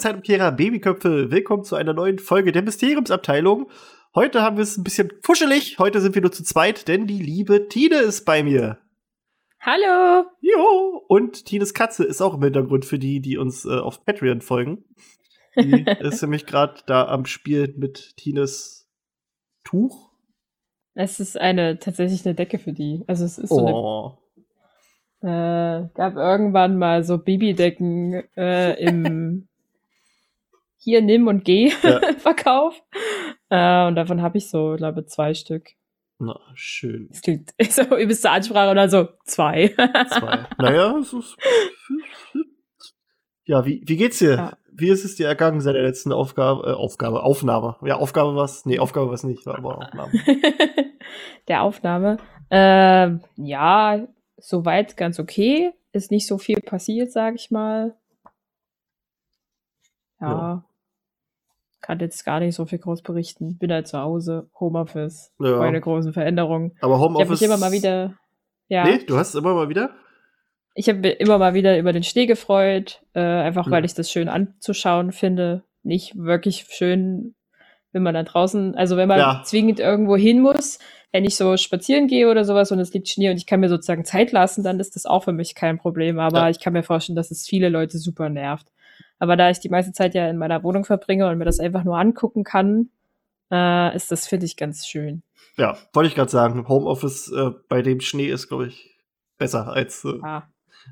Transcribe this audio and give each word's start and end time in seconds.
Zeitumkehrer, 0.00 0.52
Babyköpfe, 0.52 1.30
willkommen 1.30 1.62
zu 1.62 1.76
einer 1.76 1.92
neuen 1.92 2.18
Folge 2.18 2.52
der 2.52 2.62
Mysteriumsabteilung. 2.62 3.70
Heute 4.14 4.42
haben 4.42 4.56
wir 4.56 4.62
es 4.62 4.76
ein 4.76 4.82
bisschen 4.82 5.12
fuschelig, 5.22 5.78
heute 5.78 6.00
sind 6.00 6.14
wir 6.14 6.22
nur 6.22 6.32
zu 6.32 6.42
zweit, 6.42 6.88
denn 6.88 7.06
die 7.06 7.22
liebe 7.22 7.68
Tine 7.68 7.96
ist 7.96 8.24
bei 8.24 8.42
mir. 8.42 8.78
Hallo! 9.60 10.24
Jo! 10.40 11.04
Und 11.06 11.44
Tines 11.44 11.74
Katze 11.74 12.04
ist 12.04 12.22
auch 12.22 12.34
im 12.34 12.42
Hintergrund 12.42 12.86
für 12.86 12.98
die, 12.98 13.20
die 13.20 13.36
uns 13.36 13.66
äh, 13.66 13.78
auf 13.78 14.04
Patreon 14.04 14.40
folgen. 14.40 14.84
Die 15.54 15.84
ist 16.00 16.22
nämlich 16.22 16.46
gerade 16.46 16.80
da 16.86 17.06
am 17.06 17.26
Spiel 17.26 17.74
mit 17.76 18.16
Tines 18.16 18.88
Tuch. 19.64 20.10
Es 20.94 21.20
ist 21.20 21.38
eine 21.38 21.78
tatsächlich 21.78 22.24
eine 22.24 22.34
Decke 22.34 22.58
für 22.58 22.72
die. 22.72 23.04
Also 23.06 23.24
es 23.26 23.38
ist 23.38 23.50
so 23.50 23.66
Oh. 23.66 24.18
eine, 25.20 25.84
äh, 25.90 25.94
gab 25.94 26.16
irgendwann 26.16 26.78
mal 26.78 27.04
so 27.04 27.18
Babydecken 27.18 28.22
äh, 28.36 28.82
im 28.82 29.46
hier 30.80 31.02
nimm 31.02 31.28
und 31.28 31.44
geh 31.44 31.72
Ja. 31.82 32.00
Verkauf. 32.18 32.82
Äh, 33.50 33.86
und 33.86 33.94
davon 33.94 34.22
habe 34.22 34.38
ich 34.38 34.48
so, 34.48 34.74
glaube 34.76 35.06
zwei 35.06 35.34
Stück. 35.34 35.70
Na, 36.18 36.38
schön. 36.54 37.08
Das 37.10 37.22
klingt 37.22 37.52
so 37.70 37.82
übelste 37.96 38.30
Ansprache 38.30 38.74
dann 38.74 38.90
so 38.90 39.08
zwei. 39.24 39.68
Zwei. 39.68 40.46
naja, 40.58 40.96
es 41.00 41.12
ist. 41.12 41.36
Ja, 43.44 43.64
wie, 43.64 43.82
wie 43.86 43.96
geht's 43.96 44.18
dir? 44.18 44.34
Ja. 44.34 44.56
Wie 44.72 44.88
ist 44.88 45.04
es 45.04 45.16
dir 45.16 45.26
ergangen 45.26 45.60
seit 45.60 45.74
der 45.74 45.82
letzten 45.82 46.12
Aufgabe? 46.12 46.70
Äh, 46.70 46.72
Aufgabe, 46.72 47.22
Aufnahme. 47.22 47.76
Ja, 47.82 47.96
Aufgabe 47.96 48.34
war's. 48.34 48.64
Nee, 48.64 48.78
Aufgabe 48.78 49.10
war's 49.10 49.24
nicht, 49.24 49.44
war 49.46 49.58
aber 49.58 49.78
Aufnahme. 49.78 50.12
Der 51.48 51.62
Aufnahme. 51.62 52.18
Äh, 52.50 53.18
ja, 53.36 54.06
soweit 54.36 54.96
ganz 54.96 55.18
okay. 55.18 55.72
Ist 55.92 56.10
nicht 56.10 56.26
so 56.26 56.38
viel 56.38 56.60
passiert, 56.60 57.12
sag 57.12 57.34
ich 57.34 57.50
mal. 57.50 57.96
Ja. 60.20 60.30
Ja. 60.30 60.64
Kann 61.80 61.98
jetzt 62.00 62.24
gar 62.24 62.40
nicht 62.40 62.54
so 62.54 62.66
viel 62.66 62.78
groß 62.78 63.02
berichten. 63.02 63.56
Bin 63.58 63.72
halt 63.72 63.88
zu 63.88 63.98
Hause, 63.98 64.50
Homeoffice, 64.58 65.32
Ja. 65.40 65.58
keine 65.58 65.80
großen 65.80 66.12
Veränderungen. 66.12 66.72
Aber 66.80 66.94
Ich 66.96 67.00
habe 67.00 67.04
Homeoffice. 67.14 67.30
mich 67.40 67.42
immer 67.42 67.56
mal 67.56 67.72
wieder, 67.72 68.14
ja, 68.68 68.84
Nee, 68.84 68.98
du 69.06 69.16
hast 69.16 69.34
immer 69.34 69.54
mal 69.54 69.68
wieder? 69.68 69.90
ich 70.74 70.88
habe 70.88 71.08
immer 71.08 71.38
mal 71.38 71.54
wieder 71.54 71.78
über 71.78 71.92
den 71.92 72.02
Schnee 72.04 72.26
gefreut, 72.26 73.02
äh, 73.14 73.20
einfach 73.20 73.66
Ja. 73.66 73.72
weil 73.72 73.84
ich 73.84 73.94
das 73.94 74.10
schön 74.10 74.28
anzuschauen 74.28 75.12
finde. 75.12 75.64
Nicht 75.82 76.16
wirklich 76.16 76.66
schön, 76.70 77.34
wenn 77.92 78.02
man 78.02 78.14
dann 78.14 78.26
draußen, 78.26 78.74
also 78.76 78.96
wenn 78.96 79.08
man 79.08 79.18
Ja. 79.18 79.42
zwingend 79.44 79.80
irgendwo 79.80 80.16
hin 80.16 80.40
muss, 80.40 80.78
wenn 81.12 81.24
ich 81.24 81.34
so 81.36 81.56
spazieren 81.56 82.06
gehe 82.06 82.30
oder 82.30 82.44
sowas 82.44 82.70
und 82.70 82.78
es 82.78 82.92
liegt 82.92 83.08
Schnee 83.08 83.30
und 83.30 83.36
ich 83.36 83.46
kann 83.46 83.58
mir 83.60 83.68
sozusagen 83.68 84.04
Zeit 84.04 84.30
lassen, 84.32 84.62
dann 84.62 84.78
ist 84.78 84.94
das 84.94 85.06
auch 85.06 85.24
für 85.24 85.32
mich 85.32 85.54
kein 85.56 85.78
Problem. 85.78 86.18
Aber 86.20 86.40
Ja. 86.42 86.50
ich 86.50 86.60
kann 86.60 86.72
mir 86.74 86.82
vorstellen, 86.84 87.16
dass 87.16 87.30
es 87.32 87.46
viele 87.48 87.68
Leute 87.68 87.98
super 87.98 88.28
nervt. 88.28 88.68
Aber 89.18 89.36
da 89.36 89.50
ich 89.50 89.60
die 89.60 89.68
meiste 89.68 89.92
Zeit 89.92 90.14
ja 90.14 90.28
in 90.28 90.38
meiner 90.38 90.62
Wohnung 90.62 90.84
verbringe 90.84 91.28
und 91.28 91.38
mir 91.38 91.44
das 91.44 91.60
einfach 91.60 91.84
nur 91.84 91.98
angucken 91.98 92.44
kann, 92.44 92.90
äh, 93.50 93.94
ist 93.94 94.10
das, 94.10 94.26
finde 94.26 94.46
ich, 94.46 94.56
ganz 94.56 94.86
schön. 94.86 95.22
Ja, 95.56 95.76
wollte 95.92 96.08
ich 96.08 96.14
gerade 96.14 96.30
sagen. 96.30 96.68
Homeoffice 96.68 97.30
äh, 97.32 97.50
bei 97.68 97.82
dem 97.82 98.00
Schnee 98.00 98.28
ist, 98.28 98.48
glaube 98.48 98.68
ich, 98.68 98.96
besser 99.38 99.68
als 99.68 100.04
äh, 100.04 100.18
Ah, 100.22 100.48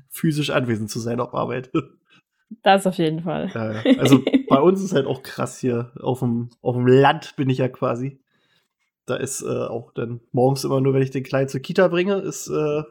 physisch 0.09 0.49
anwesend 0.49 0.89
zu 0.89 0.99
sein 0.99 1.19
auf 1.19 1.33
Arbeit. 1.33 1.71
das 2.63 2.85
auf 2.85 2.95
jeden 2.95 3.23
Fall. 3.23 3.49
Ja, 3.53 3.97
also 3.99 4.23
bei 4.49 4.59
uns 4.59 4.83
ist 4.83 4.93
halt 4.93 5.07
auch 5.07 5.23
krass 5.23 5.59
hier. 5.59 5.91
Auf 5.99 6.19
dem, 6.19 6.49
auf 6.61 6.75
dem 6.75 6.87
Land 6.87 7.35
bin 7.35 7.49
ich 7.49 7.59
ja 7.59 7.69
quasi. 7.69 8.19
Da 9.05 9.15
ist 9.15 9.41
äh, 9.41 9.47
auch 9.47 9.91
dann 9.93 10.19
morgens 10.31 10.63
immer 10.63 10.81
nur, 10.81 10.93
wenn 10.93 11.01
ich 11.01 11.11
den 11.11 11.23
Kleinen 11.23 11.49
zur 11.49 11.61
Kita 11.61 11.87
bringe, 11.87 12.17
ist, 12.17 12.47
äh, 12.47 12.83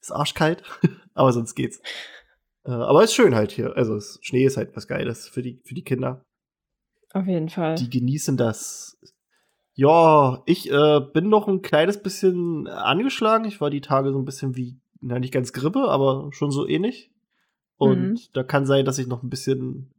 ist 0.00 0.12
arschkalt. 0.12 0.62
aber 1.14 1.32
sonst 1.32 1.54
geht's. 1.54 1.80
Äh, 2.68 2.72
aber 2.72 3.02
ist 3.02 3.14
schön 3.14 3.34
halt 3.34 3.50
hier. 3.50 3.74
Also 3.76 3.96
es, 3.96 4.18
Schnee 4.20 4.44
ist 4.44 4.58
halt 4.58 4.76
was 4.76 4.86
Geiles 4.86 5.26
für 5.26 5.40
die, 5.40 5.58
für 5.64 5.74
die 5.74 5.84
Kinder. 5.84 6.22
Auf 7.14 7.26
jeden 7.26 7.48
Fall. 7.48 7.76
Die 7.76 7.88
genießen 7.88 8.36
das. 8.36 8.98
Ja, 9.74 10.42
ich 10.44 10.70
äh, 10.70 11.00
bin 11.00 11.30
noch 11.30 11.48
ein 11.48 11.62
kleines 11.62 12.02
bisschen 12.02 12.66
angeschlagen. 12.66 13.46
Ich 13.46 13.60
war 13.62 13.70
die 13.70 13.80
Tage 13.80 14.12
so 14.12 14.18
ein 14.18 14.26
bisschen 14.26 14.54
wie, 14.56 14.78
na 15.00 15.18
nicht 15.18 15.32
ganz 15.32 15.52
Grippe, 15.54 15.88
aber 15.88 16.28
schon 16.32 16.50
so 16.50 16.66
ähnlich. 16.66 17.10
Und 17.78 18.10
Mhm. 18.10 18.18
da 18.34 18.42
kann 18.42 18.66
sein, 18.66 18.84
dass 18.84 18.98
ich 18.98 19.06
noch 19.06 19.22
ein 19.22 19.30
bisschen 19.30 19.94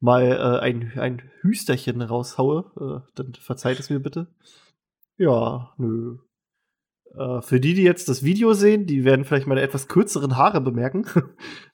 mal 0.00 0.22
äh, 0.22 0.60
ein, 0.64 0.92
ein 0.96 1.30
Hüsterchen 1.42 2.00
raushaue. 2.00 3.04
Äh, 3.04 3.10
dann 3.16 3.34
verzeiht 3.34 3.78
es 3.80 3.90
mir 3.90 4.00
bitte. 4.00 4.28
Ja, 5.18 5.74
nö. 5.76 6.16
Äh, 7.16 7.40
für 7.42 7.60
die, 7.60 7.74
die 7.74 7.82
jetzt 7.82 8.08
das 8.08 8.22
Video 8.22 8.52
sehen, 8.52 8.86
die 8.86 9.04
werden 9.04 9.24
vielleicht 9.24 9.46
meine 9.46 9.62
etwas 9.62 9.88
kürzeren 9.88 10.36
Haare 10.36 10.60
bemerken. 10.60 11.06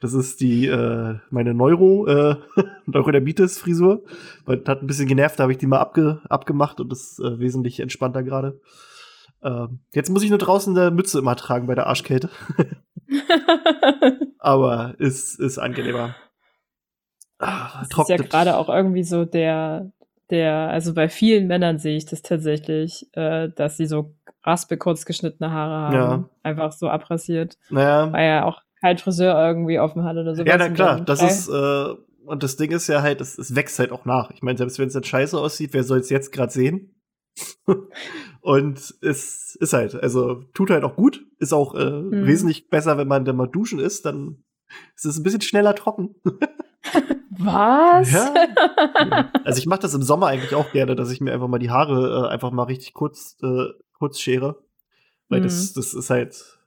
Das 0.01 0.13
ist 0.13 0.41
die 0.41 0.67
äh, 0.67 1.17
meine 1.31 1.55
Neuro 1.55 2.07
äh, 2.07 2.37
Neurodermitis-Frisur. 2.87 4.05
Hat 4.47 4.83
ein 4.83 4.87
bisschen 4.87 5.09
genervt, 5.09 5.39
da 5.39 5.45
habe 5.45 5.53
ich 5.53 5.59
die 5.59 5.67
mal 5.67 5.81
abge 5.81 6.21
abgemacht 6.29 6.81
und 6.81 6.93
ist 6.93 7.19
äh, 7.19 7.39
wesentlich 7.39 7.81
entspannter 7.81 8.23
gerade. 8.23 8.61
Ähm, 9.43 9.81
jetzt 9.93 10.11
muss 10.11 10.23
ich 10.23 10.31
nur 10.31 10.39
draußen 10.39 10.77
eine 10.77 10.91
Mütze 10.91 11.19
immer 11.19 11.37
tragen 11.37 11.67
bei 11.67 11.75
der 11.75 11.87
Arschkälte. 11.87 12.29
Aber 14.39 14.95
ist, 14.99 15.41
ist 15.41 15.59
angenehmer. 15.59 16.15
Ah, 17.39 17.85
Das 17.89 17.99
ist 17.99 18.09
ja 18.09 18.17
gerade 18.17 18.57
auch 18.57 18.69
irgendwie 18.69 19.05
so 19.05 19.25
der, 19.25 19.91
der, 20.31 20.69
also 20.71 20.95
bei 20.95 21.09
vielen 21.09 21.47
Männern 21.47 21.79
sehe 21.79 21.97
ich 21.97 22.07
das 22.07 22.23
tatsächlich, 22.23 23.09
äh, 23.13 23.49
dass 23.55 23.77
sie 23.77 23.87
so 23.87 24.15
raspe 24.47 24.77
kurz 24.77 25.05
geschnittene 25.05 25.51
Haare 25.51 25.75
haben. 25.75 25.95
Ja. 25.95 26.29
Einfach 26.43 26.73
so 26.73 26.89
abrasiert. 26.89 27.59
Naja, 27.71 28.13
Weil 28.13 28.27
ja 28.29 28.45
auch 28.45 28.63
kein 28.81 28.99
Friseur 28.99 29.35
irgendwie 29.47 29.79
offen 29.81 30.05
hat 30.05 30.17
oder 30.17 30.35
sowas. 30.35 30.49
ja, 30.49 30.57
na 30.59 30.69
klar, 30.69 31.01
das 31.01 31.23
ist, 31.23 31.49
äh, 31.49 31.95
und 32.25 32.43
das 32.43 32.57
Ding 32.57 32.71
ist 32.73 32.87
ja 32.89 33.03
halt, 33.03 33.21
es, 33.21 33.39
es 33.39 33.55
wächst 33.57 33.79
halt 33.79 33.93
auch 33.93 34.05
nach. 34.05 34.31
Ich 34.31 34.43
meine, 34.43 34.59
selbst 34.59 34.79
wenn 34.79 34.87
es 34.89 34.93
dann 34.95 35.05
scheiße 35.05 35.39
aussieht, 35.39 35.71
wer 35.73 35.83
soll 35.85 35.99
es 35.99 36.11
jetzt 36.11 36.33
gerade 36.33 36.53
sehen? 36.53 36.95
und 38.41 38.79
es 39.03 39.57
ist 39.61 39.73
halt, 39.73 39.95
also 39.95 40.43
tut 40.55 40.71
halt 40.71 40.85
auch 40.85 40.97
gut, 40.97 41.25
ist 41.39 41.53
auch 41.53 41.75
äh, 41.75 41.91
Mhm. 41.91 42.27
wesentlich 42.27 42.69
besser, 42.69 42.97
wenn 42.99 43.09
man 43.09 43.25
dann 43.25 43.37
mal 43.37 43.47
duschen 43.49 43.79
ist, 43.79 44.07
dann 44.07 44.43
ist 44.95 45.05
es 45.07 45.19
ein 45.19 45.23
bisschen 45.23 45.41
schneller 45.43 45.75
trocken. 45.75 46.15
Was? 47.39 48.13
Ja. 48.13 48.35
Also 49.45 49.59
ich 49.59 49.67
mache 49.67 49.81
das 49.81 49.95
im 49.95 50.03
Sommer 50.03 50.27
eigentlich 50.29 50.55
auch 50.55 50.73
gerne, 50.73 50.97
dass 50.97 51.11
ich 51.13 51.21
mir 51.21 51.33
einfach 51.33 51.47
mal 51.49 51.59
die 51.59 51.71
Haare 51.71 52.27
äh, 52.27 52.29
einfach 52.33 52.51
mal 52.51 52.65
richtig 52.65 52.95
kurz, 52.95 53.37
äh, 53.43 53.67
kurz 53.99 54.21
schere. 54.21 54.63
Weil 55.29 55.41
das, 55.41 55.73
das 55.73 55.93
ist 55.93 56.11
halt, 56.11 56.59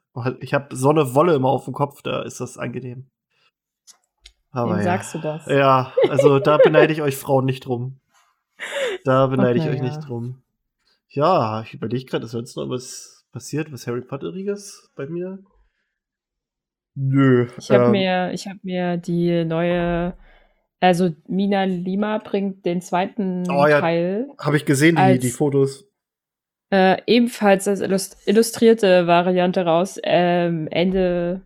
ich 0.41 0.53
habe 0.53 0.75
so 0.75 0.89
eine 0.89 1.15
Wolle 1.15 1.33
immer 1.33 1.49
auf 1.49 1.65
dem 1.65 1.73
Kopf, 1.73 2.01
da 2.01 2.23
ist 2.23 2.41
das 2.41 2.57
angenehm. 2.57 3.09
Aber 4.51 4.71
Wem 4.71 4.77
ja. 4.79 4.83
sagst 4.83 5.13
du 5.13 5.19
das? 5.19 5.45
Ja, 5.45 5.93
also 6.09 6.39
da 6.39 6.57
beneide 6.63 6.91
ich 6.91 7.01
euch 7.01 7.15
Frauen 7.15 7.45
nicht 7.45 7.65
drum. 7.65 7.99
Da 9.05 9.27
beneide 9.27 9.59
ich 9.59 9.65
na 9.65 9.71
euch 9.71 9.77
ja. 9.77 9.83
nicht 9.83 10.07
drum. 10.07 10.41
Ja, 11.07 11.61
ich 11.61 11.73
überlege 11.73 12.05
gerade, 12.05 12.25
ist 12.25 12.31
sonst 12.31 12.55
noch 12.57 12.69
was 12.69 13.25
passiert, 13.31 13.71
was 13.71 13.87
Harry 13.87 14.01
Potteriges 14.01 14.91
bei 14.95 15.07
mir? 15.07 15.39
Nö. 16.95 17.47
Ich 17.57 17.71
habe 17.71 17.85
ähm, 17.85 17.91
mir, 17.91 18.31
ich 18.33 18.47
habe 18.47 18.59
mir 18.63 18.97
die 18.97 19.45
neue, 19.45 20.17
also 20.79 21.11
Mina 21.27 21.63
Lima 21.63 22.17
bringt 22.17 22.65
den 22.65 22.81
zweiten 22.81 23.49
Oh 23.49 23.67
ja, 23.67 23.79
Teil 23.79 24.27
Habe 24.37 24.57
ich 24.57 24.65
gesehen, 24.65 24.97
die, 24.97 25.19
die 25.19 25.29
Fotos. 25.29 25.88
Äh, 26.71 27.01
ebenfalls 27.07 27.67
als 27.67 27.81
illust 27.81 28.17
illustrierte 28.27 29.07
Variante 29.07 29.65
raus. 29.65 29.99
Ähm, 30.03 30.67
Ende, 30.71 31.41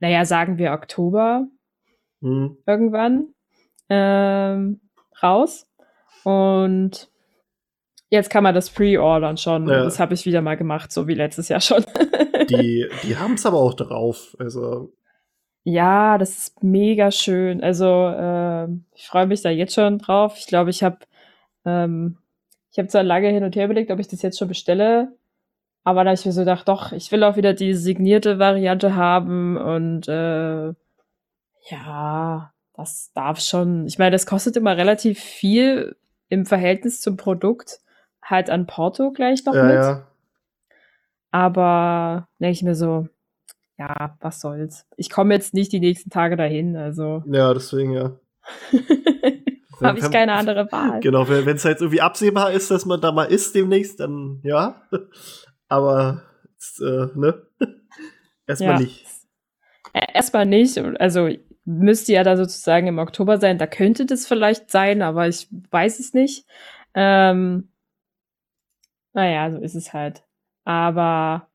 naja, 0.00 0.24
sagen 0.24 0.58
wir 0.58 0.72
Oktober 0.72 1.46
Hm. 2.22 2.56
irgendwann 2.66 3.28
ähm, 3.88 4.80
raus. 5.22 5.68
Und 6.24 7.10
jetzt 8.10 8.30
kann 8.30 8.44
man 8.44 8.54
das 8.54 8.70
pre-ordern 8.70 9.36
schon. 9.36 9.68
Ja. 9.68 9.82
Das 9.82 9.98
habe 9.98 10.14
ich 10.14 10.24
wieder 10.24 10.40
mal 10.40 10.56
gemacht, 10.56 10.92
so 10.92 11.08
wie 11.08 11.14
letztes 11.14 11.48
Jahr 11.48 11.60
schon. 11.60 11.84
Die, 12.48 12.88
die 13.04 13.16
haben 13.16 13.34
es 13.34 13.46
aber 13.46 13.58
auch 13.58 13.74
drauf. 13.74 14.36
Also, 14.38 14.92
Ja, 15.64 16.18
das 16.18 16.36
ist 16.38 16.62
mega 16.62 17.10
schön. 17.12 17.62
Also 17.62 17.86
ähm, 17.86 18.84
ich 18.94 19.06
freue 19.06 19.26
mich 19.26 19.42
da 19.42 19.50
jetzt 19.50 19.74
schon 19.74 19.98
drauf. 19.98 20.34
Ich 20.38 20.46
glaube, 20.46 20.70
ich 20.70 20.82
habe 20.82 20.98
ähm, 21.64 22.18
ich 22.72 22.78
habe 22.78 22.88
zwar 22.88 23.02
lange 23.04 23.28
hin 23.28 23.44
und 23.44 23.54
her 23.54 23.66
überlegt, 23.66 23.90
ob 23.90 24.00
ich 24.00 24.08
das 24.08 24.22
jetzt 24.22 24.38
schon 24.38 24.48
bestelle, 24.48 25.12
Aber 25.84 26.04
da 26.04 26.10
habe 26.10 26.14
ich 26.18 26.26
mir 26.26 26.32
so 26.32 26.40
gedacht, 26.42 26.66
doch, 26.68 26.92
ich 26.92 27.10
will 27.12 27.22
auch 27.24 27.36
wieder 27.36 27.54
die 27.54 27.74
signierte 27.74 28.38
Variante 28.38 28.94
haben 28.96 29.56
und 29.56 30.08
äh, 30.08 30.72
ja, 31.70 32.52
das 32.74 33.12
darf 33.14 33.40
schon. 33.40 33.86
Ich 33.86 33.98
meine, 33.98 34.10
das 34.12 34.26
kostet 34.26 34.56
immer 34.56 34.76
relativ 34.76 35.20
viel 35.20 35.96
im 36.28 36.46
Verhältnis 36.46 37.00
zum 37.00 37.16
Produkt. 37.16 37.78
Halt 38.22 38.48
an 38.50 38.66
Porto 38.66 39.10
gleich 39.12 39.44
noch 39.44 39.54
Ja, 39.54 39.64
mit. 39.64 39.74
ja. 39.74 40.06
Aber 41.30 42.28
denke 42.40 42.52
ich 42.52 42.62
mir 42.62 42.74
so, 42.74 43.08
ja, 43.78 44.16
was 44.20 44.40
soll's. 44.40 44.86
Ich 44.96 45.10
komme 45.10 45.34
jetzt 45.34 45.54
nicht 45.54 45.72
die 45.72 45.80
nächsten 45.80 46.10
Tage 46.10 46.36
dahin, 46.36 46.76
also 46.76 47.22
Ja, 47.26 47.52
deswegen, 47.54 47.92
ja. 47.92 48.12
habe 49.80 49.98
ich 49.98 50.10
keine 50.10 50.34
andere 50.34 50.70
Wahl. 50.72 51.00
Genau, 51.02 51.28
wenn 51.28 51.56
es 51.56 51.64
halt 51.64 51.80
irgendwie 51.80 52.00
absehbar 52.00 52.52
ist, 52.52 52.70
dass 52.70 52.84
man 52.86 53.00
da 53.00 53.12
mal 53.12 53.24
ist 53.24 53.54
demnächst, 53.54 54.00
dann 54.00 54.40
ja. 54.42 54.82
Aber 55.68 56.22
äh, 56.80 57.06
ne? 57.14 57.46
Erstmal 58.46 58.72
Ja. 58.74 58.78
nicht. 58.80 59.06
Erstmal 60.14 60.46
nicht. 60.46 60.78
Also 60.78 61.28
müsste 61.64 62.12
ja 62.12 62.24
da 62.24 62.36
sozusagen 62.36 62.86
im 62.86 62.98
Oktober 62.98 63.38
sein. 63.38 63.58
Da 63.58 63.66
könnte 63.66 64.06
das 64.06 64.26
vielleicht 64.26 64.70
sein, 64.70 65.02
aber 65.02 65.28
ich 65.28 65.48
weiß 65.70 66.00
es 66.00 66.12
nicht. 66.14 66.46
Ähm, 66.94 67.68
naja, 69.12 69.50
so 69.50 69.58
ist 69.58 69.74
es 69.74 69.92
halt. 69.92 70.24
Aber 70.64 71.48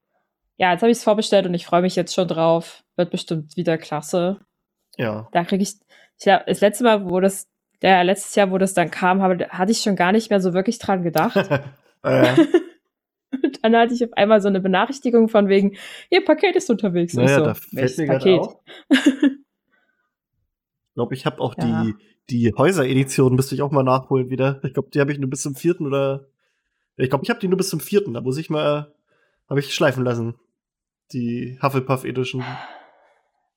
ja, 0.57 0.71
jetzt 0.71 0.81
habe 0.81 0.91
ich 0.91 0.97
es 0.97 1.03
vorbestellt 1.03 1.45
und 1.45 1.53
ich 1.53 1.65
freue 1.65 1.81
mich 1.81 1.95
jetzt 1.95 2.13
schon 2.13 2.27
drauf. 2.27 2.83
Wird 2.95 3.11
bestimmt 3.11 3.57
wieder 3.57 3.77
klasse. 3.77 4.39
Ja. 4.97 5.27
Da 5.31 5.43
kriege 5.43 5.63
ich, 5.63 5.75
ich 6.17 6.23
glaub, 6.23 6.45
das 6.45 6.61
letzte 6.61 6.83
Mal, 6.83 7.09
wo 7.09 7.19
das, 7.19 7.47
ja, 7.81 8.01
letztes 8.01 8.35
Jahr, 8.35 8.51
wo 8.51 8.57
das 8.57 8.73
dann 8.73 8.89
kam, 8.91 9.21
habe, 9.21 9.47
hatte 9.49 9.71
ich 9.71 9.79
schon 9.79 9.95
gar 9.95 10.11
nicht 10.11 10.29
mehr 10.29 10.41
so 10.41 10.53
wirklich 10.53 10.79
dran 10.79 11.03
gedacht. 11.03 11.35
äh, 12.03 12.35
Und 13.43 13.59
dann 13.63 13.75
hatte 13.75 13.93
ich 13.93 14.03
auf 14.05 14.13
einmal 14.13 14.41
so 14.41 14.47
eine 14.47 14.61
Benachrichtigung 14.61 15.27
von 15.27 15.49
wegen, 15.49 15.75
ihr 16.09 16.23
Paket 16.23 16.55
ist 16.55 16.69
unterwegs. 16.69 17.13
Naja, 17.13 17.39
so, 17.39 17.43
da 17.45 17.53
fällt 17.55 17.97
mir 17.97 18.05
gerade 18.05 18.17
Paket? 18.19 18.39
auf. 18.39 18.55
Ich 20.89 20.99
glaube, 20.99 21.13
ich 21.13 21.25
habe 21.27 21.39
auch 21.41 21.53
Ja. 21.59 21.83
die, 21.83 21.93
die 22.31 22.53
Häuser-Edition, 22.57 23.35
müsste 23.35 23.53
ich 23.53 23.61
auch 23.61 23.69
mal 23.69 23.83
nachholen 23.83 24.31
wieder. 24.31 24.59
Ich 24.63 24.73
glaube, 24.73 24.89
die 24.91 24.99
habe 24.99 25.11
ich 25.11 25.19
nur 25.19 25.29
bis 25.29 25.43
zum 25.43 25.53
vierten 25.55 25.85
oder. 25.85 26.25
Ich 26.95 27.09
glaube, 27.11 27.23
ich 27.23 27.29
habe 27.29 27.39
die 27.39 27.47
nur 27.47 27.57
bis 27.57 27.69
zum 27.69 27.79
vierten. 27.79 28.15
Da 28.15 28.21
muss 28.21 28.37
ich 28.39 28.49
mal. 28.49 28.95
Habe 29.47 29.59
ich 29.59 29.75
schleifen 29.75 30.03
lassen. 30.03 30.33
Die 31.13 31.59
Hufflepuff 31.61 32.03
Edition. 32.03 32.43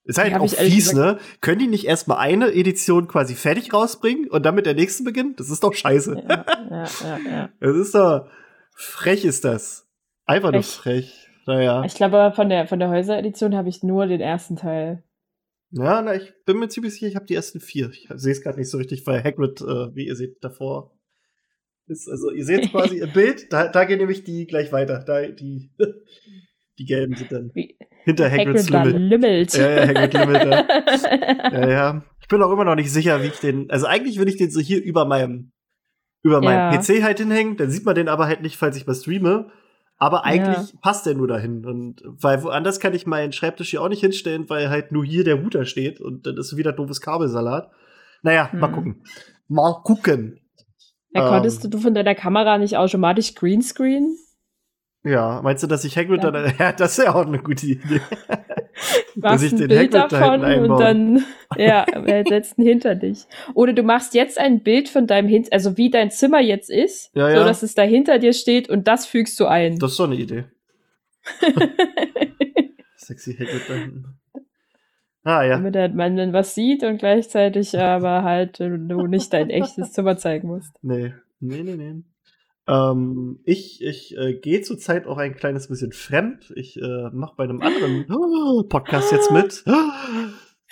Ist 0.04 0.18
halt 0.18 0.34
auch 0.34 0.48
fies, 0.48 0.92
ne? 0.92 1.18
Können 1.40 1.58
die 1.58 1.66
nicht 1.66 1.86
erstmal 1.86 2.18
eine 2.18 2.52
Edition 2.52 3.06
quasi 3.06 3.34
fertig 3.34 3.72
rausbringen 3.72 4.28
und 4.28 4.44
dann 4.44 4.54
mit 4.54 4.66
der 4.66 4.74
nächsten 4.74 5.04
beginnen? 5.04 5.34
Das 5.36 5.50
ist 5.50 5.62
doch 5.62 5.74
scheiße. 5.74 6.22
Ja, 6.28 6.44
ja, 6.70 6.84
ja, 7.02 7.18
ja. 7.30 7.48
Das 7.60 7.76
ist 7.76 7.94
doch. 7.94 8.26
Frech 8.74 9.24
ist 9.24 9.44
das. 9.44 9.86
Einfach 10.24 10.52
nur 10.52 10.62
Frech. 10.62 11.12
frech. 11.12 11.28
Naja. 11.46 11.84
Ich 11.84 11.94
glaube, 11.94 12.32
von 12.34 12.48
der, 12.48 12.66
von 12.66 12.78
der 12.78 12.88
Häuser-Edition 12.88 13.54
habe 13.56 13.68
ich 13.68 13.82
nur 13.82 14.06
den 14.06 14.20
ersten 14.20 14.56
Teil. 14.56 15.02
Ja, 15.72 16.02
na, 16.02 16.14
ich 16.14 16.32
bin 16.44 16.58
mir 16.58 16.68
ziemlich 16.68 16.94
sicher, 16.94 17.06
ich 17.06 17.16
habe 17.16 17.26
die 17.26 17.34
ersten 17.34 17.60
vier. 17.60 17.90
Ich 17.90 18.08
sehe 18.14 18.32
es 18.32 18.42
gerade 18.42 18.58
nicht 18.58 18.70
so 18.70 18.78
richtig, 18.78 19.06
weil 19.06 19.22
Hagrid, 19.22 19.60
äh, 19.60 19.94
wie 19.94 20.06
ihr 20.06 20.16
seht, 20.16 20.42
davor 20.42 20.96
ist. 21.86 22.08
Also 22.08 22.30
ihr 22.30 22.44
seht 22.44 22.70
quasi 22.70 22.98
im 22.98 23.12
Bild, 23.12 23.52
da, 23.52 23.68
da 23.68 23.84
gehen 23.84 23.98
nämlich 23.98 24.24
die 24.24 24.46
gleich 24.46 24.72
weiter. 24.72 25.04
Da, 25.04 25.26
die, 25.26 25.70
die 26.80 26.86
gelben 26.86 27.14
sind 27.14 27.30
dann 27.30 27.50
Wie 27.54 27.76
hinter 28.04 28.30
Hagrids 28.30 28.72
Hagrid 28.72 28.92
Lümmel. 28.94 29.08
lümmelt. 29.10 29.54
Ja, 29.54 29.70
ja, 29.70 29.86
Hagrid 29.88 30.14
lümmelt 30.14 30.44
da. 30.44 30.64
Ja, 31.52 31.68
ja. 31.68 32.02
Ich 32.20 32.28
bin 32.28 32.42
auch 32.42 32.50
immer 32.50 32.64
noch 32.64 32.74
nicht 32.74 32.90
sicher, 32.90 33.22
wie 33.22 33.26
ich 33.28 33.38
den. 33.40 33.70
Also 33.70 33.86
eigentlich 33.86 34.18
will 34.18 34.28
ich 34.28 34.36
den 34.38 34.50
so 34.50 34.60
hier 34.60 34.82
über 34.82 35.04
meinem 35.04 35.52
über 36.22 36.40
meinem 36.40 36.72
Ja. 36.72 36.78
PC 36.78 37.02
halt 37.02 37.18
hinhängen. 37.18 37.56
Dann 37.56 37.70
sieht 37.70 37.84
man 37.84 37.94
den 37.94 38.08
aber 38.08 38.26
halt 38.26 38.42
nicht, 38.42 38.56
falls 38.56 38.76
ich 38.76 38.86
was 38.86 39.02
streame. 39.02 39.50
Aber 39.98 40.24
eigentlich 40.24 40.74
passt 40.80 41.04
der 41.04 41.14
nur 41.14 41.28
dahin. 41.28 41.66
Und 41.66 42.02
weil 42.04 42.42
woanders 42.42 42.80
kann 42.80 42.94
ich 42.94 43.06
meinen 43.06 43.32
Schreibtisch 43.32 43.70
hier 43.70 43.82
auch 43.82 43.88
nicht 43.90 44.00
hinstellen, 44.00 44.48
weil 44.48 44.70
halt 44.70 44.92
nur 44.92 45.04
hier 45.04 45.24
der 45.24 45.34
Router 45.36 45.66
steht 45.66 46.00
und 46.00 46.26
dann 46.26 46.38
ist 46.38 46.56
wieder 46.56 46.72
doofes 46.72 47.02
Kabelsalat. 47.02 47.70
Naja, 48.22 48.48
mal 48.54 48.68
Hm. 48.68 48.74
gucken. 48.74 49.02
Mal 49.48 49.74
gucken. 49.84 50.40
Ja, 51.12 51.28
konntest 51.28 51.64
Ähm. 51.64 51.70
du 51.72 51.78
von 51.78 51.92
deiner 51.92 52.14
Kamera 52.14 52.56
nicht 52.56 52.76
automatisch 52.78 53.34
Greenscreen? 53.34 54.16
Ja, 55.02 55.40
meinst 55.42 55.62
du, 55.62 55.66
dass 55.66 55.84
ich 55.84 55.96
Hagrid 55.96 56.22
Ja. 56.22 56.30
dann. 56.30 56.52
Ja, 56.58 56.72
das 56.72 56.98
ist 56.98 57.04
ja 57.04 57.14
auch 57.14 57.26
eine 57.26 57.38
gute 57.38 57.66
Idee. 57.66 58.00
Machst 59.14 59.44
ich 59.44 59.50
den 59.54 59.68
Bild 59.68 59.94
Hagrid 59.94 59.94
da 59.94 60.08
davon 60.08 60.44
hinten 60.46 60.70
und 60.70 60.80
dann, 60.80 61.24
ja, 61.56 61.84
setzt 62.28 62.58
ihn 62.58 62.64
hinter 62.64 62.94
dich. 62.94 63.26
Oder 63.54 63.72
du 63.72 63.82
machst 63.82 64.14
jetzt 64.14 64.38
ein 64.38 64.62
Bild 64.62 64.88
von 64.88 65.06
deinem 65.06 65.28
Hin 65.28 65.46
also 65.50 65.76
wie 65.76 65.90
dein 65.90 66.10
Zimmer 66.10 66.40
jetzt 66.40 66.70
ist, 66.70 67.10
Ja, 67.14 67.30
so 67.30 67.36
ja. 67.38 67.44
dass 67.44 67.62
es 67.62 67.74
da 67.74 67.82
hinter 67.82 68.18
dir 68.18 68.32
steht 68.32 68.68
und 68.68 68.88
das 68.88 69.06
fügst 69.06 69.38
du 69.40 69.46
ein. 69.46 69.78
Das 69.78 69.92
ist 69.92 70.00
doch 70.00 70.06
eine 70.06 70.16
Idee. 70.16 70.44
Sexy 72.96 73.34
Hagrid 73.34 73.62
da 73.68 73.74
hinten. 73.74 74.04
Ah, 75.22 75.42
ja. 75.42 75.56
Damit 75.56 75.76
halt 75.76 75.94
man 75.94 76.16
dann 76.16 76.32
was 76.32 76.54
sieht 76.54 76.82
und 76.82 76.98
gleichzeitig 76.98 77.78
aber 77.78 78.22
halt 78.22 78.60
äh, 78.60 78.70
du 78.70 79.06
nicht 79.06 79.32
dein 79.32 79.50
echtes 79.50 79.92
Zimmer 79.92 80.16
zeigen 80.16 80.48
musst. 80.48 80.72
Nee, 80.82 81.12
nee, 81.40 81.62
nee, 81.62 81.76
nee. 81.76 82.02
Ähm, 82.70 83.40
ich 83.44 83.82
ich 83.82 84.16
äh, 84.16 84.34
gehe 84.34 84.60
zurzeit 84.62 85.06
auch 85.06 85.18
ein 85.18 85.34
kleines 85.34 85.68
bisschen 85.68 85.92
fremd. 85.92 86.52
Ich 86.54 86.80
äh, 86.80 87.10
mache 87.12 87.34
bei 87.36 87.44
einem 87.44 87.60
anderen 87.62 88.06
Podcast 88.68 89.12
jetzt 89.12 89.30
mit. 89.30 89.64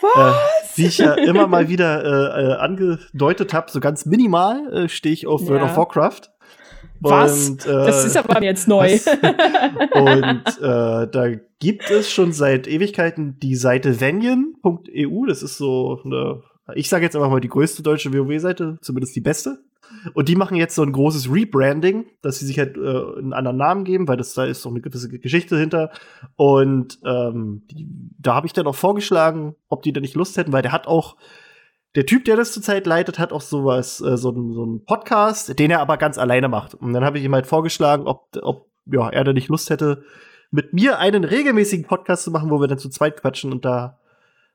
Äh, 0.01 0.33
wie 0.77 0.87
ich 0.87 0.99
ja 0.99 1.15
immer 1.15 1.49
mal 1.49 1.69
wieder 1.69 2.05
äh, 2.05 2.45
äh, 2.45 2.55
angedeutet 2.59 3.53
habe, 3.53 3.69
so 3.69 3.81
ganz 3.81 4.07
minimal 4.07 4.73
äh, 4.73 4.89
stehe 4.89 5.13
ich 5.13 5.27
auf 5.27 5.49
World 5.49 5.61
Ja. 5.63 5.71
of 5.73 5.77
Warcraft. 5.77 6.21
Was? 7.01 7.51
Und, 7.51 7.67
äh, 7.67 7.73
Das 7.73 8.05
ist 8.05 8.17
aber 8.17 8.41
jetzt 8.45 8.69
neu. 8.69 8.93
was? 8.93 9.07
Und 10.61 10.63
äh, 10.63 11.11
da 11.11 11.29
gibt 11.59 11.91
es 11.91 12.13
schon 12.13 12.31
seit 12.33 12.69
Ewigkeiten 12.69 13.39
die 13.41 13.57
Seite 13.57 14.01
Venien.eu. 14.01 15.27
Das 15.27 15.43
ist 15.43 15.59
so 15.59 16.01
eine, 16.05 16.43
ich 16.77 16.89
sage 16.89 17.05
jetzt 17.05 17.17
einfach 17.17 17.31
mal 17.31 17.41
die 17.41 17.49
größte 17.49 17.83
deutsche 17.83 18.13
WoW-Seite, 18.13 18.79
zumindest 18.83 19.17
die 19.17 19.21
beste. 19.21 19.65
Und 20.15 20.29
die 20.29 20.37
machen 20.37 20.57
jetzt 20.57 20.75
so 20.75 20.83
ein 20.83 20.93
großes 20.93 21.33
Rebranding, 21.33 22.07
dass 22.23 22.39
sie 22.39 22.47
sich 22.47 22.59
halt 22.59 22.77
äh, 22.77 22.81
einen 23.19 23.33
anderen 23.33 23.57
Namen 23.57 23.85
geben, 23.85 24.09
weil 24.09 24.17
das 24.17 24.35
da 24.35 24.45
ist 24.45 24.63
so 24.63 24.69
eine 24.71 24.81
gewisse 24.81 25.09
Geschichte 25.09 25.57
hinter. 25.59 25.91
Und 26.37 26.99
ähm, 27.05 27.63
die, 27.71 27.87
da 28.19 28.35
habe 28.35 28.47
ich 28.47 28.53
dann 28.53 28.67
auch 28.67 28.75
vorgeschlagen, 28.75 29.55
ob 29.69 29.83
die 29.83 29.93
da 29.93 30.01
nicht 30.01 30.15
Lust 30.15 30.37
hätten, 30.37 30.53
weil 30.53 30.63
der 30.63 30.73
hat 30.73 30.87
auch 30.87 31.17
der 31.95 32.07
Typ, 32.07 32.25
der 32.27 32.37
das 32.37 32.53
zurzeit 32.53 32.87
leitet, 32.87 33.19
hat 33.19 33.33
auch 33.33 33.41
sowas, 33.41 34.01
äh, 34.01 34.17
so, 34.17 34.31
einen- 34.31 34.53
so 34.53 34.63
einen 34.63 34.85
Podcast, 34.85 35.59
den 35.59 35.71
er 35.71 35.81
aber 35.81 35.97
ganz 35.97 36.19
alleine 36.19 36.49
macht. 36.49 36.75
Und 36.75 36.93
dann 36.93 37.05
habe 37.05 37.19
ich 37.19 37.25
ihm 37.25 37.35
halt 37.35 37.47
vorgeschlagen, 37.47 38.07
ob, 38.07 38.29
ob 38.43 38.69
ja, 38.87 39.09
er 39.09 39.25
da 39.25 39.33
nicht 39.33 39.49
Lust 39.49 39.71
hätte, 39.71 40.03
mit 40.51 40.73
mir 40.73 40.99
einen 40.99 41.25
regelmäßigen 41.25 41.87
Podcast 41.87 42.25
zu 42.25 42.31
machen, 42.31 42.51
wo 42.51 42.61
wir 42.61 42.69
dann 42.69 42.79
zu 42.79 42.89
zweit 42.89 43.21
quatschen. 43.21 43.53
Und 43.53 43.65
da 43.65 43.99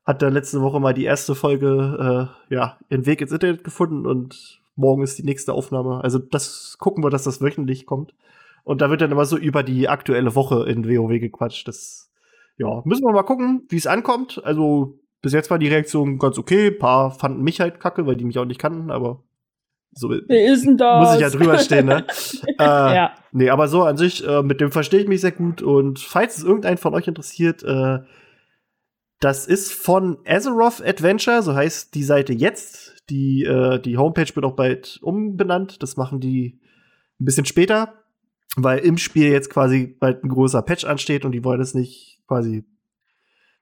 hat 0.06 0.22
er 0.22 0.32
letzte 0.32 0.62
Woche 0.62 0.80
mal 0.80 0.94
die 0.94 1.06
erste 1.06 1.34
Folge, 1.36 2.30
äh, 2.50 2.54
ja, 2.56 2.78
ihren 2.90 3.06
Weg 3.06 3.22
ins 3.22 3.32
Internet 3.32 3.64
gefunden 3.64 4.06
und 4.06 4.60
morgen 4.76 5.04
ist 5.04 5.18
die 5.18 5.24
nächste 5.24 5.54
Aufnahme. 5.54 6.04
Also 6.04 6.20
das 6.20 6.78
gucken 6.80 7.04
wir, 7.04 7.10
dass 7.10 7.24
das 7.24 7.42
wöchentlich 7.42 7.86
kommt. 7.86 8.14
Und 8.64 8.82
da 8.82 8.90
wird 8.90 9.02
dann 9.02 9.12
immer 9.12 9.26
so 9.26 9.38
über 9.38 9.64
die 9.64 9.90
aktuelle 9.90 10.36
Woche 10.36 10.68
in 10.70 10.88
WoW 10.88 11.20
gequatscht. 11.20 11.68
Das, 11.68 12.12
ja, 12.58 12.82
müssen 12.86 13.04
wir 13.04 13.12
mal 13.12 13.24
gucken, 13.24 13.66
wie 13.70 13.78
es 13.78 13.88
ankommt. 13.88 14.42
Also 14.44 15.00
bis 15.22 15.34
jetzt 15.34 15.50
war 15.52 15.60
die 15.60 15.68
Reaktion 15.68 16.18
ganz 16.18 16.38
okay. 16.38 16.68
Ein 16.68 16.80
paar 16.80 17.12
fanden 17.12 17.44
mich 17.44 17.60
halt 17.60 17.80
kacke, 17.80 18.06
weil 18.08 18.16
die 18.16 18.26
mich 18.26 18.40
auch 18.40 18.46
nicht 18.46 18.60
kannten, 18.60 18.90
aber 18.90 19.24
so 19.96 20.10
Wer 20.10 20.54
ist 20.54 20.66
denn 20.66 20.78
das? 20.78 21.06
muss 21.06 21.16
ich 21.16 21.22
ja 21.22 21.30
drüber 21.30 21.60
stehen, 21.60 21.86
ne? 21.86 22.06
äh, 22.60 22.64
Ja. 22.64 23.12
Nee, 23.32 23.50
aber 23.50 23.68
so 23.68 23.84
an 23.84 23.98
sich, 23.98 24.28
äh, 24.28 24.42
mit 24.42 24.60
dem 24.60 24.72
verstehe 24.72 25.02
ich 25.02 25.08
mich 25.08 25.22
sehr 25.22 25.32
gut. 25.32 25.62
Und 25.62 26.00
falls 26.00 26.38
es 26.38 26.44
irgendeinen 26.44 26.78
von 26.78 26.96
euch 26.96 27.08
interessiert, 27.08 27.64
äh, 27.64 28.00
das 29.24 29.48
ist 29.48 29.72
von 29.72 30.18
Azeroth 30.26 30.82
Adventure, 30.82 31.42
so 31.44 31.56
heißt 31.56 31.96
die 31.96 32.04
Seite 32.04 32.34
jetzt. 32.34 33.10
Die, 33.10 33.44
äh, 33.44 33.80
die 33.80 33.98
Homepage 33.98 34.36
wird 34.36 34.46
auch 34.46 34.56
bald 34.56 35.00
umbenannt. 35.02 35.82
Das 35.82 35.96
machen 35.96 36.20
die 36.20 36.60
ein 37.22 37.26
bisschen 37.26 37.46
später, 37.46 37.94
weil 38.58 38.80
im 38.80 38.98
Spiel 38.98 39.32
jetzt 39.32 39.50
quasi 39.50 39.96
bald 39.98 40.26
ein 40.26 40.30
großer 40.30 40.62
Patch 40.62 40.84
ansteht 40.84 41.24
und 41.24 41.32
die 41.32 41.46
wollen 41.46 41.62
es 41.62 41.74
nicht 41.74 42.20
quasi 42.28 42.66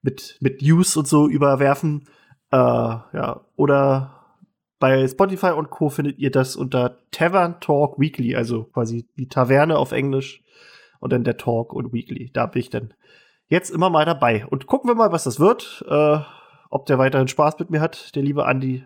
mit, 0.02 0.38
mit 0.42 0.64
News 0.64 0.98
und 0.98 1.08
so 1.08 1.28
überwerfen. 1.28 2.08
Äh, 2.52 2.58
ja, 2.58 3.46
oder 3.56 4.40
bei 4.80 5.08
Spotify 5.08 5.52
und 5.52 5.70
Co. 5.70 5.90
findet 5.90 6.18
ihr 6.18 6.32
das 6.32 6.56
unter 6.56 6.98
Tavern 7.12 7.60
Talk 7.60 8.00
Weekly, 8.00 8.36
also 8.36 8.64
quasi 8.64 9.08
die 9.16 9.28
Taverne 9.28 9.78
auf 9.78 9.92
Englisch 9.92 10.42
und 11.00 11.14
dann 11.14 11.24
der 11.24 11.38
Talk 11.38 11.72
und 11.72 11.94
Weekly. 11.94 12.32
Da 12.34 12.48
bin 12.48 12.62
ich 12.62 12.72
dann 12.72 12.96
jetzt 13.52 13.70
immer 13.70 13.90
mal 13.90 14.06
dabei. 14.06 14.46
Und 14.48 14.66
gucken 14.66 14.90
wir 14.90 14.96
mal, 14.96 15.12
was 15.12 15.26
das 15.26 15.40
wird. 15.40 15.86
Äh, 15.88 16.20
ob 16.70 16.86
der 16.86 16.98
weiterhin 16.98 17.28
Spaß 17.28 17.60
mit 17.60 17.70
mir 17.70 17.82
hat, 17.82 18.16
der 18.16 18.24
liebe 18.24 18.44
Andy. 18.44 18.86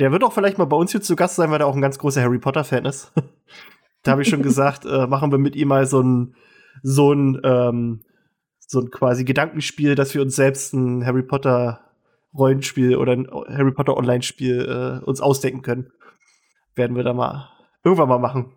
Der 0.00 0.10
wird 0.10 0.24
auch 0.24 0.32
vielleicht 0.32 0.58
mal 0.58 0.64
bei 0.64 0.76
uns 0.76 0.90
hier 0.90 1.00
zu 1.00 1.14
Gast 1.14 1.36
sein, 1.36 1.50
weil 1.50 1.60
er 1.60 1.68
auch 1.68 1.76
ein 1.76 1.80
ganz 1.80 1.98
großer 1.98 2.20
Harry 2.20 2.40
Potter-Fan 2.40 2.84
ist. 2.84 3.12
da 4.02 4.10
habe 4.10 4.22
ich 4.22 4.28
schon 4.28 4.42
gesagt, 4.42 4.84
äh, 4.84 5.06
machen 5.06 5.30
wir 5.30 5.38
mit 5.38 5.54
ihm 5.54 5.68
mal 5.68 5.86
so 5.86 6.02
ein, 6.02 6.34
so 6.82 7.12
ein, 7.12 7.40
ähm, 7.44 8.02
so 8.58 8.80
ein 8.80 8.90
quasi 8.90 9.24
Gedankenspiel, 9.24 9.94
dass 9.94 10.14
wir 10.14 10.22
uns 10.22 10.34
selbst 10.34 10.72
ein 10.72 11.06
Harry 11.06 11.22
Potter 11.22 11.80
Rollenspiel 12.34 12.96
oder 12.96 13.12
ein 13.12 13.28
Harry 13.30 13.72
Potter 13.72 13.96
Online-Spiel 13.96 15.00
äh, 15.00 15.04
uns 15.04 15.20
ausdenken 15.20 15.62
können. 15.62 15.92
Werden 16.74 16.96
wir 16.96 17.04
da 17.04 17.12
mal 17.12 17.50
irgendwann 17.84 18.08
mal 18.08 18.18
machen. 18.18 18.56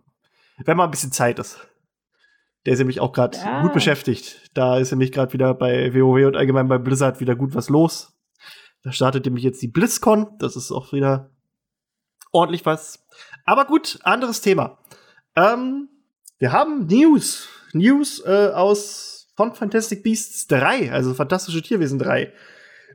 Wenn 0.64 0.78
mal 0.78 0.86
ein 0.86 0.92
bisschen 0.92 1.12
Zeit 1.12 1.38
ist. 1.38 1.60
Der 2.65 2.74
ist 2.74 2.79
nämlich 2.79 3.00
auch 3.00 3.13
gerade 3.13 3.38
Ja. 3.38 3.62
gut 3.62 3.74
beschäftigt. 3.74 4.50
Da 4.53 4.77
ist 4.79 4.91
nämlich 4.91 5.12
gerade 5.12 5.34
wieder 5.34 5.53
bei 5.53 5.93
WoW 5.93 6.25
und 6.27 6.36
allgemein 6.36 6.67
bei 6.67 6.77
Blizzard 6.77 7.19
wieder 7.19 7.36
gut 7.36 7.53
was 7.53 7.69
los. 7.69 8.13
Da 8.84 8.91
startet 8.91 9.25
nämlich 9.25 9.43
jetzt 9.43 9.62
die 9.62 9.67
BlizzCon. 9.67 10.27
Das 10.39 10.55
ist 10.55 10.72
auch 10.72 10.91
wieder 10.93 11.29
ordentlich 12.31 12.65
was. 12.65 13.05
Aber 13.45 13.65
gut, 13.65 14.00
anderes 14.03 14.41
Thema. 14.41 14.77
Ähm, 15.36 15.89
wir 16.39 16.51
haben 16.51 16.88
News. 16.88 17.48
News 17.74 18.24
äh, 18.25 18.50
aus 18.53 19.27
von 19.36 19.53
Fantastic 19.53 20.01
Beasts 20.03 20.48
3, 20.48 20.91
also 20.91 21.13
Fantastische 21.13 21.62
Tierwesen 21.62 22.00
3. 22.00 22.31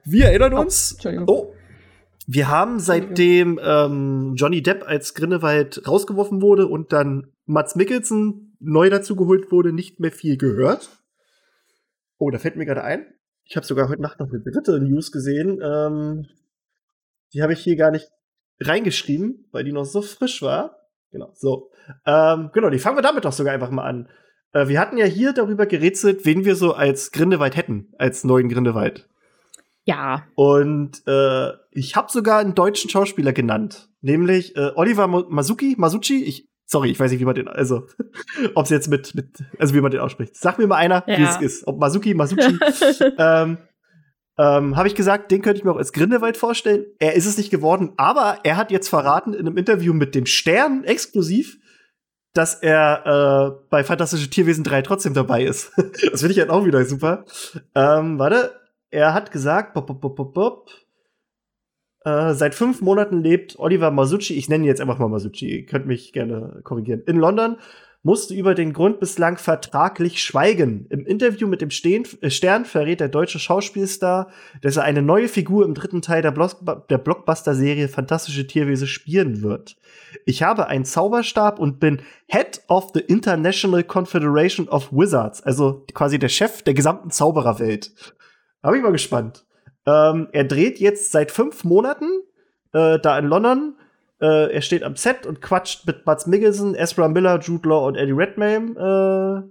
Wir 0.05 0.27
erinnern 0.27 0.55
Oh, 0.55 0.61
uns. 0.61 0.97
Oh. 1.27 1.53
Wir 2.27 2.49
haben 2.49 2.79
seitdem 2.81 3.61
ähm, 3.63 4.35
Johnny 4.37 4.63
Depp 4.63 4.85
als 4.87 5.15
Grindelwald 5.15 5.87
rausgeworfen 5.87 6.41
wurde 6.41 6.67
und 6.67 6.93
dann 6.93 7.33
Mats 7.47 7.75
Mikkelsen 7.77 8.50
neu 8.61 8.91
dazugeholt 8.91 9.51
wurde, 9.51 9.73
nicht 9.73 10.01
mehr 10.01 10.13
viel 10.13 10.37
gehört. 10.37 11.03
Oh, 12.19 12.31
da 12.31 12.39
fällt 12.39 12.57
mir 12.57 12.67
gerade 12.67 12.85
ein. 12.85 13.07
Ich 13.45 13.57
habe 13.57 13.67
sogar 13.67 13.89
heute 13.89 14.03
Nacht 14.03 14.21
noch 14.21 14.29
eine 14.29 14.41
dritte 14.41 14.79
News 14.81 15.11
gesehen. 15.11 15.61
Ähm, 15.63 16.27
die 17.33 17.43
habe 17.43 17.53
ich 17.53 17.61
hier 17.61 17.77
gar 17.77 17.91
nicht 17.91 18.09
reingeschrieben, 18.61 19.49
weil 19.53 19.65
die 19.65 19.73
noch 19.73 19.85
so 19.85 20.03
frisch 20.03 20.43
war. 20.43 20.77
Genau, 21.11 21.33
so. 21.35 21.71
Ähm, 22.07 22.51
genau, 22.53 22.71
die 22.71 22.79
fangen 22.79 22.97
wir 22.97 23.03
damit 23.03 23.25
doch 23.25 23.33
sogar 23.33 23.55
einfach 23.55 23.71
mal 23.71 23.85
an. 23.85 24.09
Äh, 24.53 24.69
wir 24.69 24.79
hatten 24.79 24.99
ja 24.99 25.07
hier 25.07 25.33
darüber 25.33 25.67
gerätselt, 25.67 26.25
wen 26.25 26.45
wir 26.45 26.57
so 26.57 26.75
als 26.75 27.11
Grindelwald 27.11 27.57
hätten, 27.57 27.93
als 27.99 28.25
neuen 28.25 28.49
Grindelwald. 28.49 29.09
Ja. 29.85 30.27
Und 30.35 31.03
äh, 31.07 31.53
ich 31.71 31.97
habe 31.97 32.13
sogar 32.13 32.39
einen 32.39 32.55
deutschen 32.55 32.91
Schauspieler 32.91 33.33
genannt, 33.33 33.89
nämlich 34.03 34.55
äh, 34.57 34.73
Oliver 34.75 35.09
Masuki, 35.09 35.75
Masucci. 35.79 36.23
Ich, 36.25 36.50
sorry, 36.71 36.91
ich 36.91 37.01
weiß 37.01 37.11
nicht, 37.11 37.21
wie 37.21 37.25
man 37.25 37.35
den, 37.35 37.49
also, 37.49 37.87
ob 38.55 38.65
es 38.65 38.71
jetzt 38.71 38.89
mit, 38.89 39.15
mit, 39.15 39.27
also 39.59 39.75
wie 39.75 39.81
man 39.81 39.91
den 39.91 40.01
ausspricht. 40.01 40.37
Sag 40.37 40.59
mir 40.59 40.67
mal 40.67 40.77
einer, 40.77 41.03
wie 41.07 41.23
Ja. 41.23 41.31
es 41.31 41.41
ist. 41.41 41.67
Ob 41.67 41.79
Masuki, 41.79 42.15
Masucci. 42.15 42.59
ähm, 43.19 43.59
ähm, 44.39 44.77
habe 44.77 44.89
ich 44.89 44.95
gesagt, 44.95 45.31
den 45.31 45.43
könnte 45.43 45.59
ich 45.59 45.65
mir 45.65 45.73
auch 45.73 45.77
als 45.77 45.93
Grindelwald 45.93 46.37
vorstellen. 46.37 46.87
Er 46.99 47.15
ist 47.15 47.27
es 47.27 47.37
nicht 47.37 47.51
geworden, 47.51 47.93
aber 47.97 48.39
er 48.45 48.57
hat 48.57 48.71
jetzt 48.71 48.89
verraten 48.89 49.35
in 49.35 49.47
einem 49.47 49.57
Interview 49.57 49.93
mit 49.93 50.15
dem 50.15 50.25
Stern 50.27 50.85
exklusiv, 50.85 51.59
dass 52.33 52.55
er 52.55 53.57
äh, 53.61 53.67
bei 53.69 53.83
Fantastische 53.85 54.31
Tierwesen 54.31 54.63
3 54.65 54.83
trotzdem 54.83 55.13
dabei 55.15 55.45
ist. 55.45 55.73
das 55.77 56.21
finde 56.21 56.33
ich 56.33 56.39
halt 56.39 56.51
auch 56.51 56.65
wieder 56.65 56.85
super. 56.85 57.25
Ähm, 57.75 58.19
warte, 58.19 58.53
er 58.91 59.13
hat 59.13 59.33
gesagt, 59.33 59.75
bop, 59.75 59.87
bop, 59.89 60.01
bop, 60.01 60.33
bop, 60.33 60.71
äh, 62.05 62.35
seit 62.35 62.55
fünf 62.55 62.81
Monaten 62.81 63.23
lebt 63.23 63.59
Oliver 63.59 63.91
Masucci, 63.91 64.35
ich 64.35 64.49
nenne 64.49 64.65
ihn 64.65 64.69
jetzt 64.69 64.81
einfach 64.81 64.99
mal 64.99 65.09
Masucci, 65.09 65.49
ihr 65.49 65.67
könnt 65.67 65.87
mich 65.87 66.13
gerne 66.13 66.61
korrigieren, 66.65 67.03
in 67.07 67.17
London, 67.17 67.57
musste 68.03 68.35
über 68.35 68.55
den 68.55 68.73
Grund 68.73 68.99
bislang 68.99 69.37
vertraglich 69.37 70.23
schweigen. 70.23 70.87
Im 70.89 71.05
Interview 71.05 71.47
mit 71.47 71.61
dem 71.61 71.69
äh, 71.69 72.31
Stern 72.31 72.65
verrät 72.65 73.01
der 73.01 73.09
deutsche 73.09 73.39
Schauspielstar, 73.39 74.31
dass 74.63 74.79
er 74.79 74.85
eine 74.85 75.03
neue 75.03 75.29
Figur 75.29 75.67
im 75.67 75.75
dritten 75.75 76.01
Teil 76.01 76.23
der, 76.23 76.31
Blockbuster-Serie 76.31 77.89
Fantastische 77.89 78.47
Tierwesen 78.47 78.87
spielen 78.87 79.43
wird. 79.43 79.77
Ich 80.25 80.43
habe 80.43 80.69
einen 80.69 80.87
Zauberstab 80.87 81.59
und 81.59 81.79
bin 81.79 82.01
Head 82.27 82.63
of 82.69 82.91
the 82.95 83.01
International 83.01 83.85
Confederation 83.85 84.69
of 84.69 84.91
Wizards, 84.93 85.43
also 85.43 85.85
quasi 85.93 86.19
der 86.19 86.31
Chef 86.31 86.63
der 86.63 86.75
gesamten 86.75 87.11
Zaubererwelt. 87.11 87.93
Da 88.63 88.69
ich 88.79 88.83
mal 88.83 88.93
gespannt. 88.93 89.45
Ähm, 89.87 90.29
er 90.33 90.45
dreht 90.45 90.79
jetzt 90.79 91.13
seit 91.13 91.31
fünf 91.31 91.65
Monaten 91.65 92.07
äh, 92.73 92.99
da 92.99 93.19
in 93.19 93.27
London. 93.27 93.75
Äh, 94.21 94.53
er 94.53 94.63
steht 94.63 94.83
am 94.83 94.97
Set 94.97 95.27
und 95.27 95.41
quatscht 95.41 95.87
mit 95.87 96.05
Mats 96.05 96.27
Mikkelsen, 96.27 96.75
Ezra 96.75 97.09
Miller, 97.09 97.39
Jude 97.41 97.69
Law 97.69 97.87
und 97.87 97.97
Eddie 97.97 98.13
Redmayne. 98.13 98.73
Äh, 98.73 99.51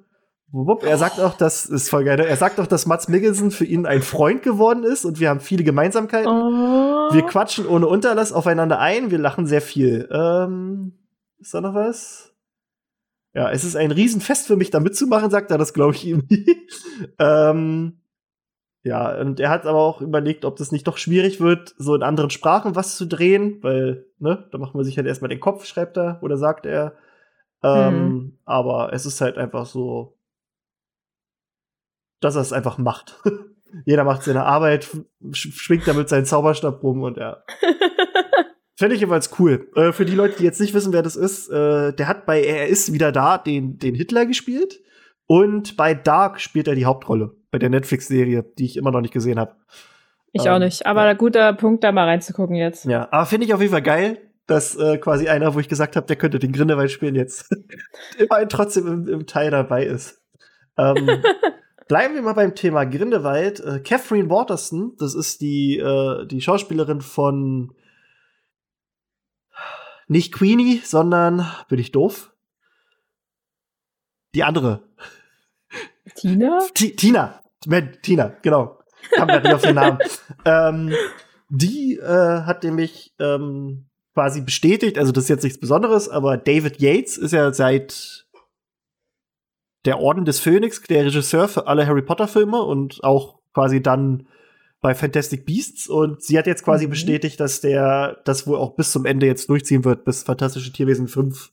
wupp. 0.52 0.84
er 0.84 0.98
sagt 0.98 1.20
auch, 1.20 1.36
dass 1.36 1.66
ist 1.66 1.90
voll 1.90 2.04
geil. 2.04 2.18
ne? 2.18 2.28
Er 2.28 2.38
sagt 2.38 2.60
auch, 2.60 2.68
dass 2.68 2.86
Mats 2.86 3.08
Mikkelsen 3.08 3.52
für 3.52 3.66
ihn 3.66 3.86
ein 3.86 4.02
Freund 4.02 4.44
geworden 4.44 4.84
ist 4.84 5.06
und 5.06 5.20
wir 5.20 5.30
haben 5.30 5.40
viele 5.40 5.64
Gemeinsamkeiten. 5.64 6.32
Oh. 6.32 7.14
Wir 7.14 7.24
quatschen 7.24 7.66
ohne 7.66 7.88
Unterlass 7.88 8.32
aufeinander 8.32 8.80
ein, 8.80 9.10
wir 9.10 9.18
lachen 9.18 9.48
sehr 9.48 9.62
viel. 9.62 10.08
Ähm, 10.12 10.94
ist 11.40 11.54
da 11.54 11.62
noch 11.62 11.74
was? 11.74 12.34
Ja, 13.34 13.52
es 13.52 13.64
ist 13.64 13.76
ein 13.76 13.92
Riesenfest 13.92 14.48
für 14.48 14.56
mich, 14.56 14.72
da 14.72 14.80
mitzumachen, 14.80 15.30
sagt 15.30 15.52
er, 15.52 15.58
das 15.58 15.74
glaube 15.74 15.96
ich 15.96 16.06
ihm. 16.06 16.28
ähm, 17.20 17.99
ja, 18.84 19.20
und 19.20 19.40
er 19.40 19.50
hat 19.50 19.66
aber 19.66 19.80
auch 19.80 20.02
überlegt, 20.02 20.46
ob 20.46 20.56
das 20.56 20.72
nicht 20.72 20.88
doch 20.88 20.98
schwierig 20.98 21.42
wird, 21.42 21.76
so 21.78 21.96
in 21.96 22.04
anderen 22.04 22.30
Sprachen 22.30 22.76
was 22.76 22.96
zu 22.96 23.06
drehen, 23.06 23.62
weil, 23.62 24.06
ne, 24.20 24.48
da 24.52 24.58
macht 24.58 24.74
man 24.74 24.86
sich 24.86 24.98
halt 24.98 25.06
erstmal 25.06 25.30
den 25.30 25.42
Kopf, 25.42 25.66
schreibt 25.66 25.98
er 25.98 26.20
oder 26.22 26.38
sagt 26.38 26.66
er. 26.66 26.96
Ähm, 27.62 28.38
Aber 28.46 28.94
es 28.94 29.06
ist 29.06 29.20
halt 29.20 29.38
einfach 29.38 29.66
so, 29.66 30.18
dass 32.22 32.36
er 32.36 32.42
es 32.42 32.54
einfach 32.54 32.78
macht. 32.78 33.22
Jeder 33.86 34.06
macht 34.06 34.24
seine 34.24 34.46
Arbeit, 34.46 34.90
sch 35.32 35.54
schwingt 35.54 35.88
damit 35.88 36.10
seinen 36.10 36.26
Zauberstab 36.26 36.82
rum 36.82 37.04
und 37.04 37.18
ja. 37.18 37.44
Fände 38.78 38.96
ich 38.96 39.02
jeweils 39.02 39.38
cool. 39.40 39.70
Äh, 39.76 39.92
für 39.92 40.06
die 40.06 40.16
Leute, 40.16 40.38
die 40.38 40.46
jetzt 40.46 40.62
nicht 40.62 40.74
wissen, 40.74 40.94
wer 40.94 41.02
das 41.02 41.18
ist, 41.18 41.50
äh, 41.50 41.92
der 41.92 42.08
hat 42.08 42.26
bei 42.26 42.42
Er 42.42 42.68
ist 42.68 42.94
wieder 42.94 43.12
da 43.12 43.38
den, 43.38 43.78
den 43.78 43.94
Hitler 43.94 44.26
gespielt. 44.26 44.80
Und 45.28 45.76
bei 45.76 45.94
Dark 45.94 46.40
spielt 46.40 46.68
er 46.68 46.76
die 46.76 46.86
Hauptrolle. 46.86 47.36
Bei 47.52 47.60
der 47.60 47.70
Netflix-Serie, 47.70 48.44
die 48.58 48.66
ich 48.66 48.78
immer 48.78 48.92
noch 48.92 49.02
nicht 49.02 49.14
gesehen 49.14 49.40
habe. 49.40 49.56
Ich 50.32 50.46
Ähm, 50.46 50.52
auch 50.54 50.60
nicht. 50.60 50.86
Aber 50.86 51.02
ein 51.02 51.18
guter 51.18 51.54
Punkt, 51.54 51.84
da 51.84 51.92
mal 51.92 52.06
reinzugucken 52.06 52.56
jetzt. 52.56 52.86
Ja, 52.86 53.08
aber 53.12 53.26
finde 53.26 53.46
ich 53.46 53.54
auf 53.54 53.62
jeden 53.62 53.72
Fall 53.72 53.82
geil, 53.82 54.20
dass 54.46 54.76
äh, 54.76 54.98
quasi 54.98 55.28
einer, 55.28 55.54
wo 55.54 55.60
ich 55.60 55.68
gesagt 55.68 55.96
habe, 55.96 56.08
der 56.08 56.16
könnte 56.16 56.40
den 56.40 56.52
Grindelwald 56.52 56.92
spielen, 56.92 57.16
jetzt 57.16 57.50
immerhin 58.18 58.50
trotzdem 58.50 58.88
im, 58.88 59.08
im 59.08 59.26
Teil 59.28 59.52
dabei 59.52 59.86
ist. 59.86 60.22
Ähm, 60.78 61.24
bleiben 61.88 62.16
wir 62.16 62.22
mal 62.22 62.34
beim 62.34 62.56
Thema 62.56 62.86
Grindelwald. 62.86 63.60
Äh, 63.60 63.80
Catherine 63.80 64.30
Waterston, 64.30 64.96
das 64.98 65.16
ist 65.16 65.42
die, 65.42 65.78
äh, 65.78 66.26
die 66.28 66.42
Schauspielerin 66.42 67.02
von 67.02 67.74
nicht 70.08 70.34
Queenie, 70.34 70.82
sondern 70.84 71.48
bin 71.68 71.80
ich 71.80 71.92
doof? 71.92 72.34
Die 74.34 74.44
andere. 74.44 74.89
Tina? 76.16 76.60
Ti- 76.74 76.96
Tina. 76.96 77.42
Tina, 78.02 78.36
genau. 78.42 78.80
Kam 79.12 79.28
grad 79.28 79.44
nicht 79.44 79.54
auf 79.54 79.62
den 79.62 79.76
Namen. 79.76 80.00
ähm, 80.46 80.94
die 81.50 81.96
äh, 81.98 82.42
hat 82.44 82.64
nämlich 82.64 83.14
ähm, 83.20 83.90
quasi 84.14 84.42
bestätigt, 84.42 84.98
also 84.98 85.12
das 85.12 85.26
ist 85.26 85.30
jetzt 85.30 85.44
nichts 85.44 85.60
Besonderes, 85.60 86.10
aber 86.10 86.38
David 86.38 86.80
Yates 86.82 87.18
ist 87.18 87.32
ja 87.32 87.52
seit 87.54 88.26
der 89.86 90.00
Orden 90.00 90.26
des 90.26 90.40
Phönix 90.40 90.82
der 90.84 91.06
Regisseur 91.06 91.48
für 91.48 91.68
alle 91.68 91.88
Harry 91.88 92.02
Potter 92.02 92.28
Filme 92.28 92.62
und 92.62 93.04
auch 93.04 93.40
quasi 93.54 93.82
dann 93.82 94.28
bei 94.82 94.94
Fantastic 94.96 95.46
Beasts 95.46 95.88
und 95.88 96.22
sie 96.24 96.38
hat 96.38 96.48
jetzt 96.48 96.64
quasi 96.64 96.86
Mhm. 96.86 96.92
bestätigt, 96.92 97.40
dass 97.40 97.62
der 97.62 98.22
das 98.26 98.46
wohl 98.48 98.58
auch 98.58 98.76
bis 98.76 98.92
zum 98.92 99.06
Ende 99.06 99.26
jetzt 99.26 99.50
durchziehen 99.50 99.84
wird, 99.86 100.06
bis 100.06 100.24
Fantastische 100.24 100.72
Tierwesen 100.72 101.08
5 101.08 101.52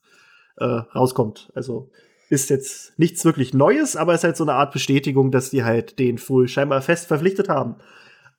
äh, 0.58 0.64
rauskommt. 0.64 1.50
Also 1.54 1.90
ist 2.28 2.50
jetzt 2.50 2.98
nichts 2.98 3.24
wirklich 3.24 3.54
Neues, 3.54 3.96
aber 3.96 4.14
ist 4.14 4.24
halt 4.24 4.36
so 4.36 4.44
eine 4.44 4.54
Art 4.54 4.72
Bestätigung, 4.72 5.30
dass 5.30 5.50
die 5.50 5.64
halt 5.64 5.98
den 5.98 6.18
wohl 6.28 6.48
scheinbar 6.48 6.82
fest 6.82 7.06
verpflichtet 7.06 7.48
haben. 7.48 7.76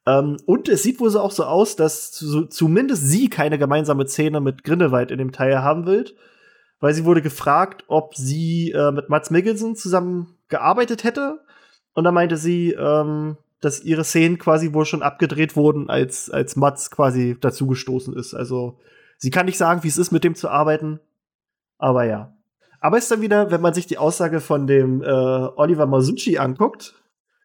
Ähm, 0.06 0.38
und 0.46 0.70
es 0.70 0.84
sieht 0.84 1.00
wohl 1.00 1.10
so 1.10 1.20
auch 1.20 1.32
so 1.32 1.44
aus, 1.44 1.76
dass 1.76 2.12
zu, 2.12 2.46
zumindest 2.46 3.08
sie 3.08 3.30
keine 3.30 3.58
gemeinsame 3.58 4.08
Szene 4.08 4.42
mit 4.42 4.64
Grindelwald 4.64 5.12
in 5.12 5.18
dem 5.18 5.32
Teil 5.32 5.62
haben 5.62 5.86
will, 5.86 6.06
weil 6.80 6.94
sie 6.94 7.06
wurde 7.06 7.22
gefragt, 7.22 7.84
ob 7.88 8.16
sie 8.16 8.72
äh, 8.72 8.92
mit 8.92 9.10
Mats 9.10 9.32
Mikkelsen 9.32 9.76
zusammen 9.76 10.36
gearbeitet 10.48 11.04
hätte. 11.04 11.42
Und 11.94 12.04
da 12.04 12.12
meinte 12.12 12.38
sie, 12.38 12.72
ähm, 12.72 13.38
dass 13.60 13.84
ihre 13.84 14.04
Szenen 14.04 14.38
quasi 14.38 14.74
wohl 14.74 14.86
schon 14.86 15.02
abgedreht 15.02 15.56
wurden, 15.56 15.90
als, 15.90 16.30
als 16.30 16.56
Mats 16.56 16.92
quasi 16.92 17.38
dazugestoßen 17.40 18.16
ist. 18.16 18.34
Also 18.34 18.80
sie 19.18 19.32
kann 19.32 19.48
nicht 19.48 19.58
sagen, 19.58 19.84
wie 19.84 19.88
es 19.88 19.98
ist, 19.98 20.12
mit 20.12 20.24
dem 20.24 20.36
zu 20.36 20.50
arbeiten. 20.50 21.00
Aber 21.78 22.06
ja. 22.06 22.37
Aber 22.80 22.98
ist 22.98 23.10
dann 23.12 23.22
wieder, 23.22 23.52
wenn 23.52 23.62
man 23.62 23.74
sich 23.74 23.88
die 23.88 23.98
Aussage 23.98 24.40
von 24.40 24.68
dem 24.68 25.02
äh, 25.02 25.06
Oliver 25.08 25.88
Masucci 25.88 26.38
anguckt, 26.38 26.94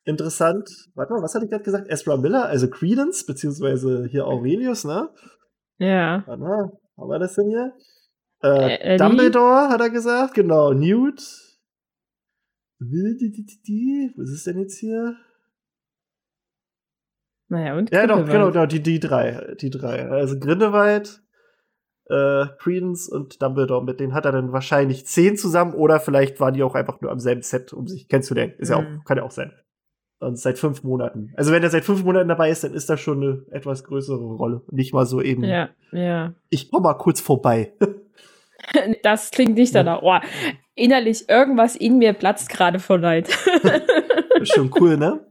interessant. 0.05 0.69
Warte 0.95 1.13
mal, 1.15 1.23
was 1.23 1.35
hatte 1.35 1.45
ich 1.45 1.51
gerade 1.51 1.65
gesagt? 1.65 1.89
Ezra 1.89 2.17
Miller, 2.17 2.47
also 2.47 2.69
Credence, 2.69 3.25
beziehungsweise 3.25 4.07
hier 4.11 4.27
Aurelius, 4.27 4.85
ne? 4.85 5.11
Ja. 5.79 6.23
Warte 6.27 6.43
mal, 6.43 6.73
haben 6.99 7.09
wir 7.09 7.19
das 7.19 7.35
denn 7.35 7.49
hier? 7.49 7.73
Äh, 8.43 8.49
Äh, 8.49 8.95
Eddie? 8.95 9.05
Dumbledore 9.05 9.69
hat 9.69 9.81
er 9.81 9.91
gesagt, 9.91 10.35
genau. 10.35 10.73
Newt. 10.73 11.21
Was 12.81 14.31
ist 14.31 14.47
denn 14.47 14.59
jetzt 14.59 14.79
hier? 14.79 15.17
Naja, 17.49 17.77
und? 17.77 17.93
Ja, 17.93 18.07
doch, 18.07 18.25
genau, 18.27 18.51
genau, 18.51 18.67
die, 18.67 18.83
die 18.83 18.99
drei. 18.99 19.55
Die 19.61 19.71
drei. 19.71 20.09
Also 20.09 20.39
Grindelwald, 20.39 21.23
äh, 22.13 22.47
Credence 22.59 23.09
und 23.09 23.43
Dumbledore. 23.43 23.83
Mit 23.85 23.99
denen 23.99 24.15
hat 24.15 24.25
er 24.27 24.33
dann 24.33 24.53
wahrscheinlich 24.53 25.07
zehn 25.07 25.37
zusammen 25.37 25.75
oder 25.75 25.99
vielleicht 25.99 26.39
waren 26.39 26.55
die 26.55 26.63
auch 26.63 26.75
einfach 26.75 27.01
nur 27.01 27.11
am 27.11 27.19
selben 27.19 27.43
Set, 27.43 27.73
um 27.73 27.87
sich 27.89 28.09
kennenzulernen. 28.09 28.53
Ist 28.59 28.69
ja 28.69 28.81
Mhm. 28.81 29.01
auch, 29.01 29.05
kann 29.05 29.17
ja 29.17 29.23
auch 29.25 29.31
sein. 29.31 29.53
Und 30.21 30.39
seit 30.39 30.57
fünf 30.59 30.85
Monaten. 30.85 31.33
Also 31.37 31.51
wenn 31.51 31.65
er 31.65 31.71
seit 31.71 31.85
fünf 31.85 32.05
Monaten 32.05 32.29
dabei 32.29 32.51
ist, 32.51 32.63
dann 32.63 32.75
ist 32.75 32.89
das 32.89 33.01
schon 33.01 33.23
eine 33.23 33.43
etwas 33.51 33.83
größere 33.83 34.23
Rolle. 34.23 34.61
Nicht 34.71 34.95
mal 34.95 35.05
so 35.07 35.21
eben. 35.21 35.43
Ja, 35.43 35.71
ja. 35.91 36.35
Ich 36.49 36.71
komm 36.71 36.85
mal 36.85 36.95
kurz 36.95 37.21
vorbei. 37.21 37.73
Das 39.03 39.33
klingt 39.33 39.57
nicht 39.57 39.75
danach. 39.75 40.03
Oh, 40.03 40.17
innerlich 40.77 41.29
irgendwas 41.29 41.75
in 41.75 41.99
mir 41.99 42.13
platzt 42.13 42.49
gerade 42.49 42.79
vor 42.79 42.97
Leid. 42.99 43.29
Ist 44.41 44.53
schon 44.55 44.71
cool, 44.79 44.97
ne? 44.97 45.27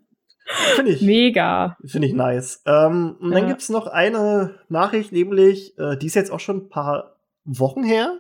Finde 0.76 0.92
ich. 0.92 1.02
Mega. 1.02 1.78
Finde 1.86 2.08
ich 2.08 2.14
nice. 2.14 2.62
Ähm, 2.66 3.16
und 3.20 3.32
dann 3.32 3.44
Ja. 3.44 3.50
gibt's 3.50 3.70
noch 3.70 3.88
eine 3.88 4.56
Nachricht, 4.70 5.12
nämlich, 5.12 5.78
äh, 5.78 5.98
die 5.98 6.08
ist 6.08 6.16
jetzt 6.16 6.32
auch 6.32 6.40
schon 6.40 6.58
ein 6.58 6.70
paar 6.70 7.16
Wochen 7.46 7.84
her. 7.84 8.20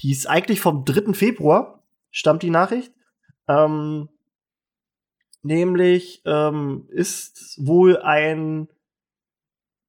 Die 0.00 0.10
ist 0.10 0.26
eigentlich 0.28 0.60
vom 0.60 0.84
3. 0.84 1.12
Februar, 1.14 1.82
stammt 2.10 2.42
die 2.42 2.50
Nachricht. 2.50 2.92
Ähm, 3.48 4.08
nämlich 5.42 6.22
ähm, 6.24 6.86
ist 6.90 7.58
wohl 7.64 7.98
ein 7.98 8.68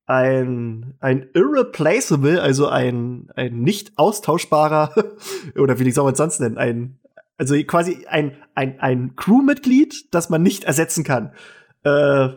ein, 0.07 0.95
ein 0.99 1.29
irreplaceable, 1.33 2.41
also 2.41 2.67
ein, 2.67 3.29
ein 3.35 3.61
nicht 3.61 3.93
austauschbarer, 3.97 4.93
oder 5.57 5.79
wie 5.79 5.89
soll 5.91 6.03
man 6.03 6.13
es 6.13 6.17
sonst 6.17 6.41
nennen, 6.41 6.57
ein, 6.57 6.99
also 7.37 7.55
quasi 7.63 8.05
ein, 8.09 8.35
ein, 8.53 8.77
ein 8.81 9.15
Crewmitglied, 9.15 10.13
das 10.13 10.29
man 10.29 10.43
nicht 10.43 10.65
ersetzen 10.65 11.05
kann, 11.05 11.31
äh, 11.83 12.29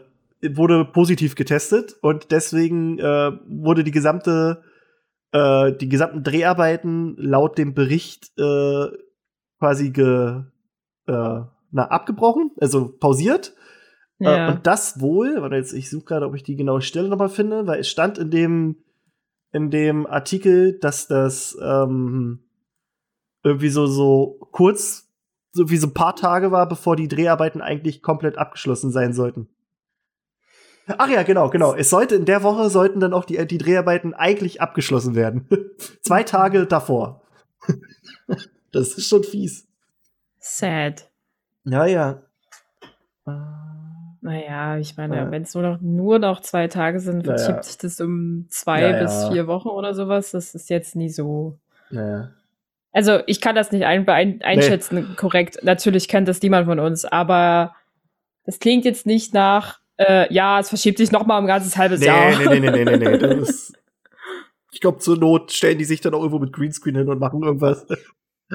wurde 0.54 0.84
positiv 0.84 1.34
getestet 1.34 1.96
und 2.02 2.30
deswegen 2.30 2.98
äh, 2.98 3.32
wurde 3.46 3.84
die 3.84 3.90
gesamte, 3.90 4.62
äh, 5.32 5.72
die 5.72 5.88
gesamten 5.88 6.22
Dreharbeiten 6.22 7.16
laut 7.16 7.56
dem 7.58 7.74
Bericht 7.74 8.30
äh, 8.38 8.86
quasi 9.58 9.90
ge, 9.90 10.42
äh, 11.06 11.40
na, 11.70 11.84
abgebrochen, 11.88 12.50
also 12.60 12.88
pausiert. 12.88 13.54
Äh, 14.20 14.24
Ja. 14.26 14.48
und 14.48 14.66
das 14.66 15.00
wohl, 15.00 15.40
warte 15.40 15.56
jetzt, 15.56 15.72
ich 15.72 15.90
suche 15.90 16.04
gerade, 16.04 16.26
ob 16.26 16.34
ich 16.34 16.44
die 16.44 16.56
genaue 16.56 16.82
Stelle 16.82 17.08
nochmal 17.08 17.28
finde, 17.28 17.66
weil 17.66 17.80
es 17.80 17.88
stand 17.88 18.16
in 18.18 18.30
dem, 18.30 18.76
in 19.52 19.70
dem 19.70 20.06
Artikel, 20.06 20.78
dass 20.78 21.08
das 21.08 21.56
ähm, 21.60 22.40
irgendwie 23.42 23.70
so, 23.70 23.86
so 23.86 24.38
kurz, 24.52 25.03
so 25.54 25.70
wie 25.70 25.76
so 25.76 25.86
ein 25.86 25.94
paar 25.94 26.16
Tage 26.16 26.50
war, 26.50 26.68
bevor 26.68 26.96
die 26.96 27.08
Dreharbeiten 27.08 27.62
eigentlich 27.62 28.02
komplett 28.02 28.36
abgeschlossen 28.36 28.90
sein 28.90 29.14
sollten. 29.14 29.48
Ach 30.86 31.08
ja, 31.08 31.22
genau, 31.22 31.48
genau. 31.48 31.74
Es 31.74 31.88
sollte 31.88 32.16
in 32.16 32.26
der 32.26 32.42
Woche 32.42 32.68
sollten 32.68 33.00
dann 33.00 33.14
auch 33.14 33.24
die, 33.24 33.46
die 33.46 33.56
Dreharbeiten 33.58 34.12
eigentlich 34.12 34.60
abgeschlossen 34.60 35.14
werden. 35.14 35.48
Zwei 36.02 36.24
Tage 36.24 36.66
davor. 36.66 37.22
das 38.72 38.94
ist 38.98 39.08
schon 39.08 39.24
fies. 39.24 39.66
Sad. 40.40 41.08
Ja, 41.64 41.86
ja. 41.86 42.22
Äh, 43.26 43.30
Naja, 44.20 44.76
ich 44.76 44.96
meine, 44.96 45.16
Ja. 45.16 45.30
wenn 45.30 45.42
es 45.42 45.54
nur 45.54 45.62
noch, 45.62 45.80
nur 45.80 46.18
noch 46.18 46.40
zwei 46.40 46.66
Tage 46.68 46.98
sind, 47.00 47.24
verschiebt 47.24 47.56
ja. 47.58 47.62
sich 47.62 47.78
das 47.78 48.00
um 48.00 48.46
zwei 48.50 48.82
Ja, 48.90 49.02
bis 49.02 49.28
vier 49.28 49.46
Wochen 49.46 49.68
oder 49.68 49.94
sowas. 49.94 50.32
Das 50.32 50.54
ist 50.54 50.68
jetzt 50.68 50.96
nie 50.96 51.08
so. 51.08 51.58
Naja. 51.90 52.30
Also, 52.94 53.18
ich 53.26 53.40
kann 53.40 53.56
das 53.56 53.72
nicht 53.72 53.84
ein, 53.84 54.08
ein, 54.08 54.40
einschätzen, 54.42 55.16
korrekt. 55.16 55.58
Natürlich 55.62 56.06
kennt 56.06 56.28
das 56.28 56.40
niemand 56.40 56.66
von 56.66 56.78
uns, 56.78 57.04
aber 57.04 57.74
das 58.44 58.60
klingt 58.60 58.84
jetzt 58.84 59.04
nicht 59.04 59.34
nach, 59.34 59.80
äh, 59.96 60.32
ja, 60.32 60.60
es 60.60 60.68
verschiebt 60.68 60.98
sich 60.98 61.10
noch 61.10 61.26
mal 61.26 61.38
um 61.38 61.44
ein 61.44 61.48
ganzes 61.48 61.76
halbes 61.76 61.98
Nee, 62.00 62.06
Jahr. 62.06 62.38
nee, 62.38 62.60
nee, 62.60 62.70
nee, 62.70 62.84
nee, 62.84 62.96
nee, 62.96 63.16
nee. 63.16 63.34
Ist, 63.42 63.76
ich 64.72 64.80
glaube, 64.80 64.98
zur 64.98 65.18
Not 65.18 65.50
stellen 65.50 65.78
die 65.78 65.84
sich 65.84 66.00
dann 66.00 66.14
auch 66.14 66.20
irgendwo 66.20 66.38
mit 66.38 66.52
Greenscreen 66.52 66.94
hin 66.94 67.08
und 67.08 67.18
machen 67.18 67.42
irgendwas. 67.42 67.84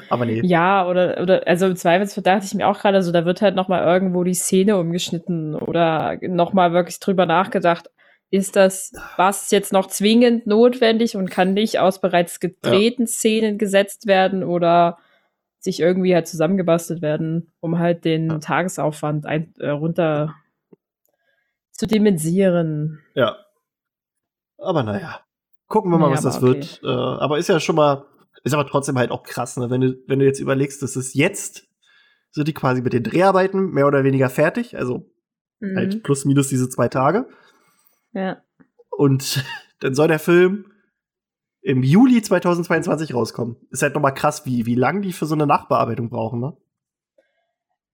Aber 0.08 0.24
nee. 0.24 0.40
Ja, 0.42 0.86
oder, 0.86 1.20
oder, 1.20 1.46
also 1.46 1.66
im 1.66 1.76
Zweifelsfall 1.76 2.22
dachte 2.22 2.46
ich 2.46 2.54
mir 2.54 2.66
auch 2.66 2.78
gerade 2.78 3.02
so, 3.02 3.12
da 3.12 3.26
wird 3.26 3.42
halt 3.42 3.56
noch 3.56 3.68
mal 3.68 3.84
irgendwo 3.84 4.24
die 4.24 4.34
Szene 4.34 4.78
umgeschnitten 4.78 5.54
oder 5.54 6.16
noch 6.22 6.54
mal 6.54 6.72
wirklich 6.72 6.98
drüber 6.98 7.26
nachgedacht. 7.26 7.90
Ist 8.30 8.54
das 8.56 8.92
was 9.16 9.50
jetzt 9.50 9.72
noch 9.72 9.86
zwingend 9.88 10.46
notwendig 10.46 11.16
und 11.16 11.30
kann 11.30 11.52
nicht 11.52 11.78
aus 11.80 12.00
bereits 12.00 12.38
gedrehten 12.40 13.06
Szenen 13.06 13.58
gesetzt 13.58 14.06
werden 14.06 14.44
oder 14.44 14.98
sich 15.58 15.80
irgendwie 15.80 16.14
halt 16.14 16.26
zusammengebastelt 16.28 17.02
werden, 17.02 17.52
um 17.60 17.78
halt 17.78 18.04
den 18.04 18.28
Ja. 18.30 18.38
Tagesaufwand 18.38 19.26
ein, 19.26 19.52
äh, 19.58 19.70
runter 19.70 20.34
zu 21.72 21.86
dimensieren. 21.86 23.00
Ja. 23.14 23.36
Aber 24.58 24.82
naja. 24.82 25.20
Gucken 25.66 25.90
wir 25.90 25.98
mal, 25.98 26.06
Naja, 26.06 26.16
was 26.16 26.22
das 26.24 26.36
okay. 26.42 26.46
wird. 26.46 26.80
Äh, 26.82 26.88
aber 26.88 27.38
ist 27.38 27.48
ja 27.48 27.60
schon 27.60 27.76
mal, 27.76 28.04
ist 28.42 28.52
aber 28.54 28.66
trotzdem 28.66 28.98
halt 28.98 29.10
auch 29.10 29.22
krass, 29.22 29.56
ne? 29.56 29.70
Wenn 29.70 29.80
du, 29.80 29.96
wenn 30.06 30.18
du 30.18 30.24
jetzt 30.24 30.40
überlegst, 30.40 30.82
dass 30.82 30.96
es 30.96 31.14
jetzt 31.14 31.66
sind 32.32 32.46
die 32.48 32.54
quasi 32.54 32.80
mit 32.80 32.92
den 32.92 33.02
Dreharbeiten 33.02 33.70
mehr 33.72 33.86
oder 33.86 34.04
weniger 34.04 34.30
fertig, 34.30 34.76
also 34.76 35.06
Mhm. 35.60 35.76
halt 35.76 36.02
plus 36.02 36.24
minus 36.24 36.48
diese 36.48 36.68
zwei 36.70 36.88
Tage. 36.88 37.28
Ja. 38.12 38.42
Und 38.90 39.44
dann 39.80 39.94
soll 39.94 40.08
der 40.08 40.18
Film 40.18 40.66
im 41.62 41.82
Juli 41.82 42.22
2022 42.22 43.14
rauskommen. 43.14 43.56
Ist 43.70 43.82
halt 43.82 43.94
noch 43.94 44.00
mal 44.02 44.10
krass, 44.12 44.46
wie, 44.46 44.64
wie 44.66 44.74
lang 44.74 45.02
die 45.02 45.12
für 45.12 45.26
so 45.26 45.34
eine 45.34 45.46
Nachbearbeitung 45.46 46.08
brauchen, 46.10 46.40
ne? 46.40 46.56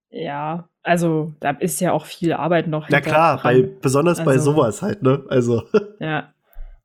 ja, 0.08 0.68
also 0.82 1.34
da 1.40 1.50
ist 1.50 1.80
ja 1.80 1.92
auch 1.92 2.06
viel 2.06 2.32
Arbeit 2.32 2.68
noch. 2.68 2.88
Na 2.88 3.00
klar, 3.00 3.40
bei, 3.42 3.62
besonders 3.62 4.24
bei 4.24 4.32
Also- 4.32 4.52
sowas 4.52 4.80
halt, 4.82 5.02
ne? 5.02 5.24
Also, 5.28 5.64
Ja. 6.00 6.32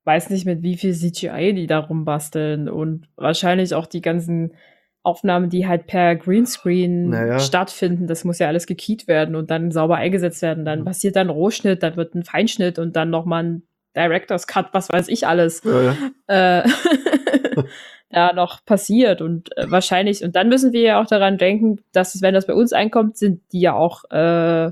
Weiß 0.03 0.31
nicht, 0.31 0.47
mit 0.47 0.63
wie 0.63 0.77
viel 0.77 0.95
CGI 0.95 1.53
die 1.53 1.67
da 1.67 1.77
rumbasteln 1.77 2.67
und 2.67 3.07
wahrscheinlich 3.15 3.75
auch 3.75 3.85
die 3.85 4.01
ganzen 4.01 4.55
Aufnahmen, 5.03 5.49
die 5.49 5.67
halt 5.67 5.87
per 5.87 6.15
Greenscreen 6.15 7.09
Naja. 7.09 7.39
stattfinden. 7.39 8.05
Das 8.07 8.23
muss 8.23 8.37
ja 8.39 8.47
alles 8.47 8.67
gekeyt 8.67 9.07
werden 9.07 9.35
und 9.35 9.49
dann 9.49 9.71
sauber 9.71 9.95
eingesetzt 9.95 10.41
werden. 10.41 10.63
Dann 10.65 10.81
Mhm. 10.81 10.85
passiert 10.85 11.15
dann 11.15 11.29
Rohschnitt, 11.29 11.81
dann 11.83 11.95
wird 11.95 12.13
ein 12.15 12.23
Feinschnitt 12.23 12.77
und 12.77 12.95
dann 12.95 13.09
nochmal 13.09 13.43
ein 13.43 13.63
Director's 13.95 14.45
Cut, 14.47 14.67
was 14.73 14.89
weiß 14.89 15.07
ich 15.09 15.25
alles, 15.27 15.63
äh, 15.65 15.93
äh, 16.27 16.63
da 18.09 18.33
noch 18.33 18.63
passiert. 18.63 19.21
Und 19.21 19.55
äh, 19.57 19.69
wahrscheinlich, 19.71 20.23
und 20.23 20.35
dann 20.35 20.49
müssen 20.49 20.71
wir 20.71 20.81
ja 20.81 21.01
auch 21.01 21.07
daran 21.07 21.37
denken, 21.37 21.79
dass 21.91 22.13
es, 22.15 22.21
wenn 22.21 22.33
das 22.33 22.45
bei 22.47 22.53
uns 22.53 22.71
einkommt, 22.71 23.17
sind 23.17 23.41
die 23.51 23.61
ja 23.61 23.73
auch 23.73 24.03
äh, 24.11 24.71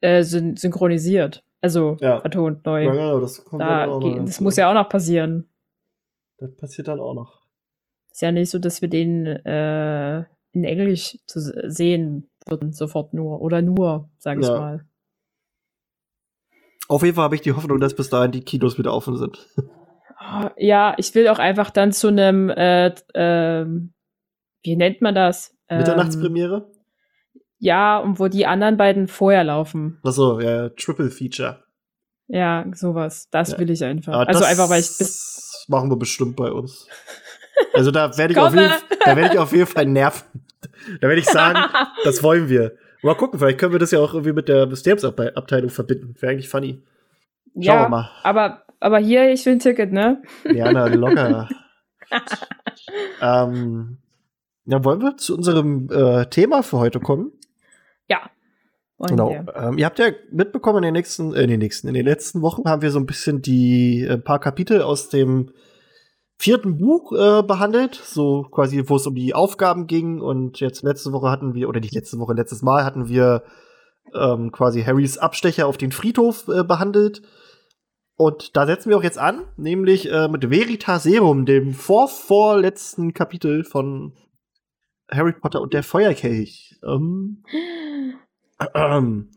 äh, 0.00 0.22
syn 0.24 0.56
synchronisiert. 0.56 1.44
Also 1.60 1.96
Ja. 2.00 2.20
vertont 2.20 2.66
neu. 2.66 2.84
ja, 2.84 2.90
genau, 2.92 3.20
das 3.20 3.44
kommt 3.44 3.60
Da 3.62 3.86
das 4.26 4.40
muss 4.40 4.56
ja 4.56 4.68
auch 4.68 4.74
noch 4.74 4.88
passieren. 4.88 5.48
Das 6.38 6.54
passiert 6.56 6.88
dann 6.88 6.98
auch 6.98 7.14
noch. 7.14 7.41
Ist 8.12 8.20
ja 8.22 8.30
nicht 8.30 8.50
so, 8.50 8.58
dass 8.58 8.82
wir 8.82 8.88
den 8.88 9.26
äh, 9.26 10.18
in 10.52 10.64
Englisch 10.64 11.18
zu 11.26 11.40
sehen 11.70 12.30
würden, 12.46 12.72
sofort 12.72 13.14
nur. 13.14 13.40
Oder 13.40 13.62
nur, 13.62 14.10
sage 14.18 14.40
ich 14.40 14.46
Ja. 14.46 14.54
mal. 14.54 14.84
Auf 16.88 17.02
jeden 17.02 17.14
Fall 17.14 17.24
habe 17.24 17.34
ich 17.36 17.40
die 17.40 17.52
Hoffnung, 17.52 17.80
dass 17.80 17.94
bis 17.96 18.10
dahin 18.10 18.32
die 18.32 18.42
Kinos 18.44 18.76
wieder 18.76 18.92
offen 18.92 19.16
sind. 19.16 19.48
Ah, 20.18 20.50
Ja, 20.58 20.94
ich 20.98 21.14
will 21.14 21.26
auch 21.28 21.38
einfach 21.38 21.70
dann 21.70 21.92
zu 21.92 22.08
einem, 22.08 22.50
äh, 22.50 22.94
ähm, 23.14 23.94
wie 24.62 24.76
nennt 24.76 25.00
man 25.00 25.14
das? 25.14 25.56
Ähm, 25.68 25.78
Mitternachtspremiere? 25.78 26.70
Ja, 27.58 27.98
und 27.98 28.18
wo 28.18 28.28
die 28.28 28.44
anderen 28.44 28.76
beiden 28.76 29.08
vorher 29.08 29.44
laufen. 29.44 30.00
Achso, 30.02 30.38
ja, 30.40 30.68
Triple 30.70 31.10
Feature. 31.10 31.64
Ja, 32.28 32.66
sowas. 32.74 33.28
Das 33.30 33.52
Ja. 33.52 33.58
will 33.58 33.70
ich 33.70 33.82
einfach. 33.84 34.12
Aber 34.12 34.28
also 34.28 34.40
das 34.40 34.48
einfach, 34.50 34.68
weil 34.68 34.80
ich 34.80 34.98
bis. 34.98 35.64
machen 35.68 35.90
wir 35.90 35.96
bestimmt 35.96 36.36
bei 36.36 36.50
uns. 36.52 36.86
Also 37.72 37.90
da 37.90 38.16
werde 38.16 38.32
ich, 38.32 38.38
auf 38.38 38.54
jeden, 38.54 38.72
da 39.04 39.16
werd 39.16 39.34
ich 39.34 39.38
auf 39.38 39.52
jeden 39.52 39.66
Fall 39.66 39.86
nerven. 39.86 40.24
Da 41.00 41.08
werde 41.08 41.20
ich 41.20 41.26
sagen, 41.26 41.58
das 42.04 42.22
wollen 42.22 42.48
wir. 42.48 42.76
Mal 43.02 43.14
gucken, 43.14 43.38
vielleicht 43.38 43.58
können 43.58 43.72
wir 43.72 43.78
das 43.78 43.90
ja 43.90 43.98
auch 43.98 44.14
irgendwie 44.14 44.32
mit 44.32 44.48
der 44.48 44.66
Mysteriumsabteilung 44.66 45.70
verbinden. 45.70 46.14
Wäre 46.20 46.32
eigentlich 46.32 46.48
funny. 46.48 46.82
Schauen 47.54 47.62
ja, 47.62 47.82
wir 47.82 47.88
mal. 47.88 48.10
aber, 48.22 48.62
aber 48.80 48.98
hier, 48.98 49.30
ich 49.32 49.44
will 49.44 49.54
ein 49.54 49.58
Ticket, 49.58 49.92
ne? 49.92 50.22
Ja, 50.44 50.72
na, 50.72 50.86
locker. 50.86 51.48
ähm, 53.20 53.98
ja, 54.64 54.84
wollen 54.84 55.02
wir 55.02 55.16
zu 55.16 55.36
unserem 55.36 55.88
äh, 55.90 56.26
Thema 56.26 56.62
für 56.62 56.78
heute 56.78 57.00
kommen? 57.00 57.32
Ja. 58.08 58.30
Genau. 58.98 59.34
Ähm, 59.56 59.78
ihr 59.78 59.86
habt 59.86 59.98
ja 59.98 60.10
mitbekommen, 60.30 60.78
in 60.78 60.84
den 60.84 60.92
nächsten, 60.92 61.34
äh, 61.34 61.42
in 61.42 61.50
den 61.50 61.58
nächsten, 61.58 61.88
in 61.88 61.94
den 61.94 62.06
letzten 62.06 62.40
Wochen 62.40 62.68
haben 62.68 62.82
wir 62.82 62.92
so 62.92 63.00
ein 63.00 63.06
bisschen 63.06 63.42
die 63.42 64.02
äh, 64.02 64.16
paar 64.16 64.38
Kapitel 64.38 64.80
aus 64.82 65.08
dem 65.08 65.50
vierten 66.38 66.78
Buch 66.78 67.12
äh, 67.12 67.42
behandelt, 67.42 67.94
so 67.94 68.42
quasi, 68.50 68.82
wo 68.86 68.96
es 68.96 69.06
um 69.06 69.14
die 69.14 69.34
Aufgaben 69.34 69.86
ging. 69.86 70.20
Und 70.20 70.60
jetzt 70.60 70.82
letzte 70.82 71.12
Woche 71.12 71.30
hatten 71.30 71.54
wir, 71.54 71.68
oder 71.68 71.80
nicht 71.80 71.94
letzte 71.94 72.18
Woche, 72.18 72.34
letztes 72.34 72.62
Mal 72.62 72.84
hatten 72.84 73.08
wir 73.08 73.44
ähm, 74.14 74.50
quasi 74.52 74.82
Harrys 74.82 75.18
Abstecher 75.18 75.66
auf 75.66 75.76
den 75.76 75.92
Friedhof 75.92 76.48
äh, 76.48 76.64
behandelt. 76.64 77.22
Und 78.16 78.56
da 78.56 78.66
setzen 78.66 78.90
wir 78.90 78.98
auch 78.98 79.02
jetzt 79.02 79.18
an, 79.18 79.44
nämlich 79.56 80.10
äh, 80.10 80.28
mit 80.28 80.50
Veritaserum, 80.50 81.46
dem 81.46 81.72
vorvorletzten 81.72 83.14
Kapitel 83.14 83.64
von 83.64 84.14
Harry 85.10 85.32
Potter 85.32 85.60
und 85.60 85.72
der 85.72 85.82
Feuerkelch. 85.82 86.78
Ähm, 86.86 87.42
ähm, 88.74 89.30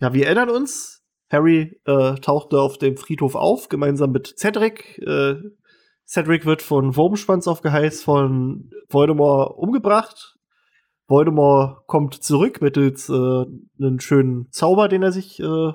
ja, 0.00 0.12
wir 0.12 0.26
erinnern 0.26 0.50
uns, 0.50 1.04
Harry 1.30 1.80
äh, 1.84 2.14
tauchte 2.16 2.60
auf 2.60 2.78
dem 2.78 2.96
Friedhof 2.96 3.34
auf, 3.34 3.68
gemeinsam 3.68 4.12
mit 4.12 4.34
Cedric. 4.38 4.98
Äh, 4.98 5.36
Cedric 6.10 6.44
wird 6.44 6.62
von 6.62 6.96
Wurmschwanz 6.96 7.46
aufgeheißt 7.46 8.02
von 8.02 8.70
Voldemort 8.88 9.56
umgebracht. 9.56 10.36
Voldemort 11.06 11.86
kommt 11.86 12.14
zurück 12.14 12.60
mittels 12.60 13.08
äh, 13.08 13.12
einen 13.12 14.00
schönen 14.00 14.50
Zauber, 14.50 14.88
den 14.88 15.02
er 15.02 15.12
sich 15.12 15.38
äh, 15.40 15.72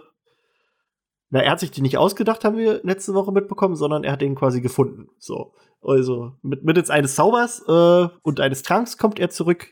na, 1.36 1.42
er 1.42 1.52
hat 1.52 1.60
sich 1.60 1.72
die 1.72 1.82
nicht 1.82 1.98
ausgedacht, 1.98 2.46
haben 2.46 2.58
wir 2.58 2.82
letzte 2.84 3.14
Woche 3.14 3.32
mitbekommen, 3.32 3.76
sondern 3.76 4.04
er 4.04 4.14
hat 4.14 4.22
den 4.22 4.36
quasi 4.36 4.62
gefunden. 4.62 5.10
So. 5.18 5.54
Also 5.82 6.34
mit, 6.42 6.64
mittels 6.64 6.90
eines 6.90 7.16
Zaubers 7.16 7.62
äh, 7.68 8.08
und 8.22 8.40
eines 8.40 8.64
Tranks 8.64 8.98
kommt 8.98 9.20
er 9.20 9.30
zurück 9.30 9.68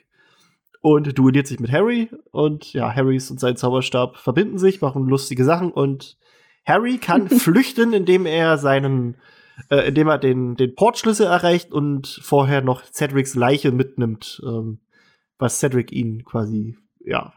und 0.82 1.18
duelliert 1.18 1.48
sich 1.48 1.60
mit 1.60 1.72
Harry. 1.72 2.10
Und 2.32 2.74
ja, 2.74 2.94
Harrys 2.94 3.32
und 3.32 3.40
sein 3.40 3.56
Zauberstab 3.56 4.18
verbinden 4.18 4.58
sich, 4.58 4.82
machen 4.82 5.08
lustige 5.08 5.46
Sachen 5.46 5.72
und 5.72 6.18
Harry 6.66 6.98
kann 6.98 7.30
flüchten, 7.30 7.94
indem 7.94 8.26
er 8.26 8.58
seinen, 8.58 9.16
äh, 9.70 9.88
indem 9.88 10.08
er 10.08 10.18
den, 10.18 10.56
den 10.56 10.76
Portschlüssel 10.76 11.26
erreicht 11.26 11.72
und 11.72 12.20
vorher 12.22 12.62
noch 12.62 12.84
Cedrics 12.84 13.36
Leiche 13.36 13.72
mitnimmt, 13.72 14.42
ähm, 14.46 14.80
was 15.38 15.60
Cedric 15.60 15.92
ihn 15.92 16.24
quasi, 16.26 16.78
ja, 17.00 17.34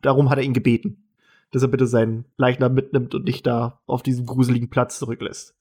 darum 0.00 0.30
hat 0.30 0.38
er 0.38 0.44
ihn 0.44 0.52
gebeten, 0.54 1.08
dass 1.50 1.62
er 1.62 1.68
bitte 1.68 1.86
seinen 1.86 2.26
Leichnam 2.36 2.74
mitnimmt 2.74 3.14
und 3.14 3.24
nicht 3.24 3.46
da 3.46 3.80
auf 3.86 4.02
diesem 4.02 4.26
gruseligen 4.26 4.70
Platz 4.70 4.98
zurücklässt. 4.98 5.56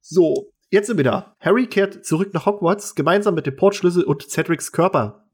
So, 0.00 0.52
jetzt 0.70 0.86
sind 0.86 0.96
wir 0.96 1.04
da. 1.04 1.36
Harry 1.40 1.66
kehrt 1.66 2.04
zurück 2.04 2.32
nach 2.32 2.46
Hogwarts, 2.46 2.94
gemeinsam 2.94 3.34
mit 3.34 3.46
dem 3.46 3.56
Portschlüssel 3.56 4.04
und 4.04 4.28
Cedrics 4.28 4.72
Körper. 4.72 5.26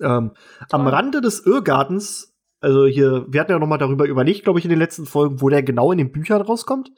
Ähm, 0.00 0.32
am 0.70 0.86
Rande 0.86 1.20
des 1.20 1.44
Irrgartens, 1.44 2.34
also 2.60 2.86
hier, 2.86 3.26
wir 3.28 3.40
hatten 3.40 3.52
ja 3.52 3.58
noch 3.58 3.66
mal 3.66 3.78
darüber 3.78 4.06
überlegt, 4.06 4.44
glaube 4.44 4.58
ich, 4.58 4.64
in 4.64 4.70
den 4.70 4.78
letzten 4.78 5.06
Folgen, 5.06 5.40
wo 5.40 5.48
der 5.48 5.62
genau 5.62 5.92
in 5.92 5.98
den 5.98 6.12
Büchern 6.12 6.40
rauskommt. 6.40 6.90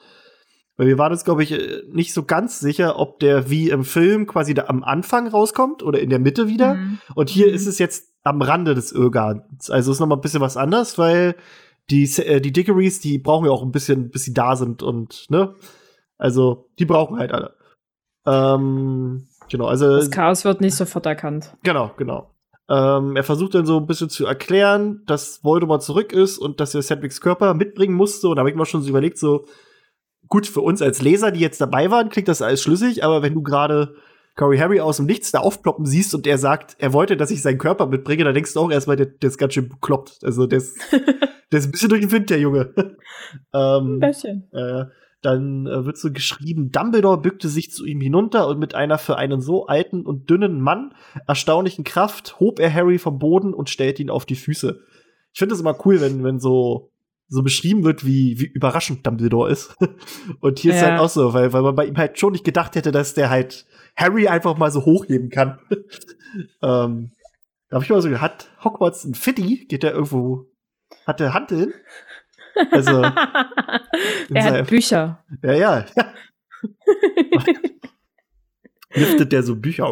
Weil 0.75 0.87
wir 0.87 0.97
waren 0.97 1.11
uns, 1.11 1.23
glaube 1.23 1.43
ich, 1.43 1.51
äh, 1.51 1.83
nicht 1.91 2.13
so 2.13 2.23
ganz 2.23 2.59
sicher, 2.59 2.99
ob 2.99 3.19
der 3.19 3.49
wie 3.49 3.69
im 3.69 3.83
Film 3.83 4.25
quasi 4.25 4.53
da 4.53 4.65
am 4.65 4.83
Anfang 4.83 5.27
rauskommt 5.27 5.83
oder 5.83 5.99
in 5.99 6.09
der 6.09 6.19
Mitte 6.19 6.47
wieder. 6.47 6.75
Mhm. 6.75 6.99
Und 7.15 7.29
hier 7.29 7.47
mhm. 7.47 7.53
ist 7.53 7.67
es 7.67 7.79
jetzt 7.79 8.13
am 8.23 8.41
Rande 8.41 8.73
des 8.73 8.91
Irrgartens. 8.91 9.69
Also 9.69 9.91
ist 9.91 9.99
noch 9.99 10.07
mal 10.07 10.15
ein 10.15 10.21
bisschen 10.21 10.41
was 10.41 10.57
anders, 10.57 10.97
weil 10.97 11.35
die, 11.89 12.03
äh, 12.21 12.41
die 12.41 12.51
Dickorys, 12.51 12.99
die 12.99 13.19
brauchen 13.19 13.45
ja 13.45 13.51
auch 13.51 13.63
ein 13.63 13.71
bisschen, 13.71 14.09
bis 14.09 14.23
sie 14.23 14.33
da 14.33 14.55
sind 14.55 14.81
und, 14.81 15.29
ne? 15.29 15.55
Also, 16.17 16.69
die 16.79 16.85
brauchen 16.85 17.17
halt 17.17 17.33
alle. 17.33 17.55
Ähm, 18.25 19.27
genau, 19.49 19.65
also. 19.65 19.97
Das 19.97 20.11
Chaos 20.11 20.45
wird 20.45 20.61
nicht 20.61 20.75
sofort 20.75 21.05
erkannt. 21.05 21.55
Genau, 21.63 21.91
genau. 21.97 22.31
Ähm, 22.69 23.17
er 23.17 23.23
versucht 23.23 23.55
dann 23.55 23.65
so 23.65 23.77
ein 23.77 23.87
bisschen 23.87 24.09
zu 24.09 24.25
erklären, 24.25 25.03
dass 25.05 25.43
Voldemort 25.43 25.83
zurück 25.83 26.13
ist 26.13 26.37
und 26.37 26.61
dass 26.61 26.73
er 26.73 26.81
Cedrics 26.81 27.19
Körper 27.19 27.53
mitbringen 27.53 27.93
musste. 27.93 28.29
Und 28.29 28.37
da 28.37 28.39
habe 28.39 28.49
ich 28.49 28.55
mir 28.55 28.65
schon 28.65 28.81
so 28.81 28.89
überlegt, 28.89 29.17
so, 29.17 29.45
gut, 30.33 30.47
für 30.47 30.61
uns 30.61 30.81
als 30.81 30.99
Leser, 30.99 31.29
die 31.29 31.39
jetzt 31.39 31.61
dabei 31.61 31.91
waren, 31.91 32.09
klingt 32.09 32.27
das 32.27 32.41
alles 32.41 32.63
schlüssig, 32.63 33.03
aber 33.03 33.21
wenn 33.21 33.35
du 33.35 33.43
gerade 33.43 33.93
Corey 34.35 34.57
Harry 34.57 34.79
aus 34.79 34.97
dem 34.97 35.05
Nichts 35.05 35.31
da 35.31 35.41
aufploppen 35.41 35.85
siehst 35.85 36.15
und 36.15 36.25
er 36.25 36.39
sagt, 36.39 36.75
er 36.79 36.91
wollte, 36.91 37.15
dass 37.15 37.29
ich 37.29 37.43
seinen 37.43 37.59
Körper 37.59 37.85
mitbringe, 37.85 38.23
dann 38.23 38.33
denkst 38.33 38.51
du 38.51 38.59
auch 38.61 38.71
erstmal, 38.71 38.95
der, 38.95 39.05
der 39.05 39.29
ist 39.29 39.37
ganz 39.37 39.53
schön 39.53 39.69
bekloppt. 39.69 40.21
Also 40.23 40.47
der 40.47 40.57
ist, 40.57 40.75
der 41.51 41.59
ist 41.59 41.67
ein 41.67 41.71
bisschen 41.71 41.89
durch 41.89 42.01
den 42.01 42.11
Wind, 42.11 42.31
der 42.31 42.39
Junge. 42.39 42.73
ähm, 43.53 43.97
ein 43.97 43.99
bisschen. 43.99 44.51
Äh, 44.53 44.85
dann 45.21 45.67
äh, 45.67 45.85
wird 45.85 45.99
so 45.99 46.11
geschrieben, 46.11 46.71
Dumbledore 46.71 47.21
bückte 47.21 47.47
sich 47.47 47.69
zu 47.69 47.85
ihm 47.85 48.01
hinunter 48.01 48.47
und 48.47 48.57
mit 48.57 48.73
einer 48.73 48.97
für 48.97 49.17
einen 49.17 49.39
so 49.39 49.67
alten 49.67 50.03
und 50.03 50.31
dünnen 50.31 50.61
Mann 50.61 50.95
erstaunlichen 51.27 51.83
Kraft 51.83 52.39
hob 52.39 52.59
er 52.59 52.73
Harry 52.73 52.97
vom 52.97 53.19
Boden 53.19 53.53
und 53.53 53.69
stellte 53.69 54.01
ihn 54.01 54.09
auf 54.09 54.25
die 54.25 54.35
Füße. 54.35 54.79
Ich 55.31 55.37
finde 55.37 55.53
es 55.53 55.61
immer 55.61 55.77
cool, 55.85 56.01
wenn, 56.01 56.23
wenn 56.23 56.39
so, 56.39 56.91
so 57.27 57.41
beschrieben 57.41 57.83
wird, 57.83 58.05
wie, 58.05 58.39
wie 58.39 58.45
überraschend 58.45 59.05
Dumbledore 59.05 59.51
ist. 59.51 59.75
und 60.39 60.59
hier 60.59 60.73
ja. 60.73 60.77
ist 60.77 60.85
halt 60.85 60.99
auch 60.99 61.09
so, 61.09 61.33
weil, 61.33 61.53
weil 61.53 61.61
man 61.61 61.75
bei 61.75 61.85
ihm 61.85 61.97
halt 61.97 62.19
schon 62.19 62.33
nicht 62.33 62.43
gedacht 62.43 62.75
hätte, 62.75 62.91
dass 62.91 63.13
der 63.13 63.29
halt 63.29 63.65
Harry 63.95 64.27
einfach 64.27 64.57
mal 64.57 64.71
so 64.71 64.85
hochheben 64.85 65.29
kann. 65.29 65.59
ähm, 66.61 67.11
da 67.69 67.77
hab 67.77 67.83
ich 67.83 67.89
mal 67.89 68.01
so, 68.01 68.21
hat 68.21 68.49
Hogwarts 68.63 69.03
ein 69.03 69.15
Fitty? 69.15 69.65
Geht 69.65 69.83
der 69.83 69.93
irgendwo, 69.93 70.45
hat 71.07 71.19
der 71.19 71.33
Hand 71.33 71.49
hin? 71.49 71.73
Also, 72.71 73.01
er 74.33 74.43
hat 74.43 74.67
Bücher. 74.67 75.23
Ja, 75.41 75.53
ja. 75.53 75.85
ja. 75.95 76.13
Liftet 78.93 79.31
der 79.31 79.41
so 79.41 79.55
Bücher? 79.55 79.91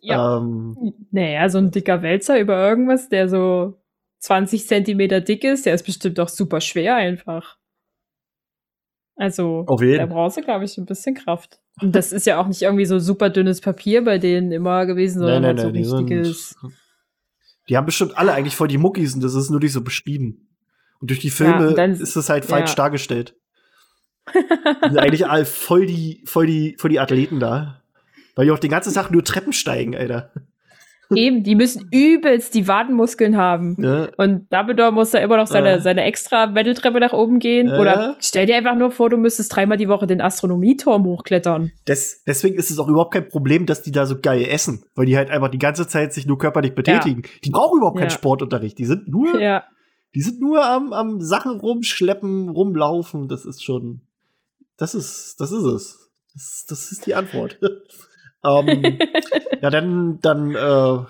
Ja. 0.00 0.38
Ähm, 0.38 0.94
naja, 1.10 1.48
so 1.50 1.58
ein 1.58 1.70
dicker 1.70 2.02
Wälzer 2.02 2.40
über 2.40 2.56
irgendwas, 2.56 3.08
der 3.08 3.28
so 3.28 3.78
20 4.20 4.66
Zentimeter 4.66 5.20
dick 5.20 5.44
ist, 5.44 5.66
der 5.66 5.74
ist 5.74 5.84
bestimmt 5.84 6.18
auch 6.20 6.28
super 6.28 6.60
schwer 6.60 6.96
einfach. 6.96 7.56
Also, 9.16 9.64
Auf 9.66 9.82
jeden. 9.82 9.98
da 9.98 10.06
brauchst 10.06 10.36
du, 10.36 10.42
glaube 10.42 10.64
ich, 10.64 10.78
ein 10.78 10.86
bisschen 10.86 11.14
Kraft. 11.14 11.58
Und 11.80 11.94
das 11.94 12.12
ist 12.12 12.26
ja 12.26 12.40
auch 12.40 12.46
nicht 12.46 12.62
irgendwie 12.62 12.86
so 12.86 12.98
super 12.98 13.30
dünnes 13.30 13.60
Papier 13.60 14.04
bei 14.04 14.18
denen 14.18 14.52
immer 14.52 14.86
gewesen, 14.86 15.18
sondern 15.18 15.42
nein, 15.42 15.56
nein, 15.56 15.64
halt 15.74 15.86
so 15.86 15.96
nein, 15.96 16.04
richtiges. 16.04 16.56
Die, 16.62 16.68
die 17.68 17.76
haben 17.76 17.86
bestimmt 17.86 18.16
alle 18.16 18.32
eigentlich 18.32 18.56
voll 18.56 18.68
die 18.68 18.78
Muckis 18.78 19.14
und 19.14 19.22
das 19.22 19.34
ist 19.34 19.50
nur 19.50 19.60
nicht 19.60 19.72
so 19.72 19.82
beschrieben. 19.82 20.48
Und 21.00 21.10
durch 21.10 21.20
die 21.20 21.30
Filme 21.30 21.74
ja, 21.76 21.84
ist 21.84 22.16
es 22.16 22.28
halt 22.28 22.44
falsch 22.44 22.70
ja. 22.70 22.76
dargestellt. 22.76 23.36
die 24.34 24.88
sind 24.88 24.98
eigentlich 24.98 25.26
all 25.26 25.44
voll 25.44 25.86
die, 25.86 26.22
voll 26.24 26.46
die, 26.46 26.76
voll 26.78 26.90
die 26.90 27.00
Athleten 27.00 27.40
da. 27.40 27.82
Weil 28.34 28.46
die 28.46 28.52
auch 28.52 28.58
den 28.58 28.70
ganzen 28.70 28.94
Tag 28.94 29.10
nur 29.10 29.24
Treppen 29.24 29.52
steigen, 29.52 29.96
Alter. 29.96 30.32
Eben, 31.14 31.42
die 31.42 31.54
müssen 31.54 31.88
übelst 31.90 32.54
die 32.54 32.68
Wadenmuskeln 32.68 33.36
haben. 33.36 33.76
Ja. 33.78 34.08
Und 34.18 34.52
Dumbledore 34.52 34.92
muss 34.92 35.10
da 35.10 35.18
immer 35.18 35.38
noch 35.38 35.46
seine, 35.46 35.70
ja. 35.70 35.80
seine 35.80 36.04
extra 36.04 36.54
Wendeltreppe 36.54 37.00
nach 37.00 37.14
oben 37.14 37.38
gehen. 37.38 37.68
Ja. 37.68 37.78
Oder 37.78 38.16
stell 38.20 38.46
dir 38.46 38.56
einfach 38.56 38.76
nur 38.76 38.90
vor, 38.90 39.08
du 39.08 39.16
müsstest 39.16 39.54
dreimal 39.54 39.78
die 39.78 39.88
Woche 39.88 40.06
den 40.06 40.20
Astronomieturm 40.20 41.04
hochklettern. 41.04 41.72
Des, 41.86 42.22
deswegen 42.26 42.56
ist 42.56 42.70
es 42.70 42.78
auch 42.78 42.88
überhaupt 42.88 43.14
kein 43.14 43.28
Problem, 43.28 43.64
dass 43.64 43.82
die 43.82 43.92
da 43.92 44.04
so 44.04 44.18
geil 44.20 44.44
essen. 44.44 44.84
Weil 44.94 45.06
die 45.06 45.16
halt 45.16 45.30
einfach 45.30 45.48
die 45.48 45.58
ganze 45.58 45.88
Zeit 45.88 46.12
sich 46.12 46.26
nur 46.26 46.38
körperlich 46.38 46.74
betätigen. 46.74 47.22
Die 47.42 47.50
brauchen 47.50 47.78
überhaupt 47.78 47.98
keinen 47.98 48.10
Sportunterricht. 48.10 48.78
Die 48.78 48.84
sind 48.84 49.08
nur. 49.08 49.62
Die 50.14 50.22
sind 50.22 50.40
nur 50.40 50.64
am, 50.64 50.92
am 50.92 51.20
Sachen 51.20 51.60
rumschleppen, 51.60 52.48
rumlaufen. 52.48 53.28
Das 53.28 53.44
ist 53.44 53.62
schon. 53.62 54.00
Das 54.76 54.94
ist, 54.94 55.36
das 55.38 55.52
ist 55.52 55.64
es. 55.64 56.10
Das, 56.34 56.66
das 56.68 56.92
ist 56.92 57.06
die 57.06 57.14
Antwort. 57.14 57.58
ähm, 58.44 58.98
ja, 59.62 59.70
dann, 59.70 60.18
dann 60.20 60.54
äh, 60.54 61.04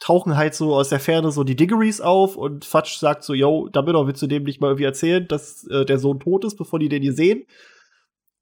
tauchen 0.00 0.36
halt 0.36 0.54
so 0.54 0.74
aus 0.74 0.90
der 0.90 1.00
Ferne 1.00 1.30
so 1.30 1.44
die 1.44 1.56
Diggories 1.56 2.00
auf 2.00 2.36
und 2.36 2.64
Fatsch 2.64 2.98
sagt 2.98 3.24
so, 3.24 3.32
yo, 3.32 3.68
Dumbledore, 3.68 4.06
willst 4.06 4.22
du 4.22 4.26
dem 4.26 4.44
nicht 4.44 4.60
mal 4.60 4.68
irgendwie 4.68 4.84
erzählen, 4.84 5.26
dass 5.26 5.66
äh, 5.68 5.84
der 5.84 5.98
Sohn 5.98 6.20
tot 6.20 6.44
ist, 6.44 6.56
bevor 6.56 6.78
die 6.78 6.88
den 6.88 7.02
hier 7.02 7.14
sehen? 7.14 7.46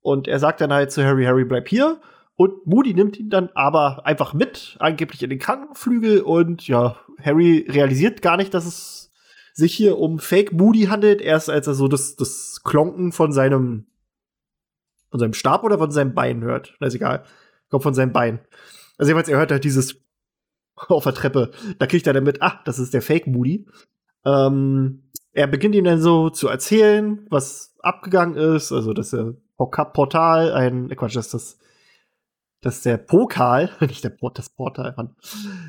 Und 0.01 0.27
er 0.27 0.41
sagt 0.41 0.61
dann 0.61 0.73
halt 0.73 0.91
zu 0.91 1.05
Harry, 1.05 1.25
Harry, 1.25 1.45
bleib 1.45 1.69
hier. 1.69 2.01
Und 2.35 2.67
Moody 2.67 2.95
nimmt 2.95 3.19
ihn 3.19 3.31
dann 3.31 3.51
aber 3.55 4.05
einfach 4.05 4.35
mit, 4.35 4.77
angeblich 4.81 5.23
in 5.23 5.31
den 5.31 5.38
Krankenflügel. 5.38 6.23
Und 6.23 6.67
ja, 6.67 6.97
Harry 7.23 7.65
realisiert 7.69 8.23
gar 8.23 8.37
nicht, 8.37 8.53
dass 8.53 8.67
es 8.67 9.12
sich 9.55 9.75
hier 9.75 9.99
um 9.99 10.19
Fake 10.19 10.53
Moody 10.53 10.87
handelt, 10.87 11.21
erst 11.21 11.51
als 11.51 11.67
er 11.67 11.75
so 11.75 11.87
das, 11.87 12.17
das 12.17 12.62
Klonken 12.65 13.12
von 13.12 13.33
seinem, 13.33 13.87
von 15.11 15.21
seinem 15.21 15.35
Stab 15.35 15.62
oder 15.62 15.79
von 15.79 15.91
seinem 15.91 16.15
Bein 16.15 16.43
hört. 16.43 16.75
Na, 16.81 16.88
ist 16.88 16.95
egal. 16.95 17.25
Kommt 17.73 17.85
von 17.85 17.95
seinem 17.95 18.13
Bein. 18.13 18.39
Also 18.99 19.11
jedenfalls, 19.11 19.31
er 19.31 19.39
hört 19.39 19.51
halt 19.51 19.65
dieses 19.65 19.97
auf 20.77 21.05
der 21.05 21.15
Treppe. 21.15 21.51
Da 21.79 21.87
kriegt 21.87 22.07
er 22.07 22.13
dann 22.13 22.23
mit, 22.23 22.43
ah, 22.43 22.61
das 22.67 22.79
ist 22.79 22.93
der 22.93 23.01
Fake 23.01 23.27
Moody. 23.27 23.67
Ähm, 24.27 25.11
er 25.33 25.47
beginnt 25.47 25.75
ihm 25.75 25.85
dann 25.85 26.03
so 26.03 26.29
zu 26.29 26.49
erzählen, 26.49 27.27
was 27.31 27.75
abgegangen 27.81 28.37
ist, 28.37 28.73
also 28.73 28.93
dass 28.93 29.11
der 29.11 29.35
Portal 29.57 30.53
ein, 30.53 30.91
äh, 30.91 30.95
Quatsch, 30.95 31.17
dass 31.17 31.31
das, 31.31 31.59
dass 32.61 32.83
der 32.83 32.99
Pokal, 32.99 33.71
nicht 33.81 34.05
der 34.05 34.11
Port, 34.11 34.39
das 34.39 34.51
Portal, 34.51 34.93
Mann. 34.95 35.17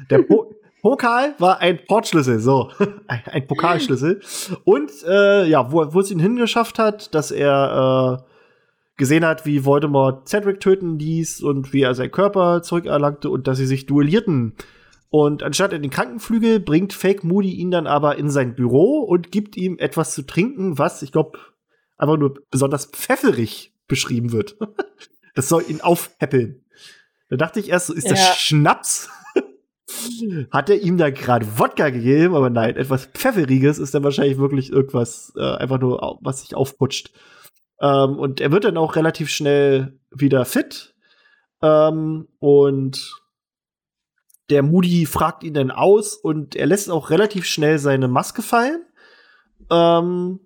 Der, 0.09 0.23
po, 0.23 0.53
Pokal 0.81 1.35
war 1.39 1.59
ein 1.59 1.79
Portschlüssel, 1.87 2.39
so. 2.39 2.69
ein, 3.07 3.23
ein 3.27 3.47
Pokalschlüssel. 3.47 4.19
Und 4.65 4.91
äh, 5.07 5.45
ja, 5.45 5.71
wo, 5.71 5.93
wo 5.93 6.01
es 6.01 6.11
ihn 6.11 6.19
hingeschafft 6.19 6.79
hat, 6.79 7.15
dass 7.15 7.31
er 7.31 8.19
äh, 8.19 8.32
gesehen 8.97 9.25
hat, 9.25 9.45
wie 9.45 9.65
Voldemort 9.65 10.27
Cedric 10.27 10.59
töten 10.59 10.99
ließ 10.99 11.41
und 11.41 11.73
wie 11.73 11.81
er 11.81 11.95
seinen 11.95 12.11
Körper 12.11 12.61
zurückerlangte 12.61 13.29
und 13.29 13.47
dass 13.47 13.57
sie 13.57 13.65
sich 13.65 13.85
duellierten. 13.85 14.53
Und 15.09 15.43
anstatt 15.43 15.73
in 15.73 15.81
den 15.81 15.91
Krankenflügel 15.91 16.59
bringt 16.59 16.93
Fake 16.93 17.23
Moody 17.23 17.53
ihn 17.53 17.71
dann 17.71 17.87
aber 17.87 18.17
in 18.17 18.29
sein 18.29 18.55
Büro 18.55 18.99
und 19.01 19.31
gibt 19.31 19.57
ihm 19.57 19.77
etwas 19.77 20.13
zu 20.13 20.23
trinken, 20.23 20.77
was, 20.77 21.01
ich 21.01 21.11
glaube, 21.11 21.37
einfach 21.97 22.17
nur 22.17 22.35
besonders 22.49 22.87
pfefferig 22.87 23.73
beschrieben 23.87 24.31
wird. 24.31 24.57
das 25.35 25.49
soll 25.49 25.63
ihn 25.67 25.81
aufheppeln. 25.81 26.63
Da 27.29 27.37
dachte 27.37 27.59
ich 27.59 27.69
erst, 27.69 27.87
so 27.87 27.93
ist 27.93 28.09
das 28.09 28.37
Schnaps? 28.37 29.09
Hat 30.51 30.69
er 30.69 30.81
ihm 30.81 30.97
da 30.97 31.09
gerade 31.09 31.59
Wodka 31.59 31.89
gegeben? 31.89 32.35
Aber 32.35 32.49
nein, 32.49 32.75
etwas 32.75 33.05
Pfefferiges 33.05 33.79
ist 33.79 33.93
dann 33.93 34.03
wahrscheinlich 34.03 34.37
wirklich 34.37 34.71
irgendwas, 34.71 35.33
äh, 35.35 35.55
einfach 35.57 35.79
nur, 35.79 36.19
was 36.21 36.41
sich 36.41 36.55
aufputscht. 36.55 37.11
Ähm, 37.83 38.17
und 38.17 38.39
er 38.39 38.51
wird 38.51 38.63
dann 38.63 38.77
auch 38.77 38.95
relativ 38.95 39.29
schnell 39.29 39.99
wieder 40.09 40.45
fit. 40.45 40.95
Ähm, 41.61 42.29
und 42.39 43.21
der 44.49 44.63
Moody 44.63 45.05
fragt 45.05 45.43
ihn 45.43 45.53
dann 45.53 45.69
aus 45.69 46.15
und 46.15 46.55
er 46.55 46.65
lässt 46.65 46.89
auch 46.89 47.09
relativ 47.09 47.45
schnell 47.45 47.77
seine 47.79 48.07
Maske 48.07 48.41
fallen. 48.41 48.85
Ähm, 49.69 50.39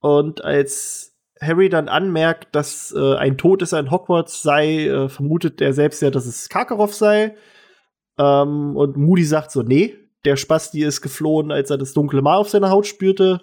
und 0.00 0.44
als 0.44 1.16
Harry 1.40 1.68
dann 1.68 1.88
anmerkt, 1.88 2.54
dass 2.54 2.94
äh, 2.96 3.16
ein 3.16 3.36
Todesser 3.36 3.80
in 3.80 3.90
Hogwarts 3.90 4.42
sei, 4.42 4.86
äh, 4.86 5.08
vermutet 5.08 5.60
er 5.60 5.72
selbst 5.72 6.02
ja, 6.02 6.10
dass 6.10 6.26
es 6.26 6.48
Karkaroff 6.48 6.94
sei. 6.94 7.36
Ähm, 8.16 8.76
und 8.76 8.96
Moody 8.96 9.24
sagt 9.24 9.50
so, 9.50 9.62
nee, 9.62 9.96
der 10.24 10.36
Spasti 10.36 10.84
ist 10.84 11.02
geflohen, 11.02 11.50
als 11.50 11.70
er 11.70 11.78
das 11.78 11.94
dunkle 11.94 12.22
Mal 12.22 12.36
auf 12.36 12.50
seiner 12.50 12.70
Haut 12.70 12.86
spürte. 12.86 13.40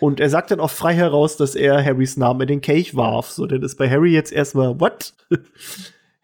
Und 0.00 0.18
er 0.18 0.30
sagt 0.30 0.50
dann 0.50 0.60
auch 0.60 0.70
frei 0.70 0.94
heraus, 0.94 1.36
dass 1.36 1.54
er 1.54 1.84
Harrys 1.84 2.16
Namen 2.16 2.40
in 2.42 2.48
den 2.48 2.60
Kelch 2.62 2.96
warf. 2.96 3.30
So, 3.30 3.46
dann 3.46 3.62
ist 3.62 3.76
bei 3.76 3.88
Harry 3.88 4.12
jetzt 4.12 4.32
erstmal, 4.32 4.80
what? 4.80 5.12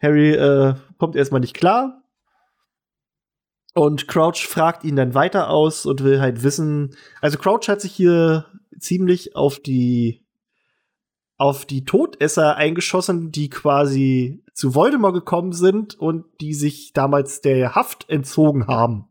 Harry 0.01 0.31
äh, 0.31 0.73
kommt 0.97 1.15
erstmal 1.15 1.41
nicht 1.41 1.53
klar. 1.53 2.01
Und 3.75 4.07
Crouch 4.07 4.47
fragt 4.47 4.83
ihn 4.83 4.95
dann 4.95 5.13
weiter 5.13 5.51
aus 5.51 5.85
und 5.85 6.03
will 6.03 6.19
halt 6.19 6.41
wissen. 6.41 6.95
Also 7.21 7.37
Crouch 7.37 7.67
hat 7.67 7.79
sich 7.79 7.91
hier 7.91 8.45
ziemlich 8.79 9.35
auf 9.35 9.59
die 9.59 10.23
auf 11.37 11.65
die 11.65 11.85
Todesser 11.85 12.55
eingeschossen, 12.55 13.31
die 13.31 13.49
quasi 13.49 14.43
zu 14.53 14.73
Voldemort 14.73 15.13
gekommen 15.13 15.51
sind 15.51 15.93
und 15.93 16.25
die 16.41 16.55
sich 16.55 16.93
damals 16.93 17.41
der 17.41 17.75
Haft 17.75 18.09
entzogen 18.09 18.65
haben. 18.65 19.07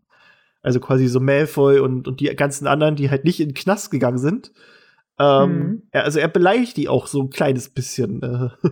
Also 0.67 0.81
quasi 0.81 1.07
so 1.07 1.21
Malfoy 1.21 1.79
und, 1.79 2.09
und 2.09 2.19
die 2.19 2.27
ganzen 2.35 2.67
anderen, 2.67 2.97
die 2.97 3.09
halt 3.09 3.23
nicht 3.23 3.39
in 3.39 3.51
den 3.51 3.55
Knast 3.55 3.93
gegangen 3.93 4.19
sind. 4.19 4.51
Ähm, 5.17 5.59
mhm. 5.59 5.83
er, 5.93 6.03
also 6.03 6.19
er 6.19 6.27
beleidigt 6.27 6.77
die 6.77 6.89
auch 6.89 7.07
so 7.07 7.23
ein 7.23 7.31
kleines 7.31 7.69
bisschen. 7.69 8.23
Äh. 8.23 8.69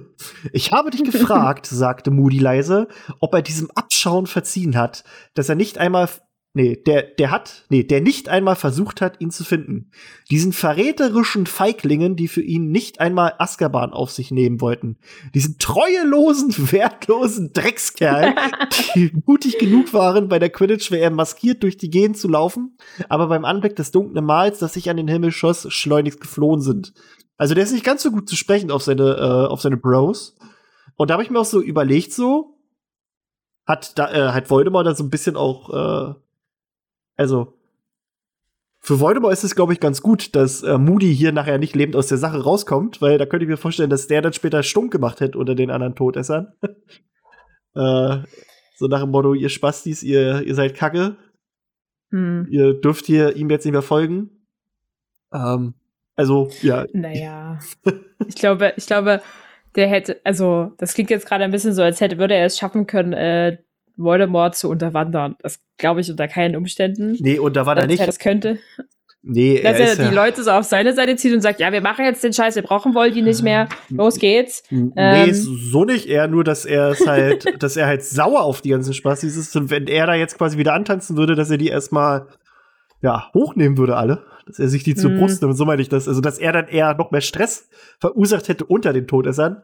Ich 0.52 0.72
habe 0.72 0.90
dich 0.90 1.04
gefragt, 1.04 1.66
sagte 1.70 2.10
Moody 2.10 2.38
leise, 2.38 2.88
ob 3.20 3.32
er 3.32 3.42
diesem 3.42 3.70
Abschauen 3.76 4.26
verziehen 4.26 4.76
hat, 4.76 5.04
dass 5.34 5.48
er 5.48 5.54
nicht 5.54 5.78
einmal 5.78 6.08
Nee, 6.56 6.76
der, 6.76 7.02
der 7.02 7.32
hat, 7.32 7.64
nee, 7.68 7.82
der 7.82 8.00
nicht 8.00 8.28
einmal 8.28 8.54
versucht 8.54 9.00
hat, 9.00 9.20
ihn 9.20 9.32
zu 9.32 9.42
finden. 9.42 9.90
Diesen 10.30 10.52
verräterischen 10.52 11.46
Feiglingen, 11.46 12.14
die 12.14 12.28
für 12.28 12.42
ihn 12.42 12.70
nicht 12.70 13.00
einmal 13.00 13.34
Azkaban 13.38 13.92
auf 13.92 14.12
sich 14.12 14.30
nehmen 14.30 14.60
wollten. 14.60 14.96
Diesen 15.34 15.58
treuelosen, 15.58 16.54
wertlosen 16.72 17.52
Dreckskerl, 17.52 18.36
die 18.94 19.10
mutig 19.26 19.58
genug 19.58 19.92
waren, 19.92 20.28
bei 20.28 20.38
der 20.38 20.48
Quidditch-WM 20.48 21.14
maskiert 21.14 21.64
durch 21.64 21.76
die 21.76 21.90
Gegend 21.90 22.18
zu 22.18 22.28
laufen, 22.28 22.78
aber 23.08 23.26
beim 23.26 23.44
Anblick 23.44 23.74
des 23.74 23.90
dunklen 23.90 24.24
Mals, 24.24 24.60
das 24.60 24.74
sich 24.74 24.88
an 24.88 24.96
den 24.96 25.08
Himmel 25.08 25.32
schoss, 25.32 25.66
schleunigst 25.72 26.20
geflohen 26.20 26.60
sind. 26.60 26.94
Also 27.36 27.54
der 27.54 27.64
ist 27.64 27.72
nicht 27.72 27.84
ganz 27.84 28.04
so 28.04 28.12
gut 28.12 28.28
zu 28.28 28.36
sprechen 28.36 28.70
auf 28.70 28.84
seine, 28.84 29.16
äh, 29.16 29.50
auf 29.50 29.60
seine 29.60 29.76
Bros. 29.76 30.36
Und 30.94 31.10
da 31.10 31.14
habe 31.14 31.24
ich 31.24 31.30
mir 31.30 31.40
auch 31.40 31.44
so 31.44 31.60
überlegt, 31.60 32.12
so, 32.12 32.60
hat 33.66 33.98
da, 33.98 34.12
äh, 34.12 34.32
hat 34.32 34.50
Voldemort 34.50 34.86
da 34.86 34.94
so 34.94 35.02
ein 35.02 35.10
bisschen 35.10 35.36
auch, 35.36 36.12
äh, 36.12 36.14
also 37.16 37.54
für 38.84 39.00
Voldemort 39.00 39.32
ist 39.32 39.44
es, 39.44 39.54
glaube 39.54 39.72
ich, 39.72 39.80
ganz 39.80 40.02
gut, 40.02 40.36
dass 40.36 40.62
äh, 40.62 40.76
Moody 40.76 41.14
hier 41.14 41.32
nachher 41.32 41.56
nicht 41.56 41.74
lebend 41.74 41.96
aus 41.96 42.08
der 42.08 42.18
Sache 42.18 42.42
rauskommt, 42.44 43.00
weil 43.00 43.16
da 43.16 43.24
könnte 43.24 43.44
ich 43.44 43.48
mir 43.48 43.56
vorstellen, 43.56 43.88
dass 43.88 44.08
der 44.08 44.20
dann 44.20 44.34
später 44.34 44.62
stumm 44.62 44.90
gemacht 44.90 45.20
hätte 45.20 45.38
unter 45.38 45.54
den 45.54 45.70
anderen 45.70 45.94
Todessern. 45.94 46.52
äh, 47.74 48.18
so 48.76 48.86
nach 48.86 49.00
dem 49.00 49.10
Motto, 49.10 49.32
ihr 49.32 49.48
Spastis, 49.48 50.02
ihr, 50.02 50.42
ihr 50.42 50.54
seid 50.54 50.74
Kacke. 50.74 51.16
Hm. 52.10 52.46
Ihr 52.50 52.74
dürft 52.74 53.06
hier 53.06 53.34
ihm 53.36 53.48
jetzt 53.48 53.64
nicht 53.64 53.72
mehr 53.72 53.80
folgen. 53.80 54.46
Ähm, 55.32 55.72
also, 56.14 56.50
ja. 56.60 56.84
Naja. 56.92 57.58
ich 58.28 58.34
glaube, 58.34 58.74
ich 58.76 58.86
glaube, 58.86 59.22
der 59.76 59.88
hätte, 59.88 60.20
also, 60.24 60.72
das 60.76 60.92
klingt 60.92 61.08
jetzt 61.08 61.26
gerade 61.26 61.44
ein 61.44 61.50
bisschen 61.50 61.72
so, 61.72 61.82
als 61.82 62.02
hätte, 62.02 62.18
würde 62.18 62.34
er 62.34 62.44
es 62.44 62.58
schaffen 62.58 62.86
können, 62.86 63.14
äh, 63.14 63.56
Voldemort 63.96 64.56
zu 64.56 64.68
unterwandern. 64.68 65.36
Das 65.40 65.60
glaube 65.78 66.00
ich 66.00 66.10
unter 66.10 66.28
keinen 66.28 66.56
Umständen. 66.56 67.16
Nee, 67.20 67.38
und 67.38 67.56
da 67.56 67.66
war 67.66 67.76
er 67.76 67.86
nicht. 67.86 68.00
Er 68.00 68.06
das 68.06 68.18
könnte. 68.18 68.58
Nee, 69.26 69.62
Dass 69.62 69.78
er, 69.78 69.88
er 69.88 69.96
die 69.96 70.02
ja 70.02 70.10
Leute 70.10 70.44
so 70.44 70.50
auf 70.50 70.66
seine 70.66 70.92
Seite 70.92 71.16
zieht 71.16 71.32
und 71.32 71.40
sagt, 71.40 71.58
ja, 71.58 71.72
wir 71.72 71.80
machen 71.80 72.04
jetzt 72.04 72.22
den 72.22 72.34
Scheiß, 72.34 72.56
wir 72.56 72.62
brauchen 72.62 72.94
Voldy 72.94 73.22
nicht 73.22 73.42
mehr, 73.42 73.70
los 73.88 74.18
geht's. 74.18 74.64
Nee, 74.68 74.92
ähm, 74.96 75.32
so 75.32 75.86
nicht, 75.86 76.06
eher 76.06 76.28
nur, 76.28 76.44
dass 76.44 76.66
er 76.66 76.90
es 76.90 77.06
halt, 77.06 77.46
dass 77.62 77.78
er 77.78 77.86
halt 77.86 78.04
sauer 78.04 78.42
auf 78.42 78.60
die 78.60 78.68
ganzen 78.68 78.92
Spaß 78.92 79.24
ist 79.24 79.56
und 79.56 79.70
wenn 79.70 79.86
er 79.86 80.06
da 80.06 80.14
jetzt 80.14 80.36
quasi 80.36 80.58
wieder 80.58 80.74
antanzen 80.74 81.16
würde, 81.16 81.36
dass 81.36 81.50
er 81.50 81.56
die 81.56 81.68
erstmal, 81.68 82.26
ja, 83.00 83.30
hochnehmen 83.32 83.78
würde 83.78 83.96
alle, 83.96 84.26
dass 84.46 84.58
er 84.58 84.68
sich 84.68 84.82
die 84.82 84.94
zur 84.94 85.12
mhm. 85.12 85.20
Brust 85.20 85.40
nimmt, 85.40 85.56
so 85.56 85.64
meine 85.64 85.80
ich 85.80 85.88
das, 85.88 86.06
also 86.06 86.20
dass 86.20 86.38
er 86.38 86.52
dann 86.52 86.68
eher 86.68 86.94
noch 86.94 87.10
mehr 87.10 87.22
Stress 87.22 87.70
verursacht 88.00 88.48
hätte 88.48 88.66
unter 88.66 88.92
den 88.92 89.06
Todessern, 89.06 89.62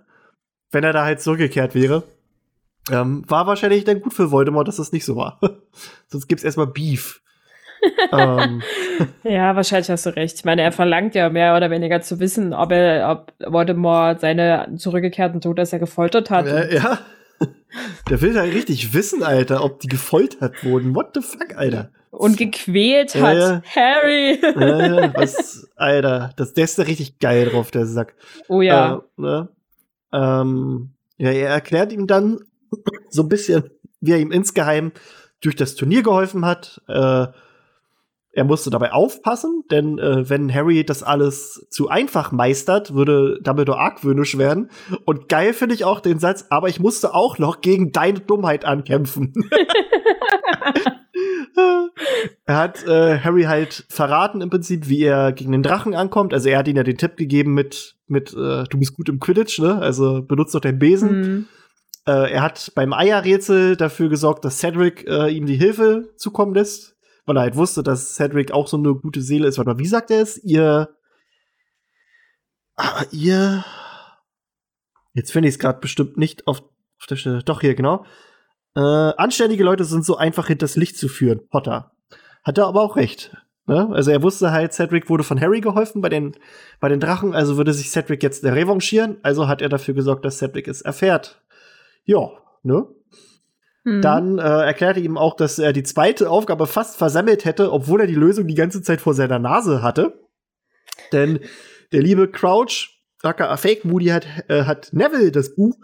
wenn 0.71 0.85
er 0.85 0.95
da 0.95 1.05
halt 1.05 1.21
zurückgekehrt 1.21 1.75
wäre. 1.75 2.03
Ähm, 2.91 3.25
war 3.29 3.47
wahrscheinlich 3.47 3.85
dann 3.85 4.01
gut 4.01 4.15
für 4.15 4.31
Voldemort, 4.31 4.69
dass 4.69 4.77
das 4.77 4.93
nicht 4.93 5.05
so 5.05 5.17
war. 5.17 5.41
Sonst 6.09 6.29
gibt's 6.29 6.45
erstmal 6.45 6.67
Beef. 6.67 7.23
ähm. 8.13 8.63
Ja, 9.25 9.57
wahrscheinlich 9.57 9.89
hast 9.89 10.07
du 10.07 10.15
recht. 10.15 10.37
Ich 10.37 10.45
meine, 10.45 10.63
er 10.63 10.73
verlangt 10.73 11.15
ja 11.15 11.31
mehr 11.31 11.57
oder 11.57 11.71
weniger 11.71 12.01
zu 12.03 12.21
wissen, 12.21 12.53
ob 12.53 12.73
er, 12.73 13.11
ob 13.11 13.53
Voldemort 13.53 14.21
seine 14.21 14.69
zurückgekehrten 14.77 15.41
Todesser 15.41 15.79
gefoltert 15.79 16.31
hat. 16.31 16.47
Ja, 16.47 16.69
ja. 16.69 16.99
Der 18.11 18.21
will 18.21 18.35
da 18.35 18.43
richtig 18.43 18.93
wissen, 18.93 19.23
Alter, 19.23 19.65
ob 19.65 19.81
die 19.81 19.89
gefoltert 19.89 20.63
wurden. 20.65 20.95
What 20.95 21.13
the 21.15 21.23
fuck, 21.23 21.57
Alter? 21.57 21.91
Und 22.11 22.37
gequält 22.37 23.15
hat. 23.15 23.37
Ja, 23.37 23.63
Harry. 23.75 24.39
Ja, 24.43 25.15
was, 25.15 25.71
Alter, 25.77 26.33
das, 26.37 26.53
der 26.55 26.65
ist 26.65 26.79
da 26.79 26.83
richtig 26.83 27.19
geil 27.19 27.47
drauf, 27.49 27.71
der 27.71 27.87
Sack. 27.87 28.15
Oh 28.49 28.61
ja. 28.61 28.97
Äh, 28.97 29.21
ne? 29.23 29.49
ähm, 30.13 30.91
ja, 31.17 31.31
er 31.31 31.51
erklärt 31.51 31.93
ihm 31.93 32.07
dann, 32.07 32.41
so 33.11 33.23
ein 33.23 33.29
bisschen, 33.29 33.71
wie 34.01 34.13
er 34.13 34.19
ihm 34.19 34.33
insgeheim 34.33 34.93
durch 35.41 35.57
das 35.57 35.75
Turnier 35.75 36.03
geholfen 36.03 36.45
hat. 36.45 36.83
Äh, 36.89 37.27
er 38.33 38.45
musste 38.45 38.71
dabei 38.71 38.93
aufpassen, 38.93 39.65
denn 39.71 39.99
äh, 39.99 40.29
wenn 40.29 40.55
Harry 40.55 40.85
das 40.85 41.03
alles 41.03 41.67
zu 41.69 41.89
einfach 41.89 42.31
meistert, 42.31 42.95
würde 42.95 43.41
Dumbledore 43.43 43.79
argwöhnisch 43.79 44.39
werden. 44.39 44.71
Und 45.05 45.29
geil 45.29 45.53
finde 45.53 45.75
ich 45.75 45.85
auch 45.85 45.99
den 45.99 46.21
Satz, 46.21 46.47
aber 46.49 46.69
ich 46.69 46.79
musste 46.79 47.13
auch 47.13 47.39
noch 47.39 47.61
gegen 47.61 47.91
deine 47.91 48.21
Dummheit 48.21 48.65
ankämpfen. 48.65 49.33
er 52.47 52.57
hat 52.57 52.87
äh, 52.87 53.19
Harry 53.19 53.43
halt 53.45 53.85
verraten 53.89 54.41
im 54.43 54.51
Prinzip, 54.51 54.89
wie 54.89 55.03
er 55.03 55.33
gegen 55.33 55.51
den 55.51 55.65
Drachen 55.65 55.95
ankommt. 55.95 56.33
Also 56.33 56.49
er 56.51 56.59
hat 56.59 56.69
ihm 56.69 56.77
ja 56.77 56.85
den 56.85 56.99
Tipp 56.99 57.17
gegeben 57.17 57.55
mit, 57.55 57.97
mit 58.07 58.33
äh, 58.33 58.65
du 58.65 58.79
bist 58.79 58.95
gut 58.95 59.09
im 59.09 59.19
Quidditch, 59.19 59.59
ne? 59.59 59.79
Also 59.79 60.23
benutzt 60.23 60.55
doch 60.55 60.61
deinen 60.61 60.79
Besen. 60.79 61.21
Mhm. 61.21 61.47
Äh, 62.11 62.33
er 62.33 62.43
hat 62.43 62.73
beim 62.75 62.93
Eierrätsel 62.93 63.77
dafür 63.77 64.09
gesorgt, 64.09 64.45
dass 64.45 64.59
Cedric 64.59 65.07
äh, 65.07 65.29
ihm 65.29 65.47
die 65.47 65.57
Hilfe 65.57 66.13
zukommen 66.17 66.55
lässt, 66.55 66.97
weil 67.25 67.37
er 67.37 67.43
halt 67.43 67.55
wusste, 67.55 67.85
dass 67.85 68.17
Cedric 68.17 68.51
auch 68.51 68.67
so 68.67 68.77
eine 68.77 68.97
gute 68.97 69.23
Seele 69.23 69.47
ist. 69.47 69.59
Mal, 69.59 69.79
wie 69.79 69.87
sagt 69.87 70.11
er 70.11 70.21
es? 70.21 70.37
Ihr. 70.43 70.89
Ah, 72.75 73.05
ihr. 73.13 73.65
Jetzt 75.15 75.31
finde 75.31 75.49
ich 75.49 75.55
es 75.55 75.59
gerade 75.61 75.79
bestimmt 75.79 76.17
nicht 76.17 76.49
auf, 76.49 76.63
auf, 76.63 77.07
der 77.09 77.15
Stelle. 77.15 77.45
Doch, 77.45 77.61
hier, 77.61 77.77
genau. 77.77 78.05
Äh, 78.75 78.81
anständige 78.81 79.63
Leute 79.63 79.85
sind 79.85 80.05
so 80.05 80.17
einfach 80.17 80.49
hinters 80.49 80.75
Licht 80.75 80.97
zu 80.97 81.07
führen. 81.07 81.47
Potter. 81.49 81.93
Hat 82.43 82.59
er 82.59 82.67
aber 82.67 82.81
auch 82.81 82.97
recht. 82.97 83.37
Ne? 83.67 83.89
Also 83.93 84.11
er 84.11 84.23
wusste 84.25 84.51
halt, 84.51 84.73
Cedric 84.73 85.09
wurde 85.09 85.23
von 85.23 85.41
Harry 85.41 85.61
geholfen 85.61 86.01
bei 86.01 86.09
den, 86.09 86.35
bei 86.81 86.89
den 86.89 86.99
Drachen, 86.99 87.35
also 87.37 87.57
würde 87.57 87.73
sich 87.73 87.91
Cedric 87.91 88.21
jetzt 88.25 88.45
revanchieren. 88.45 89.19
Also 89.23 89.47
hat 89.47 89.63
er 89.63 89.69
dafür 89.69 89.95
gesorgt, 89.95 90.25
dass 90.25 90.39
Cedric 90.39 90.67
es 90.67 90.83
erfährt 90.83 91.41
ja, 92.05 92.31
ne? 92.63 92.87
Mhm. 93.85 94.03
Dann 94.03 94.39
äh, 94.39 94.43
erklärte 94.43 95.01
ihm 95.01 95.17
auch, 95.17 95.35
dass 95.35 95.59
er 95.59 95.73
die 95.73 95.83
zweite 95.83 96.31
Aufgabe 96.31 96.67
fast 96.67 96.97
versammelt 96.97 97.45
hätte, 97.45 97.73
obwohl 97.73 98.03
er 98.03 98.07
die 98.07 98.15
Lösung 98.15 98.47
die 98.47 98.55
ganze 98.55 98.83
Zeit 98.83 99.01
vor 99.01 99.15
seiner 99.15 99.39
Nase 99.39 99.83
hatte. 99.83 100.21
Denn 101.13 101.41
der 101.93 102.03
liebe 102.03 102.29
Crouch, 102.29 103.01
aka 103.23 103.57
Fake 103.57 103.85
Moody, 103.85 104.07
hat, 104.07 104.27
äh, 104.49 104.65
hat 104.65 104.91
Neville 104.93 105.33
das 105.33 105.55
Buch 105.55 105.77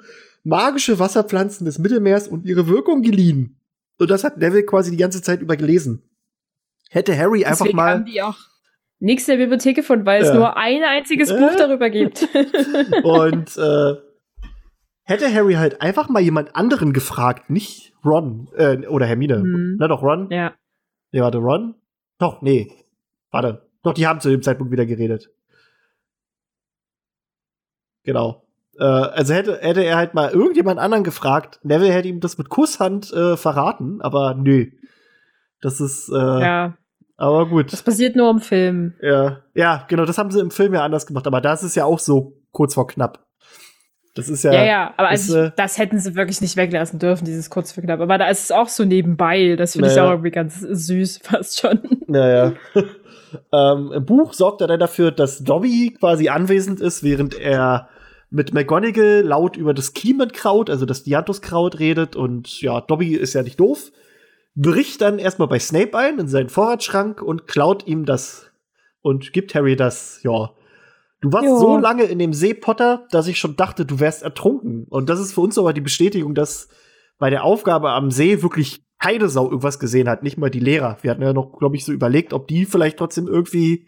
Magische 0.44 1.00
Wasserpflanzen 1.00 1.64
des 1.64 1.80
Mittelmeers 1.80 2.28
und 2.28 2.44
ihre 2.44 2.68
Wirkung 2.68 3.02
geliehen. 3.02 3.58
Und 3.98 4.10
das 4.10 4.22
hat 4.22 4.38
Neville 4.38 4.64
quasi 4.64 4.92
die 4.92 4.96
ganze 4.96 5.20
Zeit 5.20 5.40
über 5.40 5.56
gelesen. 5.56 6.08
Hätte 6.88 7.18
Harry 7.18 7.40
Deswegen 7.40 7.50
einfach 7.50 7.72
mal. 7.72 7.94
Haben 7.94 8.04
die 8.04 8.22
auch 8.22 8.36
nichts 9.00 9.26
der 9.26 9.38
Bibliothek 9.38 9.74
gefunden, 9.74 10.06
weil 10.06 10.22
es 10.22 10.32
nur 10.32 10.56
ein 10.56 10.84
einziges 10.84 11.30
äh? 11.30 11.38
Buch 11.38 11.56
darüber 11.56 11.90
gibt. 11.90 12.28
und 13.02 13.56
äh, 13.56 13.94
hätte 15.06 15.32
Harry 15.32 15.54
halt 15.54 15.80
einfach 15.80 16.08
mal 16.08 16.20
jemand 16.20 16.54
anderen 16.54 16.92
gefragt, 16.92 17.48
nicht 17.48 17.94
Ron 18.04 18.48
äh, 18.56 18.86
oder 18.86 19.06
Hermine. 19.06 19.38
Mhm. 19.38 19.76
Na 19.78 19.88
doch, 19.88 20.02
Ron? 20.02 20.28
Ja. 20.30 20.52
Nee, 21.12 21.20
warte, 21.20 21.38
Ron? 21.38 21.74
Doch, 22.18 22.42
nee. 22.42 22.70
Warte. 23.30 23.68
Doch, 23.82 23.94
die 23.94 24.06
haben 24.06 24.20
zu 24.20 24.28
dem 24.28 24.42
Zeitpunkt 24.42 24.72
wieder 24.72 24.84
geredet. 24.84 25.30
Genau. 28.02 28.42
Äh, 28.78 28.84
also 28.84 29.32
hätte, 29.32 29.58
hätte 29.60 29.84
er 29.84 29.96
halt 29.96 30.14
mal 30.14 30.30
irgendjemand 30.30 30.80
anderen 30.80 31.04
gefragt, 31.04 31.60
Neville 31.62 31.92
hätte 31.92 32.08
ihm 32.08 32.20
das 32.20 32.36
mit 32.36 32.48
Kusshand 32.48 33.12
äh, 33.12 33.36
verraten, 33.36 34.00
aber 34.02 34.34
nö. 34.34 34.70
Das 35.60 35.80
ist, 35.80 36.08
äh, 36.08 36.14
ja. 36.16 36.76
aber 37.16 37.48
gut. 37.48 37.72
Das 37.72 37.82
passiert 37.82 38.16
nur 38.16 38.30
im 38.30 38.40
Film. 38.40 38.94
Ja, 39.00 39.42
ja, 39.54 39.84
genau, 39.88 40.04
das 40.04 40.18
haben 40.18 40.30
sie 40.30 40.40
im 40.40 40.50
Film 40.50 40.74
ja 40.74 40.84
anders 40.84 41.06
gemacht, 41.06 41.26
aber 41.26 41.40
das 41.40 41.62
ist 41.62 41.76
ja 41.76 41.84
auch 41.84 41.98
so 41.98 42.42
kurz 42.50 42.74
vor 42.74 42.86
knapp. 42.86 43.26
Das 44.16 44.30
ist 44.30 44.44
ja. 44.44 44.52
Ja, 44.52 44.64
ja, 44.64 44.94
aber 44.96 45.12
ist, 45.12 45.30
also, 45.30 45.52
das 45.56 45.76
hätten 45.76 46.00
sie 46.00 46.14
wirklich 46.14 46.40
nicht 46.40 46.56
weglassen 46.56 46.98
dürfen, 46.98 47.26
dieses 47.26 47.50
kurz 47.50 47.72
für 47.72 47.82
knapp. 47.82 48.00
Aber 48.00 48.16
da 48.16 48.28
ist 48.28 48.44
es 48.44 48.50
auch 48.50 48.68
so 48.68 48.84
nebenbei. 48.86 49.56
Das 49.56 49.72
finde 49.72 49.88
naja. 49.88 50.02
ich 50.02 50.08
auch 50.08 50.10
irgendwie 50.12 50.30
ganz 50.30 50.58
süß, 50.58 51.18
fast 51.22 51.60
schon. 51.60 51.80
Naja. 52.06 52.54
ähm, 53.52 53.92
Im 53.92 54.06
Buch 54.06 54.32
sorgt 54.32 54.62
er 54.62 54.68
dann 54.68 54.80
dafür, 54.80 55.10
dass 55.10 55.44
Dobby 55.44 55.94
quasi 56.00 56.30
anwesend 56.30 56.80
ist, 56.80 57.02
während 57.02 57.38
er 57.38 57.90
mit 58.30 58.54
McGonagall 58.54 59.20
laut 59.22 59.58
über 59.58 59.74
das 59.74 59.92
Kiemenkraut, 59.92 60.70
also 60.70 60.86
das 60.86 61.02
Dianthuskraut, 61.02 61.78
redet. 61.78 62.16
Und 62.16 62.62
ja, 62.62 62.80
Dobby 62.80 63.14
ist 63.14 63.34
ja 63.34 63.42
nicht 63.42 63.60
doof. 63.60 63.92
Bricht 64.54 65.02
dann 65.02 65.18
erstmal 65.18 65.48
bei 65.48 65.58
Snape 65.58 65.96
ein 65.96 66.18
in 66.18 66.28
seinen 66.28 66.48
Vorratsschrank 66.48 67.20
und 67.20 67.46
klaut 67.46 67.86
ihm 67.86 68.06
das 68.06 68.50
und 69.02 69.34
gibt 69.34 69.54
Harry 69.54 69.76
das, 69.76 70.22
ja. 70.22 70.52
Du 71.26 71.32
warst 71.32 71.46
Jo. 71.46 71.58
so 71.58 71.76
lange 71.78 72.04
in 72.04 72.18
dem 72.18 72.32
See, 72.32 72.54
Potter, 72.54 73.06
dass 73.10 73.26
ich 73.28 73.38
schon 73.38 73.56
dachte, 73.56 73.84
du 73.84 74.00
wärst 74.00 74.22
ertrunken. 74.22 74.84
Und 74.88 75.08
das 75.08 75.20
ist 75.20 75.32
für 75.34 75.40
uns 75.40 75.58
aber 75.58 75.72
die 75.72 75.80
Bestätigung, 75.80 76.34
dass 76.34 76.68
bei 77.18 77.30
der 77.30 77.44
Aufgabe 77.44 77.90
am 77.90 78.10
See 78.10 78.42
wirklich 78.42 78.82
keine 79.00 79.28
Sau 79.28 79.46
irgendwas 79.46 79.78
gesehen 79.78 80.08
hat, 80.08 80.22
nicht 80.22 80.38
mal 80.38 80.50
die 80.50 80.60
Lehrer. 80.60 80.98
Wir 81.02 81.10
hatten 81.10 81.22
ja 81.22 81.32
noch, 81.32 81.58
glaube 81.58 81.76
ich, 81.76 81.84
so 81.84 81.92
überlegt, 81.92 82.32
ob 82.32 82.48
die 82.48 82.64
vielleicht 82.64 82.98
trotzdem 82.98 83.26
irgendwie 83.26 83.86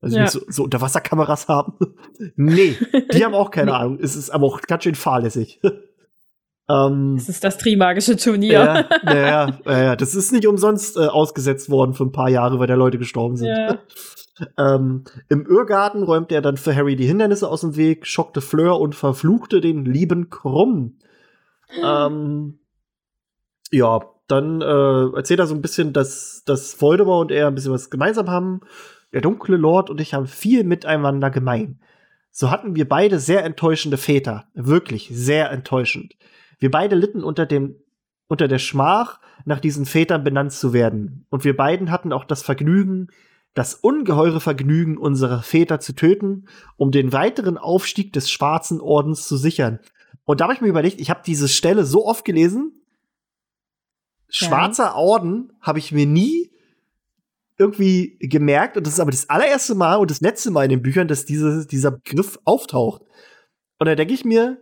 also 0.00 0.16
Ja. 0.18 0.26
so, 0.28 0.40
so 0.48 0.64
Unterwasserkameras 0.64 1.48
haben. 1.48 1.72
nee, 2.36 2.76
die 3.12 3.24
haben 3.24 3.34
auch 3.34 3.50
keine 3.50 3.72
Nee. 3.72 3.76
Ahnung. 3.76 3.98
Es 4.00 4.14
ist 4.14 4.30
aber 4.30 4.46
auch 4.46 4.60
ganz 4.60 4.84
schön 4.84 4.94
fahrlässig. 4.94 5.60
ähm, 6.68 7.16
Das 7.16 7.28
ist 7.28 7.42
das 7.44 7.58
Trimagische 7.58 8.16
Turnier. 8.16 8.52
ja, 8.52 9.12
ja, 9.14 9.58
ja, 9.64 9.82
ja, 9.82 9.96
das 9.96 10.14
ist 10.14 10.32
nicht 10.32 10.46
umsonst 10.46 10.96
äh, 10.96 11.06
ausgesetzt 11.06 11.70
worden 11.70 11.94
für 11.94 12.04
ein 12.04 12.12
paar 12.12 12.28
Jahre, 12.28 12.58
weil 12.58 12.66
da 12.66 12.74
Leute 12.74 12.98
gestorben 12.98 13.36
sind. 13.36 13.48
Ja. 13.48 13.78
Ähm, 14.58 15.04
Im 15.28 15.46
Irrgarten 15.46 16.02
räumte 16.02 16.34
er 16.34 16.42
dann 16.42 16.56
für 16.56 16.74
Harry 16.74 16.96
die 16.96 17.06
Hindernisse 17.06 17.48
aus 17.48 17.62
dem 17.62 17.76
Weg, 17.76 18.06
schockte 18.06 18.40
Fleur 18.40 18.80
und 18.80 18.94
verfluchte 18.94 19.60
den 19.60 19.84
lieben 19.84 20.30
Krumm. 20.30 20.98
ähm, 21.82 22.58
ja, 23.70 24.00
dann 24.28 24.60
äh, 24.60 25.16
erzählt 25.16 25.40
er 25.40 25.46
so 25.46 25.54
ein 25.54 25.62
bisschen, 25.62 25.92
dass, 25.92 26.42
dass 26.44 26.80
Voldemort 26.80 27.30
und 27.30 27.36
er 27.36 27.46
ein 27.46 27.54
bisschen 27.54 27.72
was 27.72 27.90
gemeinsam 27.90 28.28
haben. 28.28 28.60
Der 29.12 29.20
dunkle 29.20 29.56
Lord 29.56 29.88
und 29.88 30.00
ich 30.00 30.14
haben 30.14 30.26
viel 30.26 30.64
miteinander 30.64 31.30
gemein. 31.30 31.80
So 32.30 32.50
hatten 32.50 32.74
wir 32.74 32.88
beide 32.88 33.18
sehr 33.18 33.44
enttäuschende 33.44 33.96
Väter. 33.96 34.48
Wirklich 34.54 35.08
sehr 35.10 35.50
enttäuschend. 35.50 36.16
Wir 36.58 36.70
beide 36.70 36.94
litten 36.96 37.24
unter 37.24 37.46
dem 37.46 37.76
unter 38.28 38.48
der 38.48 38.58
Schmach, 38.58 39.20
nach 39.44 39.60
diesen 39.60 39.86
Vätern 39.86 40.24
benannt 40.24 40.52
zu 40.52 40.72
werden. 40.72 41.26
Und 41.30 41.44
wir 41.44 41.56
beiden 41.56 41.90
hatten 41.90 42.12
auch 42.12 42.24
das 42.24 42.42
Vergnügen, 42.42 43.08
das 43.56 43.72
ungeheure 43.72 44.42
Vergnügen 44.42 44.98
unserer 44.98 45.42
Väter 45.42 45.80
zu 45.80 45.94
töten, 45.94 46.46
um 46.76 46.90
den 46.90 47.14
weiteren 47.14 47.56
Aufstieg 47.56 48.12
des 48.12 48.30
Schwarzen 48.30 48.82
Ordens 48.82 49.26
zu 49.26 49.38
sichern. 49.38 49.80
Und 50.26 50.40
da 50.40 50.44
habe 50.44 50.52
ich 50.52 50.60
mir 50.60 50.68
überlegt, 50.68 51.00
ich 51.00 51.08
habe 51.08 51.22
diese 51.24 51.48
Stelle 51.48 51.86
so 51.86 52.04
oft 52.04 52.26
gelesen. 52.26 52.74
Schwarzer 54.28 54.94
Orden 54.94 55.54
habe 55.62 55.78
ich 55.78 55.90
mir 55.90 56.04
nie 56.04 56.52
irgendwie 57.56 58.18
gemerkt. 58.20 58.76
Und 58.76 58.86
das 58.86 58.92
ist 58.92 59.00
aber 59.00 59.10
das 59.10 59.30
allererste 59.30 59.74
Mal 59.74 59.96
und 59.96 60.10
das 60.10 60.20
letzte 60.20 60.50
Mal 60.50 60.64
in 60.64 60.70
den 60.70 60.82
Büchern, 60.82 61.08
dass 61.08 61.24
diese, 61.24 61.66
dieser 61.66 61.92
Begriff 61.92 62.38
auftaucht. 62.44 63.04
Und 63.78 63.86
da 63.86 63.94
denke 63.94 64.12
ich 64.12 64.26
mir, 64.26 64.58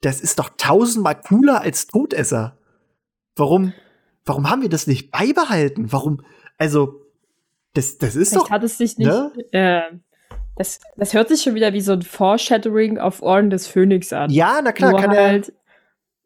das 0.00 0.20
ist 0.20 0.40
doch 0.40 0.50
tausendmal 0.56 1.20
cooler 1.20 1.60
als 1.60 1.86
Todesser. 1.86 2.58
Warum, 3.36 3.72
warum 4.24 4.50
haben 4.50 4.62
wir 4.62 4.68
das 4.68 4.88
nicht 4.88 5.12
beibehalten? 5.12 5.92
Warum, 5.92 6.22
also, 6.58 7.03
das, 7.74 7.98
das 7.98 8.16
ist 8.16 8.30
Vielleicht 8.30 8.46
doch, 8.46 8.50
hat 8.50 8.62
es 8.64 8.78
sich 8.78 8.96
nicht. 8.98 9.06
ne? 9.08 9.32
Äh, 9.52 9.80
das, 10.56 10.80
das 10.96 11.12
hört 11.14 11.28
sich 11.28 11.42
schon 11.42 11.54
wieder 11.54 11.72
wie 11.72 11.80
so 11.80 11.92
ein 11.92 12.02
Foreshadowing 12.02 12.98
auf 12.98 13.22
Orden 13.22 13.50
des 13.50 13.66
Phönix 13.66 14.12
an. 14.12 14.30
ja, 14.30 14.60
na 14.62 14.72
klar, 14.72 14.92
nur 14.92 15.00
kann 15.00 15.12
er, 15.12 15.26
halt, 15.28 15.52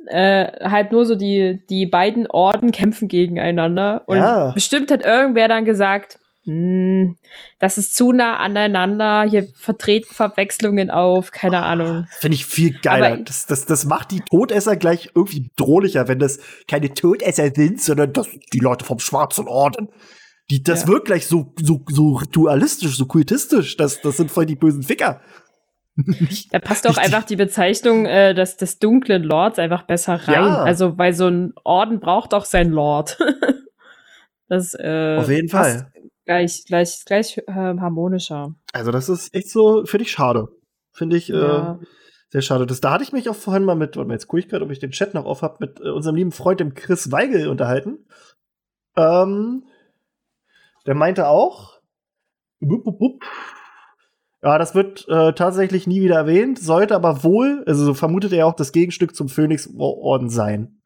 äh, 0.06 0.68
halt 0.68 0.92
nur 0.92 1.06
so 1.06 1.14
die, 1.14 1.62
die 1.68 1.86
beiden 1.86 2.26
Orden 2.26 2.70
kämpfen 2.70 3.08
gegeneinander. 3.08 4.02
Und 4.06 4.18
Ja. 4.18 4.50
bestimmt 4.52 4.90
hat 4.90 5.04
irgendwer 5.04 5.48
dann 5.48 5.64
gesagt, 5.64 6.18
"Hm, 6.44 7.16
das 7.58 7.78
ist 7.78 7.96
zu 7.96 8.12
nah 8.12 8.36
aneinander, 8.36 9.24
hier 9.28 9.46
vertreten 9.54 10.14
Verwechslungen 10.14 10.90
auf, 10.90 11.30
keine 11.32 11.62
Ahnung. 11.62 12.06
Finde 12.20 12.34
ich 12.36 12.46
viel 12.46 12.78
geiler. 12.80 13.06
Aber- 13.14 13.16
Das, 13.18 13.46
das, 13.46 13.66
das 13.66 13.84
macht 13.86 14.10
die 14.10 14.20
Todesser 14.20 14.76
gleich 14.76 15.10
irgendwie 15.14 15.40
bedrohlicher, 15.40 16.06
wenn 16.08 16.18
das 16.18 16.38
keine 16.66 16.92
Todesser 16.94 17.50
sind, 17.54 17.80
sondern 17.80 18.12
das 18.12 18.28
die 18.52 18.60
Leute 18.60 18.84
vom 18.84 18.98
Schwarzen 18.98 19.46
Orden. 19.48 19.88
Die, 20.50 20.62
das 20.62 20.82
Ja. 20.82 20.88
wirkt 20.88 21.06
gleich 21.06 21.26
so, 21.26 21.52
so, 21.60 21.84
so 21.88 22.14
ritualistisch, 22.14 22.96
so 22.96 23.06
kultistisch. 23.06 23.76
Das, 23.76 24.00
das 24.00 24.16
sind 24.16 24.30
voll 24.30 24.46
die 24.46 24.56
bösen 24.56 24.82
Ficker. 24.82 25.20
Da 26.52 26.60
passt 26.60 26.86
auch 26.86 26.96
einfach 26.96 27.24
die 27.24 27.34
Bezeichnung 27.36 28.06
äh, 28.06 28.32
des, 28.32 28.56
des 28.56 28.78
dunklen 28.78 29.24
Lords 29.24 29.58
einfach 29.58 29.82
besser 29.82 30.14
rein. 30.14 30.34
Ja. 30.34 30.62
Also, 30.62 30.96
weil 30.96 31.12
so 31.12 31.26
ein 31.26 31.52
Orden 31.64 31.98
braucht 32.00 32.34
auch 32.34 32.44
seinen 32.44 32.70
Lord. 32.72 33.18
das 34.48 34.74
äh, 34.74 35.16
Auf 35.18 35.28
jeden 35.28 35.48
Fall. 35.48 35.92
Gleich, 36.24 36.64
gleich, 36.66 37.02
gleich 37.04 37.38
äh, 37.38 37.42
harmonischer. 37.52 38.54
Also, 38.72 38.90
das 38.92 39.08
ist 39.08 39.34
echt 39.34 39.50
so, 39.50 39.84
finde 39.86 40.04
ich 40.04 40.12
schade. 40.12 40.48
Finde 40.92 41.16
ich 41.16 41.28
Ja. 41.28 41.72
äh, 41.80 41.84
sehr 42.30 42.42
schade. 42.42 42.66
Das, 42.66 42.80
da 42.80 42.92
hatte 42.92 43.02
ich 43.02 43.12
mich 43.12 43.28
auch 43.28 43.34
vorhin 43.34 43.64
mal 43.64 43.74
mit, 43.74 43.96
warte 43.96 44.06
mal, 44.08 44.14
jetzt 44.14 44.28
gucke 44.28 44.40
ich 44.40 44.48
gerade, 44.48 44.64
ob 44.64 44.70
ich 44.70 44.78
den 44.78 44.90
Chat 44.92 45.14
noch 45.14 45.24
auf 45.24 45.42
habe, 45.42 45.56
mit 45.60 45.80
äh, 45.80 45.88
unserem 45.90 46.14
lieben 46.16 46.32
Freund, 46.32 46.60
dem 46.60 46.74
Chris 46.74 47.10
Weigel, 47.10 47.48
unterhalten. 47.48 48.06
Ähm, 48.96 49.64
der 50.88 50.94
meinte 50.94 51.28
auch, 51.28 51.82
ja, 54.42 54.56
das 54.56 54.74
wird 54.74 55.06
äh, 55.10 55.34
tatsächlich 55.34 55.86
nie 55.86 56.00
wieder 56.00 56.16
erwähnt, 56.16 56.58
sollte 56.58 56.94
aber 56.94 57.22
wohl, 57.22 57.62
also 57.66 57.84
so 57.84 57.92
vermutet 57.92 58.32
er 58.32 58.46
auch, 58.46 58.54
das 58.54 58.72
Gegenstück 58.72 59.14
zum 59.14 59.28
Phönix-Orden 59.28 60.30
sein. 60.30 60.80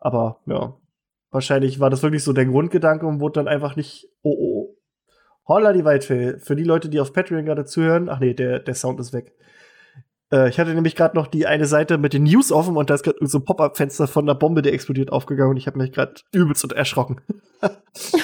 Aber 0.00 0.40
ja, 0.46 0.74
wahrscheinlich 1.30 1.78
war 1.78 1.88
das 1.88 2.02
wirklich 2.02 2.24
so 2.24 2.32
der 2.32 2.46
Grundgedanke 2.46 3.06
und 3.06 3.20
wurde 3.20 3.34
dann 3.34 3.46
einfach 3.46 3.76
nicht, 3.76 4.08
oh, 4.22 4.34
oh, 4.36 4.56
oh. 4.56 4.74
Holla 5.46 5.72
die 5.72 5.84
Waldfee. 5.84 6.38
Für 6.38 6.56
die 6.56 6.64
Leute, 6.64 6.88
die 6.88 6.98
auf 6.98 7.12
Patreon 7.12 7.44
gerade 7.44 7.64
zuhören, 7.64 8.08
ach 8.08 8.18
nee, 8.18 8.34
der, 8.34 8.58
der 8.58 8.74
Sound 8.74 8.98
ist 8.98 9.12
weg. 9.12 9.36
Äh, 10.32 10.48
ich 10.48 10.58
hatte 10.58 10.74
nämlich 10.74 10.96
gerade 10.96 11.16
noch 11.16 11.26
die 11.26 11.46
eine 11.46 11.66
Seite 11.66 11.98
mit 11.98 12.12
den 12.12 12.24
News 12.24 12.52
offen 12.52 12.76
und 12.76 12.90
da 12.90 12.94
ist 12.94 13.02
gerade 13.02 13.18
so 13.26 13.38
ein 13.38 13.44
Pop-Up-Fenster 13.44 14.06
von 14.06 14.24
einer 14.24 14.38
Bombe, 14.38 14.62
die 14.62 14.70
explodiert, 14.70 15.10
aufgegangen 15.10 15.50
und 15.50 15.56
ich 15.56 15.66
habe 15.66 15.78
mich 15.78 15.92
gerade 15.92 16.14
übelst 16.32 16.64
und 16.64 16.72
erschrocken. 16.72 17.20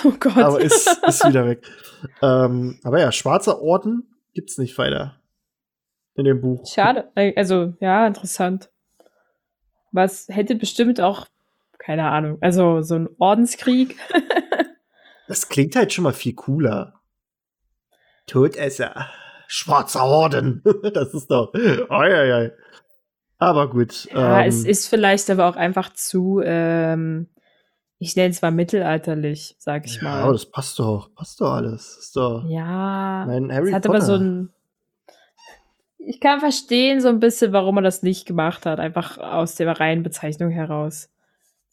Oh 0.05 0.13
Gott. 0.21 0.37
aber 0.37 0.61
ist, 0.61 0.87
ist 1.09 1.27
wieder 1.27 1.49
weg. 1.49 1.67
Ähm, 2.23 2.79
aber 2.85 3.01
ja, 3.01 3.11
schwarzer 3.11 3.61
Orden 3.61 4.15
gibt's 4.33 4.59
nicht 4.59 4.79
weiter 4.79 5.21
in 6.15 6.25
dem 6.25 6.41
Buch. 6.41 6.65
Schade. 6.73 7.11
Also, 7.35 7.75
ja, 7.81 8.07
interessant. 8.07 8.71
Was 9.91 10.29
hätte 10.29 10.55
bestimmt 10.55 11.01
auch, 11.01 11.27
keine 11.79 12.09
Ahnung, 12.11 12.39
also 12.41 12.83
so 12.83 12.95
ein 12.95 13.09
Ordenskrieg. 13.19 13.97
Das 15.27 15.49
klingt 15.49 15.75
halt 15.75 15.91
schon 15.91 16.05
mal 16.05 16.13
viel 16.13 16.35
cooler. 16.35 17.01
Todesser. 18.27 19.09
Schwarzer 19.47 20.05
Orden. 20.05 20.63
das 20.95 21.15
ist 21.15 21.31
doch. 21.31 21.53
Oi. 21.55 22.51
Aber 23.39 23.69
gut. 23.71 24.07
Ja, 24.13 24.41
ähm, 24.43 24.49
es 24.49 24.65
ist 24.65 24.89
vielleicht 24.89 25.29
aber 25.31 25.49
auch 25.49 25.57
einfach 25.57 25.93
zu, 25.93 26.41
ähm, 26.45 27.29
ich 27.99 28.17
nenne 28.17 28.31
es 28.31 28.43
mal 28.43 28.51
mittelalterlich, 28.51 29.57
sag 29.59 29.87
ich 29.87 29.97
ja, 29.97 30.03
mal. 30.05 30.23
aber 30.23 30.33
das 30.33 30.47
passt 30.47 30.79
doch. 30.79 31.11
Passt 31.15 31.41
doch 31.41 31.53
alles. 31.53 31.97
Ist 31.99 32.17
doch. 32.17 32.45
Ja, 32.49 33.25
Mein 33.27 33.53
Harry 33.53 33.69
es 33.69 33.75
hat 33.75 33.83
Potter. 33.85 33.97
aber 33.99 34.05
so 34.05 34.15
ein. 34.15 34.51
Ich 35.99 36.21
kann 36.21 36.39
verstehen 36.41 37.01
so 37.01 37.09
ein 37.09 37.19
bisschen, 37.21 37.53
warum 37.53 37.79
er 37.79 37.83
das 37.83 38.03
nicht 38.03 38.27
gemacht 38.27 38.67
hat, 38.67 38.79
einfach 38.79 39.17
aus 39.19 39.55
der 39.55 39.69
reinen 39.81 40.03
Bezeichnung 40.03 40.51
heraus. 40.51 41.09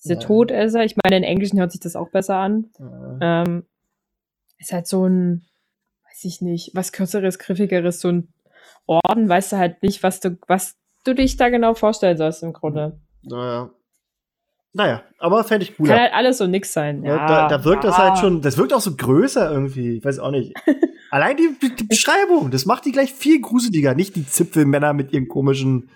Diese 0.03 0.13
Ja. 0.13 0.19
Todesser, 0.21 0.83
ich 0.85 0.95
meine, 1.03 1.17
in 1.17 1.23
Englischen 1.23 1.59
hört 1.59 1.71
sich 1.73 1.81
das 1.81 1.95
auch 1.97 2.09
besser 2.09 2.37
an. 2.37 2.69
Äh, 2.79 3.17
Ähm, 3.21 3.65
ist 4.57 4.71
halt 4.73 4.87
so 4.87 5.05
ein, 5.05 5.45
weiß 6.21 6.25
ich 6.25 6.41
nicht, 6.41 6.71
was 6.73 6.91
kürzeres, 6.91 7.39
griffigeres, 7.39 7.99
so 7.99 8.09
ein 8.09 8.27
Orden, 8.85 9.27
weißt 9.27 9.53
du 9.53 9.57
halt 9.57 9.81
nicht, 9.81 10.03
was 10.03 10.19
du, 10.19 10.37
was 10.47 10.75
du 11.03 11.15
dich 11.15 11.37
da 11.37 11.49
genau 11.49 11.73
vorstellen 11.73 12.17
sollst 12.17 12.43
im 12.43 12.53
Grunde. 12.53 12.99
naja. 13.23 13.71
Naja, 14.73 15.03
aber 15.19 15.43
fände 15.43 15.65
ich 15.65 15.75
Kann 15.75 15.85
cooler. 15.85 15.99
halt 15.99 16.13
alles 16.13 16.37
so 16.37 16.47
nix 16.47 16.71
sein. 16.71 17.03
Ja, 17.03 17.17
Ja, 17.17 17.27
da, 17.27 17.47
da 17.49 17.65
wirkt 17.65 17.83
das 17.83 17.97
ja. 17.97 18.05
halt 18.05 18.19
schon, 18.19 18.41
das 18.41 18.57
wirkt 18.57 18.71
auch 18.71 18.79
so 18.79 18.95
größer 18.95 19.51
irgendwie. 19.51 19.97
Ich 19.97 20.05
weiß 20.05 20.19
auch 20.19 20.31
nicht. 20.31 20.53
Allein 21.11 21.35
die, 21.35 21.49
die 21.75 21.83
Beschreibung, 21.83 22.51
das 22.51 22.65
macht 22.65 22.85
die 22.85 22.93
gleich 22.93 23.11
viel 23.11 23.41
gruseliger. 23.41 23.95
Nicht 23.95 24.15
die 24.15 24.25
Zipfelmänner 24.25 24.93
mit 24.93 25.11
ihren 25.11 25.27
komischen, 25.27 25.89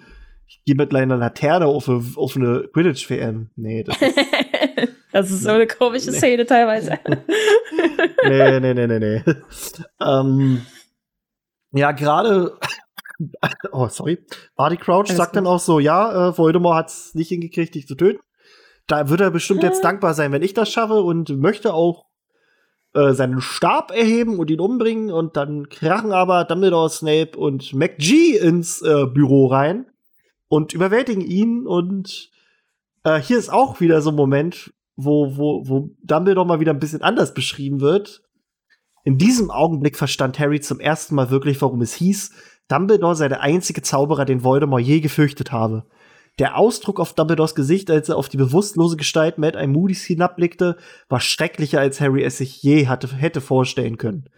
ich 0.45 0.61
gehe 0.65 0.75
mit 0.75 0.93
einer 0.93 1.15
Laterne 1.15 1.67
auf 1.67 1.87
eine, 1.87 2.03
auf 2.17 2.35
eine 2.35 2.67
Quidditch-WM. 2.73 3.49
Nee, 3.55 3.83
das 3.83 4.01
ist, 4.01 4.17
das 5.15 5.31
ist 5.31 5.43
so 5.43 5.51
eine 5.51 5.65
komische 5.65 6.11
Nee. 6.11 6.17
Szene 6.17 6.45
teilweise. 6.45 6.99
nee, 8.25 8.59
nee, 8.59 8.73
nee, 8.73 8.85
nee, 8.85 8.99
nee. 8.99 9.23
ähm, 10.01 10.61
ja, 11.71 11.93
gerade, 11.93 12.57
oh, 13.71 13.87
sorry. 13.87 14.25
Barty 14.57 14.75
Crouch 14.75 15.05
Alles 15.05 15.15
sagt 15.15 15.37
dann 15.37 15.45
gut. 15.45 15.53
auch 15.53 15.59
so, 15.61 15.79
ja, 15.79 16.27
äh, 16.31 16.37
Voldemort 16.37 16.75
hat 16.75 16.87
es 16.89 17.15
nicht 17.15 17.29
hingekriegt, 17.29 17.75
dich 17.75 17.87
zu 17.87 17.95
töten. 17.95 18.19
Da 18.87 19.07
wird 19.07 19.21
er 19.21 19.31
bestimmt 19.31 19.63
jetzt 19.63 19.85
dankbar 19.85 20.13
sein, 20.15 20.33
wenn 20.33 20.41
ich 20.43 20.53
das 20.53 20.69
schaffe 20.69 21.01
und 21.01 21.29
möchte 21.37 21.73
auch 21.73 22.07
äh, 22.93 23.13
seinen 23.13 23.39
Stab 23.39 23.91
erheben 23.91 24.37
und 24.37 24.51
ihn 24.51 24.59
umbringen 24.59 25.11
und 25.11 25.37
dann 25.37 25.69
krachen 25.69 26.11
aber 26.11 26.43
Dumbledore, 26.43 26.89
Snape 26.89 27.37
und 27.37 27.73
McG 27.73 28.35
ins 28.37 28.81
äh, 28.81 29.05
Büro 29.05 29.47
rein 29.47 29.85
und 30.49 30.73
überwältigen 30.73 31.21
ihn 31.21 31.65
und 31.65 32.31
äh, 33.05 33.17
hier 33.21 33.37
ist 33.37 33.49
auch 33.49 33.79
wieder 33.79 34.01
so 34.01 34.09
ein 34.09 34.15
Moment, 34.17 34.73
wo, 34.95 35.37
wo, 35.37 35.63
wo 35.67 35.89
Dumbledore 36.03 36.45
mal 36.45 36.59
wieder 36.59 36.73
ein 36.73 36.79
bisschen 36.79 37.01
anders 37.01 37.33
beschrieben 37.33 37.81
wird. 37.81 38.23
In 39.03 39.17
diesem 39.17 39.51
Augenblick 39.51 39.97
verstand 39.97 40.39
Harry 40.39 40.59
zum 40.61 40.79
ersten 40.79 41.15
Mal 41.15 41.29
wirklich, 41.29 41.61
warum 41.61 41.81
es 41.81 41.93
hieß, 41.93 42.31
Dumbledore 42.67 43.15
sei 43.15 43.27
der 43.27 43.41
einzige 43.41 43.81
Zauberer, 43.81 44.25
den 44.25 44.43
Voldemort 44.43 44.81
je 44.81 44.99
gefürchtet 44.99 45.51
habe. 45.51 45.85
Der 46.39 46.57
Ausdruck 46.57 46.99
auf 46.99 47.13
Dumbledores 47.13 47.55
Gesicht, 47.55 47.89
als 47.89 48.09
er 48.09 48.17
auf 48.17 48.27
die 48.27 48.37
bewusstlose 48.37 48.97
Gestalt 48.97 49.37
Mad 49.37 49.57
Eye 49.57 49.67
Moody's 49.67 50.03
hinabblickte, 50.03 50.75
war 51.07 51.21
schrecklicher, 51.21 51.79
als 51.79 52.01
Harry 52.01 52.23
es 52.23 52.39
sich 52.39 52.61
je 52.61 52.87
hatte, 52.87 53.07
hätte 53.15 53.39
vorstellen 53.39 53.97
können. 53.97 54.29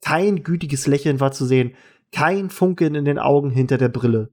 Kein 0.00 0.42
gütiges 0.44 0.86
Lächeln 0.86 1.20
war 1.20 1.32
zu 1.32 1.44
sehen, 1.44 1.74
kein 2.10 2.48
Funkeln 2.48 2.94
in 2.94 3.04
den 3.04 3.18
Augen 3.18 3.50
hinter 3.50 3.76
der 3.76 3.88
Brille. 3.88 4.30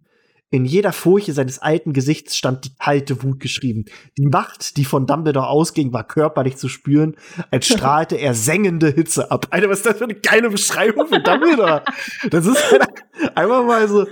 In 0.52 0.66
jeder 0.66 0.93
Furche 0.93 1.32
seines 1.34 1.60
alten 1.60 1.93
Gesichts 1.93 2.36
stand 2.36 2.66
die 2.66 2.76
kalte 2.80 3.22
Wut 3.22 3.39
geschrieben. 3.39 3.86
Die 4.18 4.26
Macht, 4.26 4.78
die 4.78 4.86
von 4.86 5.06
Dumbledore 5.06 5.47
ausging, 5.47 5.93
war 5.93 6.08
körperlich 6.08 6.58
zu 6.58 6.70
spüren, 6.70 7.16
als 7.52 7.68
strahlte 7.72 8.16
er 8.16 8.34
sengende 8.34 8.88
Hitze 8.89 9.30
ab. 9.30 9.47
Alter, 9.52 9.70
was 9.70 9.80
ist 9.80 9.86
das 9.86 9.97
für 10.00 10.06
eine 10.06 10.16
geile 10.16 10.50
Beschreibung 10.50 11.08
von 11.08 11.22
Dumbledore? 11.22 11.84
Das 12.32 12.47
ist 12.47 12.58
einfach 13.36 13.64
mal 13.64 13.88
so 13.88 14.08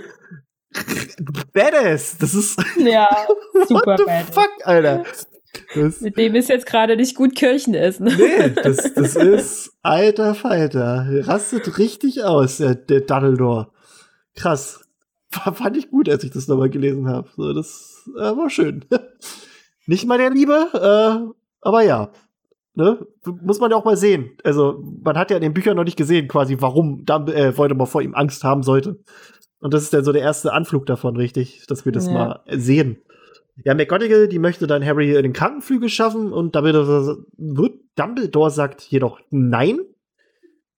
badass. 1.52 2.18
Das 2.18 2.34
ist 2.34 2.60
ja 2.78 3.08
super 3.68 3.86
what 3.86 3.98
the 3.98 4.04
badass. 4.04 4.34
fuck, 4.34 4.50
Alter. 4.62 5.04
Das, 5.74 6.00
Mit 6.02 6.16
dem 6.18 6.34
ist 6.36 6.48
jetzt 6.50 6.66
gerade 6.66 6.96
nicht 6.96 7.16
gut 7.16 7.34
Kirchen 7.34 7.74
essen. 7.74 8.04
nee, 8.04 8.50
das, 8.62 8.94
das 8.94 9.16
ist 9.16 9.72
alter 9.82 10.34
Falter. 10.36 11.06
Rastet 11.26 11.78
richtig 11.78 12.22
aus, 12.22 12.58
der, 12.58 12.76
der 12.76 13.00
Dumbledore. 13.00 13.72
Krass. 14.36 14.84
Fand 15.30 15.76
ich 15.76 15.90
gut, 15.90 16.08
als 16.08 16.24
ich 16.24 16.30
das 16.30 16.48
nochmal 16.48 16.70
gelesen 16.70 17.08
habe. 17.08 17.28
So, 17.36 17.52
das 17.52 18.08
äh, 18.16 18.20
war 18.20 18.50
schön. 18.50 18.84
Nicht 19.86 20.06
mal 20.06 20.18
der 20.18 20.30
Liebe, 20.30 20.68
äh, 20.74 21.32
aber 21.60 21.82
ja. 21.82 22.10
Ne? 22.74 23.06
Muss 23.42 23.58
man 23.58 23.70
ja 23.70 23.76
auch 23.76 23.84
mal 23.84 23.96
sehen. 23.96 24.36
Also, 24.44 24.82
man 25.02 25.16
hat 25.18 25.30
ja 25.30 25.36
in 25.36 25.42
den 25.42 25.54
Büchern 25.54 25.76
noch 25.76 25.84
nicht 25.84 25.96
gesehen, 25.96 26.28
quasi, 26.28 26.56
warum 26.60 27.04
Dumb 27.04 27.28
äh, 27.28 27.56
Voldemort 27.56 27.88
vor 27.90 28.02
ihm 28.02 28.14
Angst 28.14 28.44
haben 28.44 28.62
sollte. 28.62 29.00
Und 29.60 29.74
das 29.74 29.82
ist 29.82 29.92
dann 29.92 30.04
so 30.04 30.12
der 30.12 30.22
erste 30.22 30.52
Anflug 30.52 30.86
davon, 30.86 31.16
richtig, 31.16 31.66
dass 31.66 31.84
wir 31.84 31.92
das 31.92 32.06
Ja. 32.06 32.12
mal 32.12 32.40
sehen. 32.50 32.98
Ja, 33.64 33.74
McGonagall, 33.74 34.28
die 34.28 34.38
möchte 34.38 34.68
dann 34.68 34.84
Harry 34.84 35.16
in 35.16 35.22
den 35.24 35.32
Krankenflügel 35.32 35.88
schaffen 35.88 36.32
und 36.32 36.54
Dumbledore, 36.54 37.24
wird, 37.36 37.80
Dumbledore 37.96 38.50
sagt 38.52 38.82
jedoch 38.82 39.18
nein. 39.30 39.80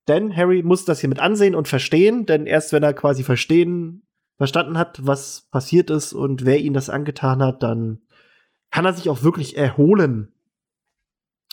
Denn 0.08 0.34
Harry 0.34 0.62
muss 0.62 0.86
das 0.86 1.00
hier 1.00 1.10
mit 1.10 1.20
ansehen 1.20 1.54
und 1.54 1.68
verstehen, 1.68 2.24
denn 2.24 2.46
erst 2.46 2.72
wenn 2.72 2.82
er 2.82 2.94
quasi 2.94 3.22
verstehen, 3.22 4.02
verstanden 4.40 4.78
hat, 4.78 5.06
was 5.06 5.42
passiert 5.50 5.90
ist 5.90 6.14
und 6.14 6.46
wer 6.46 6.58
ihn 6.60 6.72
das 6.72 6.88
angetan 6.88 7.42
hat, 7.42 7.62
dann 7.62 8.00
kann 8.70 8.86
er 8.86 8.94
sich 8.94 9.10
auch 9.10 9.22
wirklich 9.22 9.58
erholen. 9.58 10.32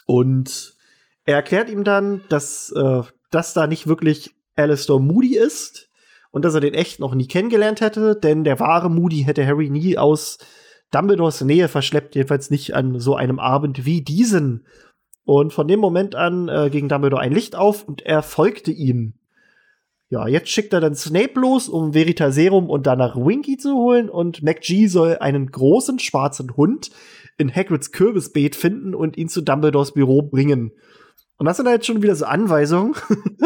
Und 0.05 0.77
er 1.25 1.35
erklärt 1.35 1.69
ihm 1.69 1.83
dann, 1.83 2.21
dass 2.29 2.71
äh, 2.71 3.01
das 3.29 3.53
da 3.53 3.67
nicht 3.67 3.87
wirklich 3.87 4.35
Alistair 4.55 4.99
Moody 4.99 5.35
ist 5.35 5.89
und 6.31 6.45
dass 6.45 6.53
er 6.53 6.61
den 6.61 6.73
echt 6.73 7.01
noch 7.01 7.13
nie 7.13 7.27
kennengelernt 7.27 7.81
hätte, 7.81 8.15
denn 8.15 8.45
der 8.45 8.61
wahre 8.61 8.89
Moody 8.89 9.23
hätte 9.23 9.45
Harry 9.45 9.69
nie 9.69 9.97
aus 9.97 10.37
Dumbledores 10.91 11.41
Nähe 11.41 11.67
verschleppt, 11.67 12.15
jedenfalls 12.15 12.49
nicht 12.49 12.73
an 12.73 13.01
so 13.01 13.17
einem 13.17 13.37
Abend 13.37 13.85
wie 13.85 14.01
diesen. 14.01 14.65
Und 15.25 15.51
von 15.51 15.67
dem 15.67 15.81
Moment 15.81 16.15
an 16.15 16.47
äh, 16.47 16.69
ging 16.69 16.87
Dumbledore 16.87 17.21
ein 17.21 17.33
Licht 17.33 17.57
auf 17.57 17.85
und 17.85 18.01
er 18.01 18.23
folgte 18.23 18.71
ihm. 18.71 19.16
Ja, 20.09 20.27
jetzt 20.27 20.49
schickt 20.49 20.71
er 20.71 20.79
dann 20.79 20.95
Snape 20.95 21.37
los, 21.39 21.67
um 21.67 21.93
Veritaserum 21.93 22.69
und 22.69 22.87
danach 22.87 23.17
Winky 23.17 23.57
zu 23.57 23.73
holen 23.75 24.09
und 24.09 24.41
McGee 24.41 24.87
soll 24.87 25.17
einen 25.17 25.51
großen 25.51 25.99
schwarzen 25.99 26.55
Hund 26.55 26.91
in 27.37 27.53
Hagrids 27.53 27.91
Kürbisbeet 27.91 28.55
finden 28.55 28.95
und 28.95 29.17
ihn 29.17 29.27
zu 29.27 29.41
Dumbledores 29.41 29.93
Büro 29.93 30.21
bringen. 30.21 30.71
Und 31.37 31.45
das 31.45 31.57
sind 31.57 31.67
halt 31.67 31.85
schon 31.85 32.01
wieder 32.01 32.15
so 32.15 32.25
Anweisungen. 32.25 32.95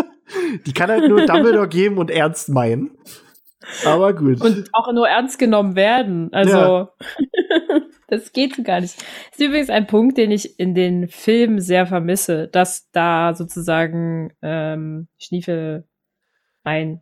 Die 0.66 0.72
kann 0.72 0.90
halt 0.90 1.10
nur 1.10 1.26
Dumbledore 1.26 1.68
geben 1.70 1.98
und 1.98 2.12
ernst 2.12 2.50
meinen. 2.50 2.92
Aber 3.86 4.14
gut. 4.14 4.42
Und 4.42 4.70
auch 4.74 4.92
nur 4.94 5.08
ernst 5.08 5.40
genommen 5.40 5.76
werden. 5.76 6.30
Also, 6.32 6.58
Ja. 6.58 6.94
das 8.08 8.32
geht 8.34 8.64
gar 8.64 8.82
nicht. 8.82 8.98
Das 8.98 9.40
ist 9.40 9.46
übrigens 9.46 9.70
ein 9.70 9.88
Punkt, 9.88 10.18
den 10.18 10.32
ich 10.32 10.60
in 10.60 10.74
den 10.74 11.08
Filmen 11.10 11.60
sehr 11.60 11.86
vermisse, 11.86 12.48
dass 12.48 12.90
da 12.92 13.34
sozusagen 13.34 14.34
ähm, 14.42 15.08
Schniefel 15.18 15.86
ein 16.64 17.02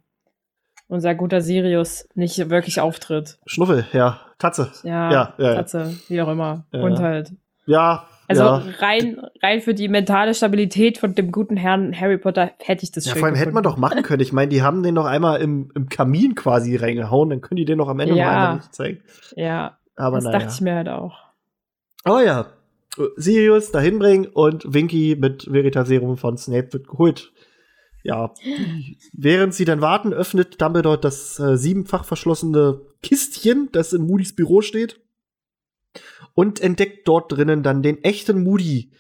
unser 0.88 1.14
guter 1.16 1.42
Sirius 1.42 2.08
nicht 2.16 2.50
wirklich 2.50 2.80
auftritt. 2.80 3.38
Schnuffel, 3.46 3.86
ja. 3.94 4.20
Tatze. 4.40 4.72
Ja, 4.84 5.12
Ja, 5.12 5.34
ja. 5.38 5.56
Tatze, 5.56 5.96
wie 6.08 6.22
auch 6.22 6.30
immer. 6.30 6.66
Ja. 6.72 6.82
Und 6.82 7.00
halt. 7.00 7.34
Ja. 7.66 8.08
Also 8.28 8.44
ja. 8.44 8.64
rein, 8.80 9.20
rein 9.42 9.62
für 9.62 9.74
die 9.74 9.88
mentale 9.88 10.34
Stabilität 10.34 10.98
von 11.00 11.16
dem 11.16 11.32
guten 11.32 11.58
Herrn 11.58 12.00
Harry 12.00 12.18
Potter 12.18 12.52
hätte 12.60 12.84
ich 12.84 12.92
das 12.92 13.06
Ja, 13.06 13.16
vor 13.16 13.28
allem 13.28 13.36
hätte 13.36 13.52
man 13.52 13.64
doch 13.64 13.78
machen 13.78 14.04
können. 14.04 14.22
Ich 14.22 14.34
meine, 14.34 14.50
die 14.50 14.62
haben 14.62 14.84
den 14.84 14.94
noch 14.94 15.06
einmal 15.06 15.42
im, 15.42 15.72
im 15.76 15.90
Kamin 15.90 16.36
quasi 16.36 16.76
reingehauen, 16.76 17.30
dann 17.32 17.42
können 17.42 17.58
die 17.58 17.66
den 17.66 17.78
noch 17.80 17.88
am 17.88 18.00
Ende 18.00 18.16
Ja. 18.16 18.26
noch 18.26 18.32
einmal 18.32 18.56
nicht 18.58 18.74
zeigen. 18.76 19.02
Ja, 19.36 19.78
Aber 19.96 20.18
das 20.18 20.26
naja. 20.26 20.40
dachte 20.40 20.54
ich 20.54 20.62
mir 20.62 20.76
halt 20.76 20.90
auch. 20.90 21.18
Oh 22.06 22.20
ja. 22.20 22.48
Sirius 23.16 23.72
dahin 23.72 23.98
bringen 24.00 24.28
und 24.28 24.74
Winky 24.74 25.16
mit 25.20 25.52
Veritaserum 25.52 26.18
von 26.18 26.38
Snape 26.38 26.74
wird 26.74 26.88
geholt. 26.88 27.32
Ja, 28.04 28.34
während 29.12 29.54
sie 29.54 29.66
dann 29.66 29.82
warten, 29.82 30.14
öffnet 30.14 30.62
Dumbledore 30.62 30.98
das 30.98 31.40
äh, 31.40 31.58
siebenfach 31.58 32.06
verschlossene 32.06 32.82
Kistchen, 33.02 33.70
das 33.72 33.94
in 33.94 34.08
Moody's 34.08 34.36
Büro 34.36 34.62
steht, 34.62 35.02
und 36.34 36.62
entdeckt 36.62 37.08
dort 37.08 37.32
drinnen 37.32 37.62
dann 37.62 37.82
den 37.82 38.04
echten 38.04 38.44
Moody, 38.44 38.92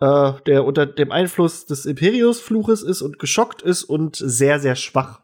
äh, 0.00 0.32
der 0.46 0.64
unter 0.64 0.86
dem 0.86 1.12
Einfluss 1.12 1.66
des 1.66 1.84
Imperius-Fluches 1.84 2.82
ist 2.82 3.02
und 3.02 3.18
geschockt 3.18 3.60
ist 3.60 3.84
und 3.84 4.16
sehr, 4.16 4.60
sehr 4.60 4.76
schwach. 4.76 5.20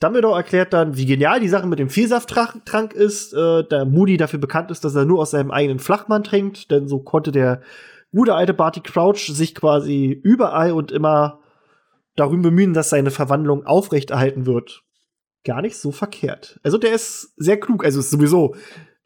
Dumbledore 0.00 0.36
erklärt 0.36 0.74
dann, 0.74 0.98
wie 0.98 1.06
genial 1.06 1.40
die 1.40 1.48
Sache 1.48 1.66
mit 1.66 1.78
dem 1.78 1.88
Vielsafttrank 1.88 2.92
ist, 2.92 3.32
äh, 3.32 3.64
da 3.66 3.86
Moody 3.86 4.18
dafür 4.18 4.38
bekannt 4.38 4.70
ist, 4.70 4.84
dass 4.84 4.94
er 4.94 5.06
nur 5.06 5.20
aus 5.20 5.30
seinem 5.30 5.50
eigenen 5.50 5.78
Flachmann 5.78 6.24
trinkt, 6.24 6.70
denn 6.70 6.88
so 6.88 6.98
konnte 6.98 7.32
der 7.32 7.62
gute 8.12 8.34
alte 8.34 8.52
Barty 8.52 8.80
Crouch 8.80 9.30
sich 9.32 9.54
quasi 9.54 10.20
überall 10.22 10.72
und 10.72 10.92
immer 10.92 11.40
darum 12.16 12.42
bemühen, 12.42 12.74
dass 12.74 12.90
seine 12.90 13.10
Verwandlung 13.10 13.66
aufrechterhalten 13.66 14.46
wird. 14.46 14.82
Gar 15.44 15.62
nicht 15.62 15.76
so 15.76 15.92
verkehrt. 15.92 16.58
Also 16.62 16.78
der 16.78 16.94
ist 16.94 17.34
sehr 17.36 17.58
klug, 17.58 17.84
also 17.84 18.00
ist 18.00 18.10
sowieso, 18.10 18.54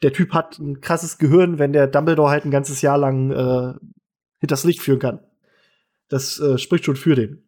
der 0.01 0.13
Typ 0.13 0.33
hat 0.33 0.59
ein 0.59 0.79
krasses 0.79 1.17
Gehirn, 1.17 1.59
wenn 1.59 1.73
der 1.73 1.87
Dumbledore 1.87 2.29
halt 2.29 2.45
ein 2.45 2.51
ganzes 2.51 2.81
Jahr 2.81 2.97
lang 2.97 3.31
äh, 3.31 3.73
hinters 4.39 4.63
Licht 4.63 4.81
führen 4.81 4.99
kann. 4.99 5.19
Das 6.07 6.39
äh, 6.39 6.57
spricht 6.57 6.85
schon 6.85 6.95
für 6.95 7.15
den. 7.15 7.43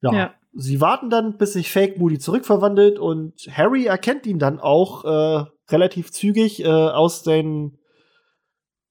Ja. 0.00 0.12
Ja. 0.12 0.34
Sie 0.52 0.80
warten 0.80 1.10
dann, 1.10 1.36
bis 1.36 1.52
sich 1.52 1.70
Fake 1.70 1.98
Moody 1.98 2.18
zurückverwandelt 2.18 2.98
und 2.98 3.34
Harry 3.50 3.84
erkennt 3.84 4.26
ihn 4.26 4.40
dann 4.40 4.58
auch 4.58 5.04
äh, 5.04 5.44
relativ 5.68 6.10
zügig 6.10 6.64
äh, 6.64 6.68
aus, 6.68 7.22
den, 7.22 7.78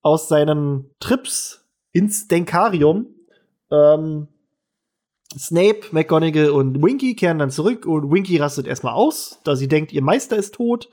aus 0.01 0.29
seinen 0.29 0.89
Trips 0.99 1.67
ins 1.91 2.27
Denkarium. 2.27 3.07
Ähm, 3.71 4.29
Snape, 5.37 5.81
McGonagall 5.91 6.49
und 6.49 6.81
Winky 6.81 7.15
kehren 7.15 7.39
dann 7.39 7.51
zurück 7.51 7.85
und 7.85 8.11
Winky 8.11 8.37
rastet 8.37 8.67
erstmal 8.67 8.93
aus, 8.93 9.39
da 9.43 9.55
sie 9.55 9.67
denkt, 9.67 9.93
ihr 9.93 10.01
Meister 10.01 10.35
ist 10.35 10.55
tot. 10.55 10.89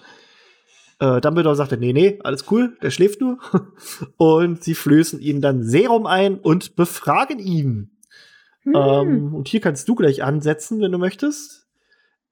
Äh, 0.98 1.20
Dumbledore 1.20 1.56
sagte, 1.56 1.76
nee, 1.76 1.92
nee, 1.92 2.18
alles 2.22 2.50
cool, 2.50 2.76
der 2.82 2.90
schläft 2.90 3.20
nur. 3.20 3.38
und 4.16 4.62
sie 4.62 4.74
flößen 4.74 5.20
ihm 5.20 5.40
dann 5.40 5.62
Serum 5.62 6.06
ein 6.06 6.38
und 6.38 6.76
befragen 6.76 7.38
ihn. 7.38 7.90
Hm. 8.62 8.74
Ähm, 8.74 9.34
und 9.34 9.48
hier 9.48 9.60
kannst 9.60 9.88
du 9.88 9.94
gleich 9.94 10.22
ansetzen, 10.22 10.80
wenn 10.80 10.92
du 10.92 10.98
möchtest. 10.98 11.66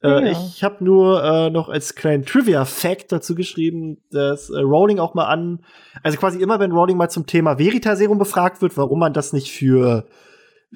Äh, 0.02 0.08
Ja. 0.08 0.30
Ich 0.32 0.62
habe 0.62 0.84
nur 0.84 1.24
äh, 1.24 1.50
noch 1.50 1.70
als 1.70 1.94
kleinen 1.94 2.26
Trivia-Fact 2.26 3.12
dazu 3.12 3.34
geschrieben, 3.34 4.02
dass 4.10 4.50
äh, 4.50 4.58
Rowling 4.58 4.98
auch 4.98 5.14
mal 5.14 5.26
an, 5.26 5.64
also 6.02 6.18
quasi 6.18 6.40
immer, 6.40 6.60
wenn 6.60 6.72
Rowling 6.72 6.98
mal 6.98 7.08
zum 7.08 7.26
Thema 7.26 7.58
Veritaserum 7.58 8.18
befragt 8.18 8.60
wird, 8.60 8.76
warum 8.76 8.98
man 8.98 9.14
das 9.14 9.32
nicht 9.32 9.50
für, 9.50 10.06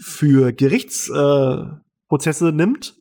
für 0.00 0.52
Gerichtsprozesse 0.52 2.48
äh, 2.48 2.52
nimmt, 2.52 2.94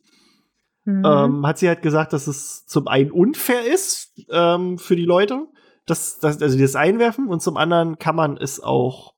Mhm. 0.87 1.03
ähm, 1.05 1.45
hat 1.45 1.57
sie 1.57 1.67
halt 1.67 1.81
gesagt, 1.81 2.13
dass 2.13 2.27
es 2.27 2.65
zum 2.65 2.87
einen 2.87 3.11
unfair 3.11 3.65
ist 3.65 4.13
ähm, 4.31 4.77
für 4.77 4.95
die 4.95 5.03
Leute, 5.03 5.45
dass, 5.85 6.17
dass, 6.19 6.41
also 6.41 6.55
die 6.55 6.63
das 6.63 6.77
einwerfen, 6.77 7.27
und 7.27 7.41
zum 7.41 7.57
anderen 7.57 7.99
kann 7.99 8.15
man 8.15 8.37
es 8.37 8.63
auch 8.63 9.13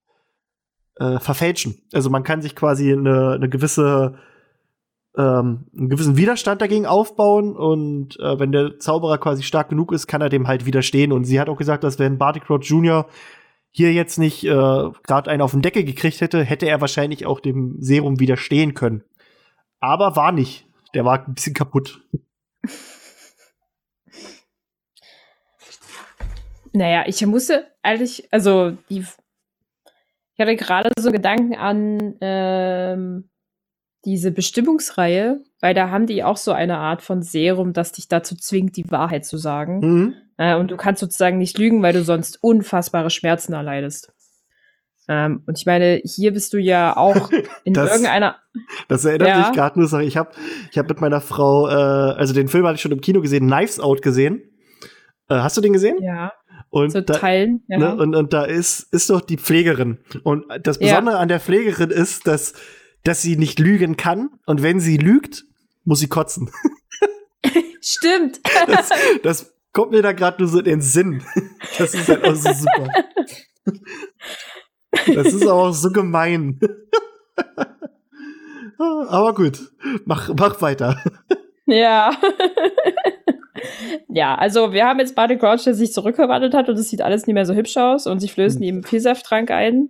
äh, 0.96 1.20
verfälschen. 1.20 1.84
Also 1.94 2.10
man 2.10 2.24
kann 2.24 2.42
sich 2.42 2.56
quasi 2.56 2.92
eine, 2.92 3.34
eine 3.34 3.50
gewisse 3.50 4.16
ähm, 5.16 5.66
einen 5.78 5.90
gewissen 5.90 6.18
Widerstand 6.18 6.60
dagegen 6.60 6.88
aufbauen 6.88 7.56
und 7.56 8.20
äh, 8.20 8.40
wenn 8.40 8.52
der 8.52 8.80
Zauberer 8.80 9.20
quasi 9.20 9.44
stark 9.44 9.70
genug 9.70 9.92
ist, 9.92 10.08
kann 10.08 10.22
er 10.22 10.30
dem 10.30 10.48
halt 10.48 10.66
widerstehen. 10.66 11.12
Und 11.12 11.26
sie 11.26 11.40
hat 11.40 11.50
auch 11.50 11.58
gesagt, 11.58 11.84
dass 11.84 12.00
wenn 12.00 12.18
Barty 12.18 12.40
Crouch 12.40 12.64
Jr. 12.64 13.06
hier 13.72 13.94
jetzt 13.94 14.18
nicht 14.18 14.44
äh, 14.44 14.48
gerade 14.48 15.30
einen 15.30 15.42
auf 15.42 15.52
den 15.52 15.62
Deckel 15.62 15.84
gekriegt 15.84 16.22
hätte, 16.22 16.44
hätte 16.44 16.68
er 16.68 16.82
wahrscheinlich 16.82 17.26
auch 17.26 17.40
dem 17.40 17.78
Serum 17.80 18.20
widerstehen 18.20 18.74
können. 18.74 19.04
Aber 19.80 20.16
war 20.16 20.32
nicht. 20.32 20.66
Der 20.94 21.06
war 21.06 21.26
ein 21.26 21.34
bisschen 21.34 21.54
kaputt. 21.54 22.02
Naja, 26.74 27.04
ich 27.08 27.26
musste 27.26 27.68
eigentlich, 27.82 28.32
also 28.32 28.72
die, 28.90 29.00
ich 29.00 30.40
hatte 30.40 30.56
gerade 30.56 30.92
so 31.00 31.12
Gedanken 31.12 31.56
an 31.56 32.16
ähm, 32.22 33.30
diese 34.06 34.32
Bestimmungsreihe, 34.32 35.42
weil 35.60 35.74
da 35.74 35.90
haben 35.90 36.06
die 36.08 36.24
auch 36.24 36.38
so 36.38 36.52
eine 36.52 36.78
Art 36.78 37.02
von 37.02 37.22
Serum, 37.22 37.74
das 37.74 37.92
dich 37.92 38.08
dazu 38.08 38.36
zwingt, 38.36 38.78
die 38.78 38.90
Wahrheit 38.92 39.26
zu 39.26 39.38
sagen. 39.38 39.80
Mhm. 39.80 40.14
Äh, 40.38 40.56
und 40.56 40.72
du 40.72 40.78
kannst 40.78 41.02
sozusagen 41.02 41.38
nicht 41.38 41.58
lügen, 41.58 41.82
weil 41.84 41.94
du 41.94 42.04
sonst 42.04 42.42
unfassbare 42.42 43.10
Schmerzen 43.10 43.54
erleidest. 43.54 44.14
Ähm, 45.10 45.44
und 45.48 45.58
ich 45.58 45.66
meine, 45.66 46.02
hier 46.06 46.32
bist 46.34 46.54
du 46.54 46.58
ja 46.60 46.96
auch 46.96 47.30
in 47.66 47.74
Das- 47.74 47.90
irgendeiner. 47.92 48.38
Das 48.88 49.04
erinnert 49.06 49.28
Ja. 49.28 49.40
mich 49.40 49.52
gerade 49.52 49.80
nur, 49.80 49.92
ich 50.02 50.16
habe 50.18 50.32
ich 50.72 50.78
hab 50.78 50.88
mit 50.88 51.02
meiner 51.02 51.20
Frau, 51.20 51.68
äh, 51.68 51.72
also 51.74 52.34
den 52.34 52.48
Film 52.48 52.66
hatte 52.66 52.76
ich 52.76 52.82
schon 52.82 52.92
im 52.92 53.02
Kino 53.02 53.20
gesehen, 53.22 53.48
Knives 53.48 53.80
Out 53.80 54.02
gesehen. 54.02 54.44
Äh, 55.30 55.36
hast 55.36 55.58
du 55.58 55.62
den 55.62 55.74
gesehen? 55.74 55.98
Ja, 56.02 56.32
Und 56.70 56.92
zu 56.92 57.02
da, 57.04 57.16
teilen. 57.16 57.64
Ja. 57.68 57.78
ne, 57.80 57.96
und, 57.96 58.16
und 58.16 58.34
da 58.34 58.44
ist, 58.46 58.82
ist 58.94 59.10
doch 59.10 59.22
die 59.22 59.38
Pflegerin. 59.38 59.98
Und 60.24 60.46
das 60.64 60.80
Ja. 60.80 60.88
Besondere 61.00 61.18
an 61.18 61.28
der 61.28 61.40
Pflegerin 61.40 61.90
ist, 61.90 62.28
dass, 62.28 62.54
dass 63.04 63.22
sie 63.22 63.38
nicht 63.38 63.60
lügen 63.60 63.98
kann. 63.98 64.30
Und 64.46 64.64
wenn 64.64 64.80
sie 64.80 64.98
lügt, 64.98 65.46
muss 65.84 66.00
sie 66.00 66.08
kotzen. 66.08 66.50
Stimmt. 67.82 68.40
Das, 68.68 68.90
das 69.24 69.54
kommt 69.72 69.92
mir 69.92 70.02
da 70.02 70.12
gerade 70.12 70.42
nur 70.42 70.50
so 70.50 70.60
in 70.60 70.66
den 70.66 70.82
Sinn. 70.82 71.24
Das 71.78 71.94
ist 71.94 72.10
halt 72.10 72.26
auch 72.26 72.36
so 72.36 72.52
super. 72.52 72.90
Das 75.14 75.34
ist 75.34 75.48
auch 75.48 75.72
so 75.72 75.92
gemein. 75.92 76.60
Aber 78.78 79.34
gut, 79.34 79.60
mach, 80.06 80.34
mach 80.38 80.62
weiter. 80.62 81.02
Ja. 81.66 82.12
ja, 84.08 84.36
also 84.36 84.74
wir 84.74 84.86
haben 84.86 85.00
jetzt 85.00 85.16
Barty 85.16 85.38
Crouch, 85.38 85.64
der 85.64 85.74
sich 85.74 85.94
zurückverwandelt 85.94 86.54
hat 86.54 86.70
und 86.70 86.78
es 86.78 86.90
sieht 86.90 87.02
alles 87.02 87.28
nicht 87.28 87.34
mehr 87.34 87.46
so 87.46 87.54
hübsch 87.54 87.78
aus 87.78 88.08
und 88.08 88.20
sie 88.20 88.30
flößen 88.30 88.62
ihm 88.64 88.84
Vielsafttrank 88.84 89.52
ein. 89.52 89.90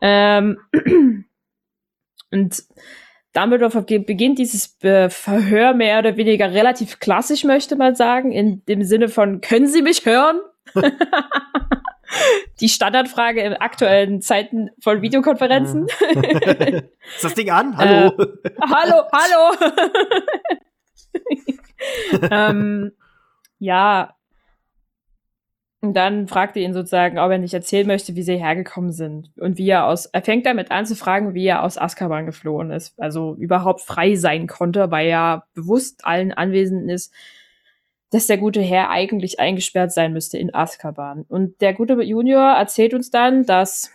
Ähm, 0.00 0.58
und 2.30 2.62
Dumbledore 3.32 3.82
be- 3.82 4.00
beginnt 4.00 4.38
dieses 4.38 4.82
äh, 4.82 5.10
Verhör 5.10 5.74
mehr 5.74 5.98
oder 5.98 6.16
weniger 6.16 6.52
relativ 6.52 6.98
klassisch, 7.00 7.44
möchte 7.44 7.76
man 7.76 7.94
sagen, 7.94 8.32
in 8.32 8.64
dem 8.66 8.82
Sinne 8.82 9.08
von, 9.08 9.40
können 9.40 9.66
Sie 9.66 9.82
mich 9.82 10.06
hören? 10.06 10.40
Die 12.60 12.68
Standardfrage 12.68 13.42
in 13.42 13.52
aktuellen 13.54 14.22
Zeiten 14.22 14.70
von 14.80 15.02
Videokonferenzen. 15.02 15.86
Ist 17.14 17.24
das 17.24 17.34
Ding 17.34 17.50
an? 17.50 17.76
Hallo? 17.76 18.12
Hallo, 18.62 19.02
hallo. 19.12 19.74
ähm, 22.30 22.92
ja. 23.58 24.15
Und 25.86 25.94
dann 25.94 26.26
fragt 26.26 26.56
er 26.56 26.64
ihn 26.64 26.74
sozusagen, 26.74 27.16
ob 27.16 27.30
er 27.30 27.38
nicht 27.38 27.54
erzählen 27.54 27.86
möchte, 27.86 28.16
wie 28.16 28.24
sie 28.24 28.36
hergekommen 28.36 28.90
sind. 28.90 29.30
Und 29.38 29.56
wie 29.56 29.68
er 29.68 29.86
aus, 29.86 30.06
er 30.06 30.20
fängt 30.20 30.44
damit 30.44 30.72
an 30.72 30.84
zu 30.84 30.96
fragen, 30.96 31.32
wie 31.32 31.46
er 31.46 31.62
aus 31.62 31.78
Azkaban 31.78 32.26
geflohen 32.26 32.72
ist. 32.72 32.98
Also 32.98 33.36
überhaupt 33.38 33.82
frei 33.82 34.16
sein 34.16 34.48
konnte, 34.48 34.90
weil 34.90 35.06
er 35.06 35.44
bewusst 35.54 36.04
allen 36.04 36.32
Anwesenden 36.32 36.88
ist, 36.88 37.14
dass 38.10 38.26
der 38.26 38.38
gute 38.38 38.60
Herr 38.60 38.90
eigentlich 38.90 39.38
eingesperrt 39.38 39.92
sein 39.92 40.12
müsste 40.12 40.38
in 40.38 40.52
Azkaban. 40.52 41.24
Und 41.28 41.60
der 41.60 41.72
gute 41.72 41.94
Junior 42.02 42.56
erzählt 42.56 42.92
uns 42.92 43.10
dann, 43.12 43.44
dass 43.44 43.92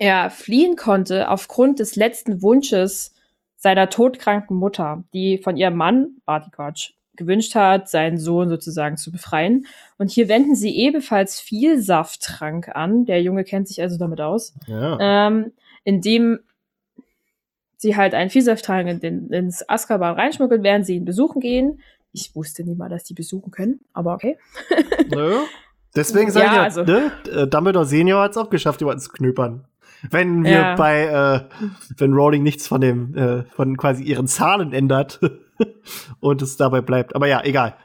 er 0.00 0.30
fliehen 0.30 0.74
konnte 0.74 1.30
aufgrund 1.30 1.78
des 1.78 1.94
letzten 1.94 2.42
Wunsches 2.42 3.14
seiner 3.54 3.90
todkranken 3.90 4.56
Mutter, 4.56 5.04
die 5.14 5.38
von 5.38 5.56
ihrem 5.56 5.76
Mann, 5.76 6.16
Barty 6.24 6.50
Crouch, 6.50 6.95
gewünscht 7.16 7.54
hat, 7.54 7.88
seinen 7.88 8.18
Sohn 8.18 8.48
sozusagen 8.48 8.96
zu 8.96 9.10
befreien. 9.12 9.66
Und 9.98 10.10
hier 10.10 10.28
wenden 10.28 10.54
sie 10.54 10.76
ebenfalls 10.76 11.40
viel 11.40 11.80
Safttrank 11.80 12.68
an. 12.74 13.04
Der 13.06 13.22
Junge 13.22 13.44
kennt 13.44 13.68
sich 13.68 13.80
also 13.82 13.98
damit 13.98 14.20
aus. 14.20 14.54
Ja. 14.66 14.98
Ähm, 15.28 15.52
indem 15.84 16.40
sie 17.76 17.96
halt 17.96 18.14
einen 18.14 18.30
Vielsafttrank 18.30 18.88
in 18.88 19.00
den, 19.00 19.28
ins 19.30 19.68
Azkaban 19.68 20.14
reinschmuggeln, 20.14 20.62
während 20.62 20.86
sie 20.86 20.96
ihn 20.96 21.04
besuchen 21.04 21.40
gehen. 21.40 21.80
Ich 22.12 22.34
wusste 22.34 22.64
nie 22.64 22.74
mal, 22.74 22.88
dass 22.88 23.04
die 23.04 23.14
besuchen 23.14 23.50
können, 23.50 23.80
aber 23.92 24.14
okay. 24.14 24.38
Nö. 25.10 25.34
Deswegen 25.94 26.30
sage 26.30 26.46
Ja, 26.46 26.52
ich 26.52 26.56
ja, 26.56 26.62
also- 26.62 26.84
ne? 26.84 27.12
äh, 27.30 27.46
Dumbledore 27.46 27.84
Senior 27.86 28.22
hat 28.22 28.30
es 28.32 28.36
auch 28.36 28.50
geschafft, 28.50 28.80
jemanden 28.80 29.00
zu 29.00 29.10
knöpern. 29.10 29.64
Wenn 30.10 30.44
wir 30.44 30.50
Ja. 30.50 30.74
bei, 30.76 31.04
äh, 31.06 31.40
wenn 31.98 32.12
Rowling 32.12 32.42
nichts 32.42 32.66
von 32.68 32.80
dem, 32.80 33.14
äh, 33.16 33.44
von 33.44 33.76
quasi 33.76 34.02
ihren 34.04 34.26
Zahlen 34.26 34.72
ändert 34.72 35.20
und 36.20 36.42
es 36.42 36.56
dabei 36.56 36.80
bleibt. 36.80 37.14
Aber 37.14 37.26
ja, 37.26 37.42
egal. 37.44 37.76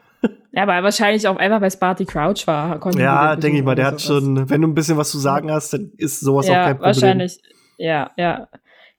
Ja, 0.51 0.63
aber 0.63 0.83
wahrscheinlich 0.83 1.27
auch 1.27 1.37
einfach, 1.37 1.61
weil 1.61 1.69
es 1.69 1.77
Barty 1.77 2.05
Crouch 2.05 2.45
war. 2.45 2.79
Ja, 2.97 3.35
den 3.35 3.41
denke 3.41 3.57
ich 3.59 3.63
mal, 3.63 3.75
der 3.75 3.87
hat 3.87 4.01
schon, 4.01 4.49
wenn 4.49 4.61
du 4.61 4.67
ein 4.67 4.75
bisschen 4.75 4.97
was 4.97 5.09
zu 5.09 5.17
sagen 5.17 5.51
hast, 5.51 5.73
dann 5.73 5.91
ist 5.97 6.19
sowas 6.19 6.47
auch 6.47 6.53
ja, 6.53 6.63
kein 6.65 6.77
Problem. 6.77 6.85
wahrscheinlich. 6.85 7.39
Ja, 7.77 8.11
ja. 8.17 8.47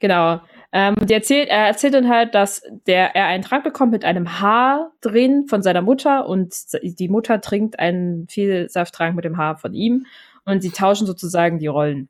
Genau. 0.00 0.40
Ähm, 0.72 0.96
die 1.02 1.12
erzählt, 1.12 1.48
er 1.48 1.66
erzählt 1.66 1.94
dann 1.94 2.08
halt, 2.08 2.34
dass 2.34 2.62
der, 2.86 3.14
er 3.14 3.26
einen 3.26 3.44
Trank 3.44 3.62
bekommt 3.62 3.92
mit 3.92 4.04
einem 4.04 4.40
Haar 4.40 4.92
drin 5.02 5.44
von 5.46 5.62
seiner 5.62 5.82
Mutter 5.82 6.26
und 6.26 6.54
die 6.82 7.08
Mutter 7.08 7.40
trinkt 7.42 7.78
einen 7.78 8.26
Vielsafttrank 8.28 9.14
mit 9.14 9.26
dem 9.26 9.36
Haar 9.36 9.58
von 9.58 9.74
ihm 9.74 10.06
und 10.46 10.62
sie 10.62 10.70
tauschen 10.70 11.06
sozusagen 11.06 11.58
die 11.58 11.66
Rollen. 11.66 12.08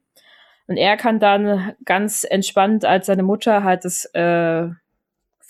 Und 0.68 0.76
er 0.76 0.96
kann 0.96 1.18
dann 1.18 1.72
ganz 1.84 2.24
entspannt 2.24 2.84
als 2.84 3.06
seine 3.06 3.24
Mutter 3.24 3.64
halt 3.64 3.84
das 3.84 4.04
äh, 4.14 4.68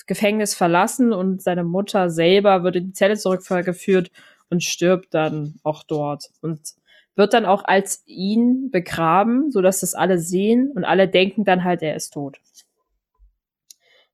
Gefängnis 0.07 0.55
verlassen 0.55 1.13
und 1.13 1.43
seine 1.43 1.65
Mutter 1.65 2.11
selber 2.11 2.63
wird 2.63 2.77
in 2.77 2.87
die 2.87 2.93
Zelle 2.93 3.17
zurückgeführt 3.17 4.11
und 4.51 4.63
stirbt 4.63 5.15
dann 5.15 5.55
auch 5.63 5.83
dort. 5.85 6.31
Und 6.41 6.61
wird 7.15 7.35
dann 7.35 7.45
auch 7.45 7.65
als 7.65 8.03
ihn 8.07 8.71
begraben, 8.71 9.51
sodass 9.51 9.81
das 9.81 9.95
alle 9.95 10.19
sehen 10.19 10.71
und 10.75 10.85
alle 10.85 11.09
denken 11.09 11.45
dann 11.45 11.65
halt, 11.65 11.83
er 11.83 11.95
ist 11.95 12.11
tot. 12.11 12.39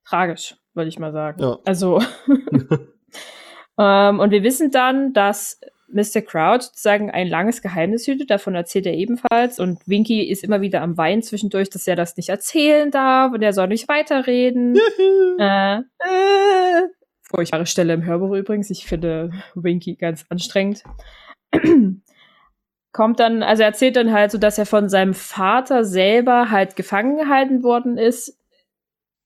Tragisch, 0.04 0.56
würde 0.74 0.88
ich 0.88 0.98
mal 0.98 1.12
sagen. 1.12 1.42
Ja. 1.42 1.58
Also, 1.64 2.00
ähm, 3.78 4.20
und 4.20 4.30
wir 4.30 4.42
wissen 4.42 4.70
dann, 4.70 5.12
dass 5.12 5.60
Mr. 5.90 6.22
Crouch 6.22 6.62
sozusagen 6.62 7.10
ein 7.10 7.28
langes 7.28 7.62
Geheimnis 7.62 8.06
hütet, 8.06 8.30
davon 8.30 8.54
erzählt 8.54 8.86
er 8.86 8.94
ebenfalls. 8.94 9.58
Und 9.58 9.80
Winky 9.86 10.22
ist 10.22 10.44
immer 10.44 10.60
wieder 10.60 10.82
am 10.82 10.96
Weinen 10.96 11.22
zwischendurch, 11.22 11.70
dass 11.70 11.86
er 11.86 11.96
das 11.96 12.16
nicht 12.16 12.28
erzählen 12.28 12.90
darf 12.90 13.32
und 13.32 13.42
er 13.42 13.52
soll 13.52 13.68
nicht 13.68 13.88
weiterreden. 13.88 14.76
äh, 15.38 15.78
äh, 15.78 16.88
furchtbare 17.22 17.66
Stelle 17.66 17.94
im 17.94 18.04
Hörbuch 18.04 18.34
übrigens. 18.34 18.70
Ich 18.70 18.86
finde 18.86 19.30
Winky 19.54 19.96
ganz 19.96 20.24
anstrengend. 20.28 20.82
Kommt 22.92 23.20
dann, 23.20 23.42
also 23.42 23.62
er 23.62 23.68
erzählt 23.68 23.96
dann 23.96 24.12
halt 24.12 24.30
so, 24.30 24.38
dass 24.38 24.58
er 24.58 24.66
von 24.66 24.88
seinem 24.88 25.14
Vater 25.14 25.84
selber 25.84 26.50
halt 26.50 26.74
gefangen 26.74 27.16
gehalten 27.16 27.62
worden 27.62 27.98
ist, 27.98 28.37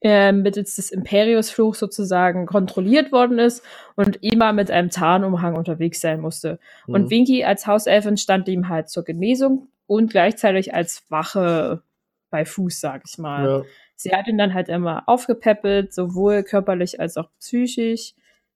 äh, 0.03 0.31
mittels 0.33 0.75
des 0.75 0.91
Imperiusfluchs 0.91 1.79
sozusagen 1.79 2.45
kontrolliert 2.45 3.11
worden 3.11 3.39
ist 3.39 3.63
und 3.95 4.17
immer 4.21 4.51
mit 4.53 4.69
einem 4.69 4.89
Tarnumhang 4.89 5.55
unterwegs 5.55 6.01
sein 6.01 6.19
musste. 6.19 6.59
Und 6.87 7.03
Mhm. 7.05 7.09
Winky 7.09 7.43
als 7.45 7.65
Hauselfin 7.65 8.17
stand 8.17 8.47
ihm 8.49 8.67
halt 8.67 8.89
zur 8.89 9.03
Genesung 9.05 9.69
und 9.87 10.11
gleichzeitig 10.11 10.73
als 10.73 11.03
Wache 11.09 11.81
bei 12.29 12.45
Fuß, 12.45 12.79
sag 12.81 13.03
ich 13.07 13.17
mal. 13.17 13.47
ja. 13.47 13.61
Sie 13.95 14.11
hat 14.11 14.27
ihn 14.27 14.37
dann 14.37 14.53
halt 14.53 14.67
immer 14.67 15.03
aufgepäppelt, 15.07 15.93
sowohl 15.93 16.43
körperlich 16.43 16.99
als 16.99 17.15
auch 17.15 17.29
psychisch. 17.39 18.13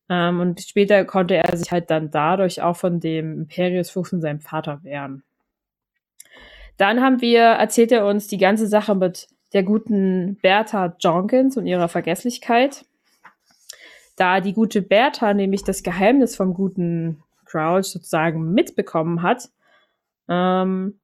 Ähm, 0.10 0.40
und 0.42 0.60
später 0.62 1.06
konnte 1.06 1.36
er 1.36 1.56
sich 1.56 1.72
halt 1.72 1.90
dann 1.90 2.12
dadurch 2.12 2.62
auch 2.62 2.76
von 2.76 3.00
dem 3.00 3.42
Imperiusfluch 3.42 4.08
von 4.08 4.20
seinem 4.20 4.42
Vater 4.42 4.80
wehren. 4.84 5.24
Dann 6.78 7.02
haben 7.02 7.22
wir, 7.22 7.42
erzählt 7.42 7.92
er 7.92 8.06
uns 8.06 8.28
die 8.28 8.38
ganze 8.38 8.68
Sache 8.68 8.96
mit 8.96 9.28
der 9.54 9.64
guten 9.64 10.38
Bertha 10.42 10.96
Jenkins 11.00 11.58
und 11.58 11.66
ihrer 11.66 11.88
Vergesslichkeit. 11.88 12.86
Da 14.16 14.42
die 14.42 14.54
gute 14.54 14.82
Bertha 14.82 15.34
nämlich 15.34 15.64
das 15.64 15.84
Geheimnis 15.84 16.36
vom 16.36 16.54
guten 16.54 17.24
Crouch 17.46 17.86
sozusagen 17.86 18.52
mitbekommen 18.52 19.22
hat, 19.22 19.50
ähm, 20.28 21.00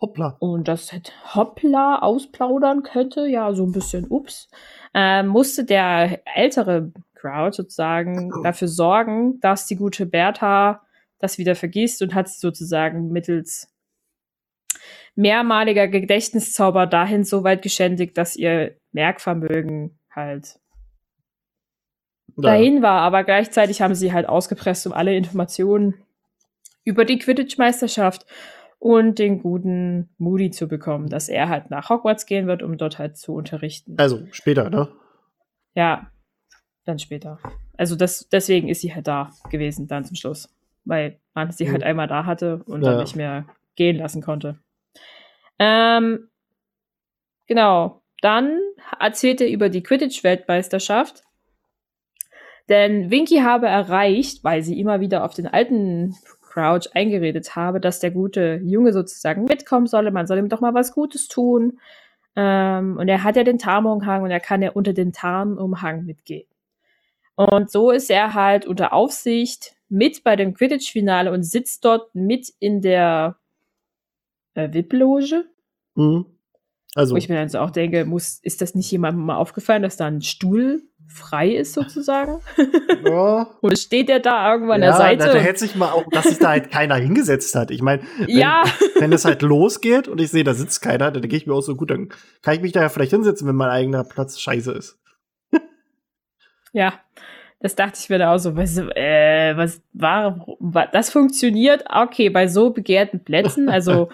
Hoppla. 0.00 0.36
und 0.40 0.68
das 0.68 0.92
hoppla 1.34 1.98
ausplaudern 2.00 2.82
könnte, 2.82 3.26
ja, 3.26 3.52
so 3.54 3.64
ein 3.64 3.72
bisschen, 3.72 4.06
ups, 4.08 4.48
ähm, 4.94 5.28
musste 5.28 5.64
der 5.64 6.20
ältere 6.36 6.92
Crowd 7.14 7.56
sozusagen 7.56 8.32
dafür 8.42 8.68
sorgen, 8.68 9.40
dass 9.40 9.66
die 9.66 9.76
gute 9.76 10.06
Bertha 10.06 10.82
das 11.18 11.38
wieder 11.38 11.54
vergisst 11.54 12.02
und 12.02 12.14
hat 12.14 12.28
sie 12.28 12.38
sozusagen 12.38 13.10
mittels 13.10 13.72
mehrmaliger 15.14 15.88
Gedächtniszauber 15.88 16.86
dahin 16.86 17.24
so 17.24 17.44
weit 17.44 17.62
geschändigt, 17.62 18.16
dass 18.16 18.36
ihr 18.36 18.76
Merkvermögen 18.92 19.98
halt 20.10 20.58
dahin 22.36 22.82
war, 22.82 23.00
aber 23.02 23.24
gleichzeitig 23.24 23.82
haben 23.82 23.94
sie 23.94 24.12
halt 24.12 24.26
ausgepresst, 24.28 24.86
um 24.86 24.92
alle 24.92 25.14
Informationen 25.16 25.94
über 26.84 27.04
die 27.04 27.18
Quidditch-Meisterschaft 27.18 28.26
und 28.78 29.18
den 29.18 29.40
guten 29.42 30.08
Moody 30.18 30.50
zu 30.50 30.66
bekommen, 30.66 31.08
dass 31.08 31.28
er 31.28 31.48
halt 31.48 31.70
nach 31.70 31.88
Hogwarts 31.90 32.26
gehen 32.26 32.46
wird, 32.46 32.62
um 32.62 32.78
dort 32.78 32.98
halt 32.98 33.16
zu 33.16 33.34
unterrichten. 33.34 33.94
Also, 33.98 34.26
später, 34.32 34.70
ne? 34.70 34.88
Ja, 35.74 36.10
dann 36.84 36.98
später. 36.98 37.38
Also 37.76 37.96
das, 37.96 38.28
deswegen 38.30 38.68
ist 38.68 38.80
sie 38.80 38.94
halt 38.94 39.06
da 39.06 39.30
gewesen, 39.50 39.86
dann 39.86 40.04
zum 40.04 40.16
Schluss. 40.16 40.48
Weil 40.84 41.20
man 41.34 41.52
sie 41.52 41.68
halt 41.70 41.82
Mhm. 41.82 41.86
einmal 41.86 42.08
da 42.08 42.26
hatte 42.26 42.62
und 42.64 42.82
Ja. 42.82 42.90
dann 42.90 42.98
nicht 43.02 43.14
mehr 43.14 43.46
gehen 43.76 43.96
lassen 43.96 44.20
konnte. 44.20 44.58
Ähm, 45.58 46.28
genau. 47.46 48.02
Dann 48.20 48.60
erzählt 49.00 49.40
er 49.40 49.50
über 49.50 49.68
die 49.68 49.82
Quidditch-Weltmeisterschaft. 49.82 51.24
Denn 52.68 53.10
Winky 53.10 53.38
habe 53.38 53.66
erreicht, 53.66 54.44
weil 54.44 54.62
sie 54.62 54.78
immer 54.78 55.00
wieder 55.00 55.24
auf 55.24 55.34
den 55.34 55.48
alten 55.48 56.14
Crouch 56.40 56.94
eingeredet 56.94 57.56
habe, 57.56 57.80
dass 57.80 57.98
der 57.98 58.10
gute 58.10 58.60
Junge 58.62 58.92
sozusagen 58.92 59.44
mitkommen 59.44 59.86
solle. 59.86 60.10
Man 60.10 60.26
soll 60.26 60.38
ihm 60.38 60.48
doch 60.48 60.60
mal 60.60 60.74
was 60.74 60.92
Gutes 60.92 61.28
tun. 61.28 61.80
Ähm, 62.36 62.96
und 62.98 63.08
er 63.08 63.24
hat 63.24 63.36
ja 63.36 63.44
den 63.44 63.58
Tarnumhang 63.58 64.22
und 64.22 64.30
er 64.30 64.40
kann 64.40 64.62
ja 64.62 64.70
unter 64.70 64.92
den 64.92 65.12
Tarnumhang 65.12 66.04
mitgehen. 66.04 66.46
Und 67.34 67.70
so 67.70 67.90
ist 67.90 68.10
er 68.10 68.34
halt 68.34 68.66
unter 68.66 68.92
Aufsicht 68.92 69.74
mit 69.88 70.22
bei 70.24 70.36
dem 70.36 70.54
Quidditch-Finale 70.54 71.32
und 71.32 71.42
sitzt 71.42 71.84
dort 71.84 72.14
mit 72.14 72.52
in 72.60 72.80
der 72.80 73.36
äh, 74.54 74.72
VIP-Loge. 74.72 75.44
Mhm. 75.94 76.26
Also. 76.94 77.14
Wo 77.14 77.18
ich 77.18 77.28
mir 77.28 77.36
dann 77.36 77.48
so 77.48 77.58
auch 77.58 77.70
denke, 77.70 78.04
muss, 78.04 78.38
ist 78.42 78.60
das 78.60 78.74
nicht 78.74 78.90
jemandem 78.90 79.24
mal 79.24 79.36
aufgefallen, 79.36 79.82
dass 79.82 79.96
da 79.96 80.06
ein 80.06 80.20
Stuhl 80.20 80.82
frei 81.08 81.50
ist 81.50 81.74
sozusagen? 81.74 82.40
Ja. 83.04 83.50
Oder 83.62 83.74
steht 83.76 84.08
der 84.08 84.20
da 84.20 84.52
irgendwo 84.52 84.72
an 84.72 84.80
ja, 84.80 84.90
der 84.90 84.96
Seite? 84.96 85.26
Da, 85.26 85.32
da 85.32 85.38
hätte 85.40 85.58
sich 85.58 85.74
mal 85.74 85.90
auch, 85.90 86.04
dass 86.12 86.26
sich 86.26 86.38
da 86.38 86.50
halt 86.50 86.70
keiner 86.70 86.94
hingesetzt 86.94 87.52
hat. 87.56 87.72
Ich 87.72 87.82
meine, 87.82 88.02
wenn, 88.18 88.28
ja. 88.28 88.62
wenn 89.00 89.12
es 89.12 89.24
halt 89.24 89.42
losgeht 89.42 90.06
und 90.06 90.20
ich 90.20 90.30
sehe, 90.30 90.44
da 90.44 90.54
sitzt 90.54 90.82
keiner, 90.82 91.10
dann 91.10 91.20
denke 91.20 91.36
ich 91.36 91.46
mir 91.46 91.52
auch 91.52 91.62
so, 91.62 91.74
gut, 91.74 91.90
dann 91.90 92.10
kann 92.42 92.54
ich 92.54 92.60
mich 92.60 92.70
da 92.70 92.80
ja 92.80 92.88
vielleicht 92.88 93.10
hinsetzen, 93.10 93.48
wenn 93.48 93.56
mein 93.56 93.70
eigener 93.70 94.04
Platz 94.04 94.38
scheiße 94.38 94.70
ist. 94.70 95.00
ja. 96.72 96.94
Das 97.58 97.74
dachte 97.74 97.98
ich 98.00 98.08
mir 98.08 98.18
da 98.18 98.34
auch 98.34 98.38
so, 98.38 98.56
was, 98.56 98.76
äh, 98.76 99.56
was 99.56 99.82
war, 99.92 100.46
das 100.92 101.10
funktioniert, 101.10 101.84
okay, 101.92 102.30
bei 102.30 102.46
so 102.46 102.70
begehrten 102.70 103.24
Plätzen, 103.24 103.68
also 103.68 104.10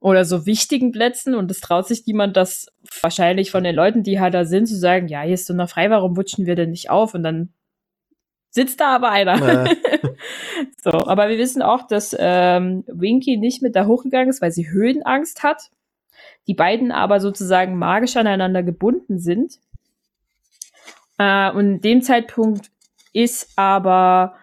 oder 0.00 0.24
so 0.24 0.46
wichtigen 0.46 0.92
Plätzen 0.92 1.34
und 1.34 1.50
es 1.50 1.60
traut 1.60 1.86
sich 1.86 2.06
niemand, 2.06 2.36
das 2.36 2.66
wahrscheinlich 3.02 3.50
von 3.50 3.62
den 3.62 3.74
Leuten, 3.74 4.02
die 4.02 4.18
halt 4.18 4.32
da 4.32 4.46
sind, 4.46 4.66
zu 4.66 4.76
sagen, 4.76 5.08
ja, 5.08 5.20
hier 5.22 5.34
ist 5.34 5.46
so 5.46 5.54
noch 5.54 5.68
frei, 5.68 5.90
warum 5.90 6.16
wutschen 6.16 6.46
wir 6.46 6.56
denn 6.56 6.70
nicht 6.70 6.88
auf? 6.88 7.14
Und 7.14 7.22
dann 7.22 7.52
sitzt 8.48 8.80
da 8.80 8.96
aber 8.96 9.10
einer. 9.10 9.66
Äh. 9.66 9.76
so, 10.82 10.90
aber 10.90 11.28
wir 11.28 11.36
wissen 11.36 11.60
auch, 11.60 11.86
dass 11.86 12.16
ähm, 12.18 12.82
Winky 12.86 13.36
nicht 13.36 13.62
mit 13.62 13.76
da 13.76 13.86
hochgegangen 13.86 14.30
ist, 14.30 14.40
weil 14.40 14.52
sie 14.52 14.70
Höhenangst 14.70 15.42
hat. 15.42 15.70
Die 16.46 16.54
beiden 16.54 16.92
aber 16.92 17.20
sozusagen 17.20 17.76
magisch 17.76 18.16
aneinander 18.16 18.62
gebunden 18.62 19.18
sind. 19.18 19.58
Äh, 21.18 21.50
und 21.52 21.66
in 21.66 21.80
dem 21.82 22.02
Zeitpunkt 22.02 22.70
ist 23.12 23.50
aber 23.56 24.34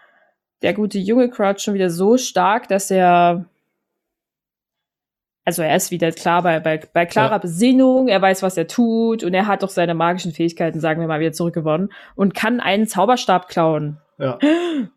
der 0.62 0.74
gute 0.74 1.00
junge 1.00 1.30
Crouch 1.30 1.60
schon 1.60 1.74
wieder 1.74 1.90
so 1.90 2.18
stark, 2.18 2.68
dass 2.68 2.92
er 2.92 3.46
also 5.48 5.62
er 5.62 5.78
ist 5.78 5.92
wieder 5.92 6.12
klar 6.12 6.44
bei, 6.44 6.60
bei, 6.60 6.78
bei 6.92 7.06
klarer 7.06 7.32
ja. 7.32 7.38
Besinnung, 7.38 8.10
er 8.10 8.22
weiß, 8.22 8.44
was 8.44 8.58
er 8.58 8.68
tut 8.68 9.24
und 9.24 9.34
er 9.34 9.48
hat 9.48 9.64
doch 9.64 9.70
seine 9.70 9.94
magischen 9.94 10.34
Fähigkeiten, 10.34 10.82
sagen 10.82 11.00
wir 11.00 11.08
mal, 11.08 11.22
wieder 11.22 11.32
zurückgewonnen 11.32 11.94
und 12.16 12.34
kann 12.34 12.60
einen 12.60 12.86
Zauberstab 12.86 13.48
klauen. 13.48 13.98
Ja. 14.18 14.38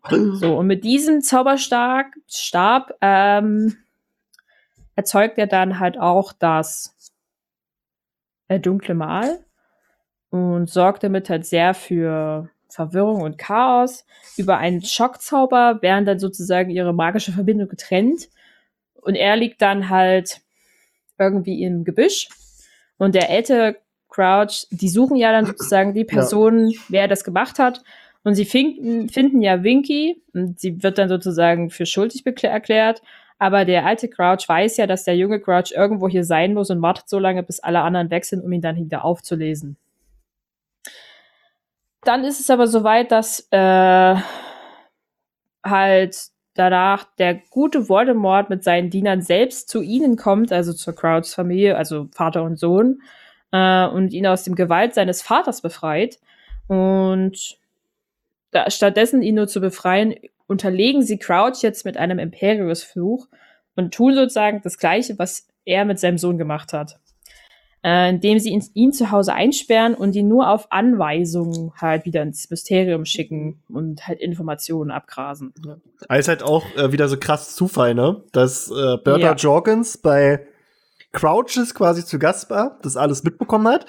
So, 0.09 0.57
und 0.57 0.67
mit 0.67 0.83
diesem 0.83 1.21
Zauberstab 1.21 2.07
Stab, 2.27 2.91
ähm, 2.99 3.77
erzeugt 4.95 5.37
er 5.37 5.47
dann 5.47 5.79
halt 5.79 5.97
auch 5.97 6.33
das 6.33 6.97
äh, 8.49 8.59
dunkle 8.59 8.93
Mal 8.93 9.39
und 10.31 10.69
sorgt 10.69 11.03
damit 11.03 11.29
halt 11.29 11.45
sehr 11.45 11.73
für 11.73 12.49
Verwirrung 12.67 13.21
und 13.21 13.37
Chaos. 13.37 14.05
Über 14.35 14.57
einen 14.57 14.81
Schockzauber 14.81 15.81
werden 15.81 16.05
dann 16.05 16.19
sozusagen 16.19 16.69
ihre 16.71 16.93
magische 16.93 17.31
Verbindung 17.31 17.69
getrennt 17.69 18.27
und 19.01 19.15
er 19.15 19.35
liegt 19.35 19.61
dann 19.61 19.89
halt 19.89 20.41
irgendwie 21.17 21.63
im 21.63 21.83
Gebüsch. 21.83 22.29
Und 22.97 23.15
der 23.15 23.29
ältere 23.29 23.77
Crouch, 24.09 24.67
die 24.69 24.89
suchen 24.89 25.15
ja 25.15 25.31
dann 25.31 25.45
sozusagen 25.45 25.93
die 25.93 26.03
Person, 26.03 26.69
ja. 26.69 26.79
wer 26.89 27.07
das 27.07 27.23
gemacht 27.23 27.59
hat. 27.59 27.83
Und 28.23 28.35
sie 28.35 28.45
finden, 28.45 29.09
finden 29.09 29.41
ja 29.41 29.63
Winky 29.63 30.21
und 30.33 30.59
sie 30.59 30.83
wird 30.83 30.97
dann 30.97 31.09
sozusagen 31.09 31.69
für 31.69 31.85
schuldig 31.85 32.23
erklärt. 32.25 33.01
Aber 33.39 33.65
der 33.65 33.87
alte 33.87 34.07
Crouch 34.07 34.47
weiß 34.47 34.77
ja, 34.77 34.85
dass 34.85 35.05
der 35.05 35.17
junge 35.17 35.39
Crouch 35.39 35.71
irgendwo 35.75 36.07
hier 36.07 36.23
sein 36.23 36.53
muss 36.53 36.69
und 36.69 36.81
wartet 36.83 37.09
so 37.09 37.17
lange, 37.17 37.41
bis 37.41 37.59
alle 37.59 37.81
anderen 37.81 38.11
weg 38.11 38.25
sind, 38.25 38.43
um 38.43 38.51
ihn 38.51 38.61
dann 38.61 38.75
wieder 38.75 39.03
aufzulesen. 39.03 39.77
Dann 42.03 42.23
ist 42.23 42.39
es 42.39 42.51
aber 42.51 42.67
soweit, 42.67 43.11
dass 43.11 43.47
äh, 43.51 44.15
halt 45.63 46.17
danach 46.53 47.05
der 47.17 47.35
gute 47.49 47.89
Voldemort 47.89 48.49
mit 48.49 48.63
seinen 48.63 48.89
Dienern 48.89 49.21
selbst 49.21 49.69
zu 49.69 49.81
ihnen 49.81 50.17
kommt, 50.17 50.51
also 50.51 50.73
zur 50.73 50.95
Crouchs 50.95 51.33
Familie, 51.33 51.77
also 51.77 52.07
Vater 52.13 52.43
und 52.43 52.57
Sohn, 52.59 53.01
äh, 53.51 53.85
und 53.87 54.13
ihn 54.13 54.27
aus 54.27 54.43
dem 54.43 54.55
Gewalt 54.55 54.93
seines 54.93 55.21
Vaters 55.21 55.61
befreit. 55.61 56.19
Und 56.67 57.57
da, 58.51 58.69
stattdessen 58.69 59.21
ihn 59.21 59.35
nur 59.35 59.47
zu 59.47 59.61
befreien, 59.61 60.15
unterlegen 60.47 61.03
sie 61.03 61.17
Crouch 61.17 61.61
jetzt 61.61 61.85
mit 61.85 61.97
einem 61.97 62.19
Imperius-Fluch 62.19 63.27
und 63.75 63.93
tun 63.93 64.13
sozusagen 64.13 64.61
das 64.63 64.77
Gleiche, 64.77 65.17
was 65.17 65.47
er 65.65 65.85
mit 65.85 65.99
seinem 65.99 66.17
Sohn 66.17 66.37
gemacht 66.37 66.73
hat 66.73 67.00
äh, 67.83 68.09
indem 68.09 68.39
sie 68.39 68.49
ihn, 68.49 68.63
ihn 68.73 68.93
zu 68.93 69.11
Hause 69.11 69.33
einsperren 69.33 69.95
und 69.95 70.15
ihn 70.15 70.27
nur 70.27 70.49
auf 70.49 70.71
Anweisungen 70.71 71.71
halt 71.77 72.05
wieder 72.05 72.21
ins 72.21 72.49
Mysterium 72.49 73.05
schicken 73.05 73.61
und 73.69 74.07
halt 74.07 74.19
Informationen 74.19 74.91
abgrasen. 74.91 75.53
Ja. 75.65 75.77
Also 76.07 76.29
halt 76.29 76.43
auch 76.43 76.65
äh, 76.75 76.91
wieder 76.91 77.07
so 77.07 77.17
krass 77.17 77.55
Zufall, 77.55 77.95
ne? 77.95 78.23
Dass 78.31 78.69
äh, 78.69 78.97
Bertha 79.03 79.19
ja. 79.19 79.33
Jorgens 79.33 79.97
bei 79.97 80.45
Crouches 81.11 81.73
quasi 81.73 82.05
zu 82.05 82.19
Gast 82.19 82.49
war, 82.49 82.79
das 82.83 82.97
alles 82.97 83.23
mitbekommen 83.23 83.67
hat, 83.67 83.85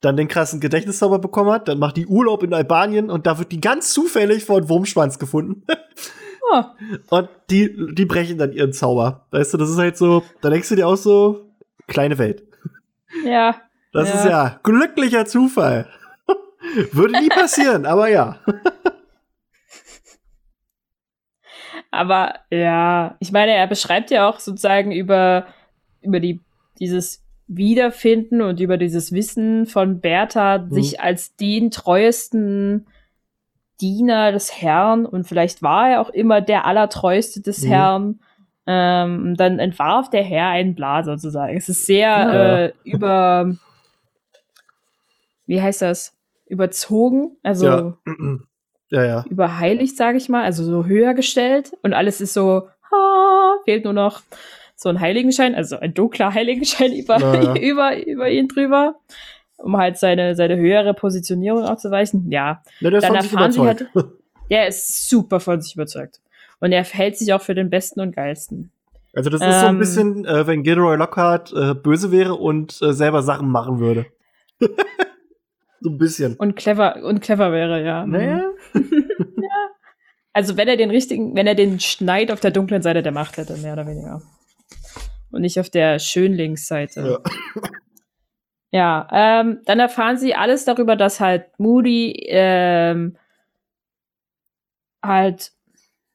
dann 0.00 0.16
den 0.16 0.28
krassen 0.28 0.60
Gedächtniszauber 0.60 1.18
bekommen 1.18 1.50
hat, 1.50 1.68
dann 1.68 1.78
macht 1.78 1.96
die 1.96 2.06
Urlaub 2.06 2.42
in 2.42 2.54
Albanien 2.54 3.10
und 3.10 3.26
da 3.26 3.38
wird 3.38 3.52
die 3.52 3.60
ganz 3.60 3.92
zufällig 3.92 4.44
vor 4.44 4.68
Wurmschwanz 4.68 5.18
gefunden. 5.18 5.64
oh. 6.50 6.62
Und 7.10 7.28
die, 7.50 7.94
die 7.94 8.04
brechen 8.04 8.38
dann 8.38 8.52
ihren 8.52 8.72
Zauber. 8.72 9.26
Weißt 9.30 9.54
du, 9.54 9.58
das 9.58 9.70
ist 9.70 9.78
halt 9.78 9.96
so, 9.96 10.22
da 10.40 10.50
denkst 10.50 10.68
du 10.68 10.76
dir 10.76 10.86
auch 10.86 10.96
so, 10.96 11.50
kleine 11.86 12.18
Welt. 12.18 12.42
Ja. 13.24 13.60
Das 13.92 14.08
ja. 14.08 14.14
ist 14.14 14.24
ja 14.24 14.60
glücklicher 14.62 15.26
Zufall. 15.26 15.88
Würde 16.92 17.20
nie 17.20 17.28
passieren, 17.28 17.86
aber 17.86 18.08
ja. 18.08 18.40
aber 21.90 22.34
ja, 22.50 23.16
ich 23.20 23.30
meine, 23.30 23.52
er 23.52 23.66
beschreibt 23.66 24.10
ja 24.10 24.28
auch 24.28 24.40
sozusagen 24.40 24.90
über, 24.90 25.46
über 26.02 26.18
die, 26.18 26.40
dieses 26.80 27.22
Wiederfinden 27.46 28.42
und 28.42 28.60
über 28.60 28.78
dieses 28.78 29.12
Wissen 29.12 29.66
von 29.66 30.00
Bertha, 30.00 30.58
mhm. 30.58 30.72
sich 30.72 31.00
als 31.00 31.36
den 31.36 31.70
treuesten 31.70 32.86
Diener 33.80 34.32
des 34.32 34.60
Herrn 34.60 35.04
und 35.04 35.26
vielleicht 35.26 35.62
war 35.62 35.90
er 35.90 36.00
auch 36.00 36.10
immer 36.10 36.40
der 36.40 36.64
allertreueste 36.64 37.40
des 37.40 37.62
mhm. 37.62 37.68
Herrn 37.68 38.20
ähm, 38.66 39.36
dann 39.36 39.58
entwarf 39.58 40.10
der 40.10 40.22
Herr 40.22 40.48
einen 40.48 40.74
Bla 40.74 41.02
sozusagen. 41.02 41.56
Es 41.56 41.68
ist 41.68 41.86
sehr 41.86 42.08
ja. 42.08 42.56
äh, 42.64 42.72
über, 42.84 43.54
wie 45.46 45.60
heißt 45.60 45.82
das? 45.82 46.16
Überzogen, 46.46 47.36
also 47.42 47.66
ja. 47.66 47.96
Ja, 48.90 49.04
ja. 49.04 49.24
überheiligt, 49.28 49.96
sage 49.96 50.18
ich 50.18 50.28
mal, 50.28 50.44
also 50.44 50.62
so 50.62 50.84
höher 50.84 51.14
gestellt 51.14 51.72
und 51.82 51.94
alles 51.94 52.20
ist 52.20 52.32
so, 52.32 52.68
ha, 52.92 53.56
fehlt 53.64 53.84
nur 53.84 53.92
noch 53.92 54.22
so 54.76 54.88
ein 54.88 55.00
Heiligenschein, 55.00 55.54
also 55.54 55.78
ein 55.78 55.94
dunkler 55.94 56.32
Heiligenschein 56.34 56.92
über, 56.92 57.18
ja. 57.18 57.56
über, 57.60 58.06
über 58.06 58.30
ihn 58.30 58.46
drüber, 58.46 58.96
um 59.56 59.76
halt 59.76 59.98
seine, 59.98 60.36
seine 60.36 60.56
höhere 60.56 60.94
Positionierung 60.94 61.64
aufzuweichen. 61.64 62.30
Ja, 62.30 62.62
ja 62.80 62.90
dann 62.90 63.14
erfahren 63.16 63.50
sie 63.50 63.60
halt, 63.60 63.86
der 64.50 64.68
ist 64.68 65.08
super 65.08 65.40
von 65.40 65.60
sich 65.60 65.74
überzeugt. 65.74 66.20
Und 66.60 66.72
er 66.72 66.84
hält 66.84 67.18
sich 67.18 67.32
auch 67.32 67.42
für 67.42 67.54
den 67.54 67.70
Besten 67.70 68.00
und 68.00 68.14
Geilsten. 68.14 68.70
Also 69.14 69.30
das 69.30 69.40
ist 69.40 69.46
ähm, 69.46 69.52
so 69.52 69.66
ein 69.66 69.74
ähm. 69.74 69.78
bisschen, 69.78 70.24
äh, 70.24 70.46
wenn 70.46 70.62
Gilroy 70.62 70.96
Lockhart 70.96 71.52
äh, 71.52 71.74
böse 71.74 72.10
wäre 72.10 72.34
und 72.34 72.80
äh, 72.82 72.92
selber 72.92 73.22
Sachen 73.22 73.48
machen 73.48 73.78
würde. 73.78 74.06
so 75.80 75.90
ein 75.90 75.98
bisschen. 75.98 76.34
Und 76.36 76.56
clever, 76.56 77.02
und 77.04 77.20
clever 77.20 77.52
wäre, 77.52 77.84
ja. 77.84 78.06
Naja. 78.06 78.50
ja. 78.74 79.70
Also 80.32 80.56
wenn 80.56 80.66
er 80.66 80.76
den 80.76 80.90
richtigen, 80.90 81.36
wenn 81.36 81.46
er 81.46 81.54
den 81.54 81.78
Schneid 81.78 82.32
auf 82.32 82.40
der 82.40 82.50
dunklen 82.50 82.82
Seite 82.82 83.02
der 83.02 83.12
Macht 83.12 83.36
hätte, 83.36 83.56
mehr 83.58 83.74
oder 83.74 83.86
weniger. 83.86 84.20
Und 85.30 85.42
nicht 85.42 85.60
auf 85.60 85.70
der 85.70 85.98
Schönlingsseite. 86.00 87.20
Ja. 87.22 87.68
ja, 89.10 89.40
ähm, 89.40 89.60
dann 89.64 89.78
erfahren 89.78 90.16
sie 90.16 90.34
alles 90.34 90.64
darüber, 90.64 90.96
dass 90.96 91.20
halt 91.20 91.58
Moody 91.58 92.26
ähm, 92.28 93.16
halt 95.02 95.52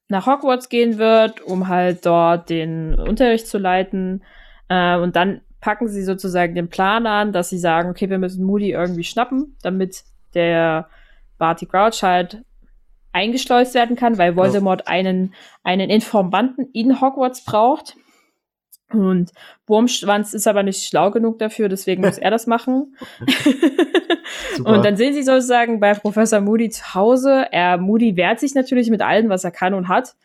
nach 0.10 0.26
Hogwarts 0.26 0.70
gehen 0.70 0.98
wird, 0.98 1.42
um 1.42 1.68
halt 1.68 2.06
dort 2.06 2.50
den 2.50 2.96
Unterricht 2.96 3.48
zu 3.48 3.58
leiten. 3.58 4.24
Äh, 4.68 4.98
und 4.98 5.16
dann 5.16 5.42
packen 5.62 5.88
sie 5.88 6.04
sozusagen 6.04 6.56
den 6.56 6.70
Plan 6.70 7.06
an, 7.06 7.32
dass 7.32 7.50
sie 7.50 7.60
sagen, 7.60 7.90
okay, 7.90 8.10
wir 8.10 8.18
müssen 8.18 8.44
Moody 8.44 8.72
irgendwie 8.72 9.04
schnappen, 9.04 9.56
damit 9.62 10.04
der 10.34 10.90
Barty 11.38 11.66
Crouch 11.66 12.02
halt 12.02 12.44
eingeschleust 13.12 13.76
werden 13.76 13.96
kann, 13.96 14.18
weil 14.18 14.36
Voldemort 14.36 14.88
einen, 14.88 15.34
einen 15.64 15.90
Informanten 15.90 16.70
in 16.74 17.02
Hogwarts 17.02 17.44
braucht. 17.44 17.96
Und 18.92 19.32
Wurmschwanz 19.68 20.34
ist 20.34 20.48
aber 20.48 20.64
nicht 20.64 20.88
schlau 20.88 21.12
genug 21.12 21.38
dafür, 21.38 21.70
deswegen 21.70 22.02
muss 22.02 22.18
er 22.18 22.32
das 22.32 22.48
machen. 22.48 22.96
und 24.64 24.84
dann 24.86 24.98
sehen 24.98 25.14
sie 25.14 25.24
sozusagen 25.24 25.80
bei 25.80 25.94
Professor 25.94 26.42
Moody 26.42 26.70
zu 26.70 26.94
Hause. 26.94 27.48
Er, 27.52 27.78
Moody 27.78 28.16
wehrt 28.16 28.40
sich 28.40 28.56
natürlich 28.56 28.90
mit 28.90 29.02
allem, 29.02 29.30
was 29.30 29.44
er 29.44 29.52
kann 29.52 29.74
und 29.74 29.88
hat. 29.88 30.16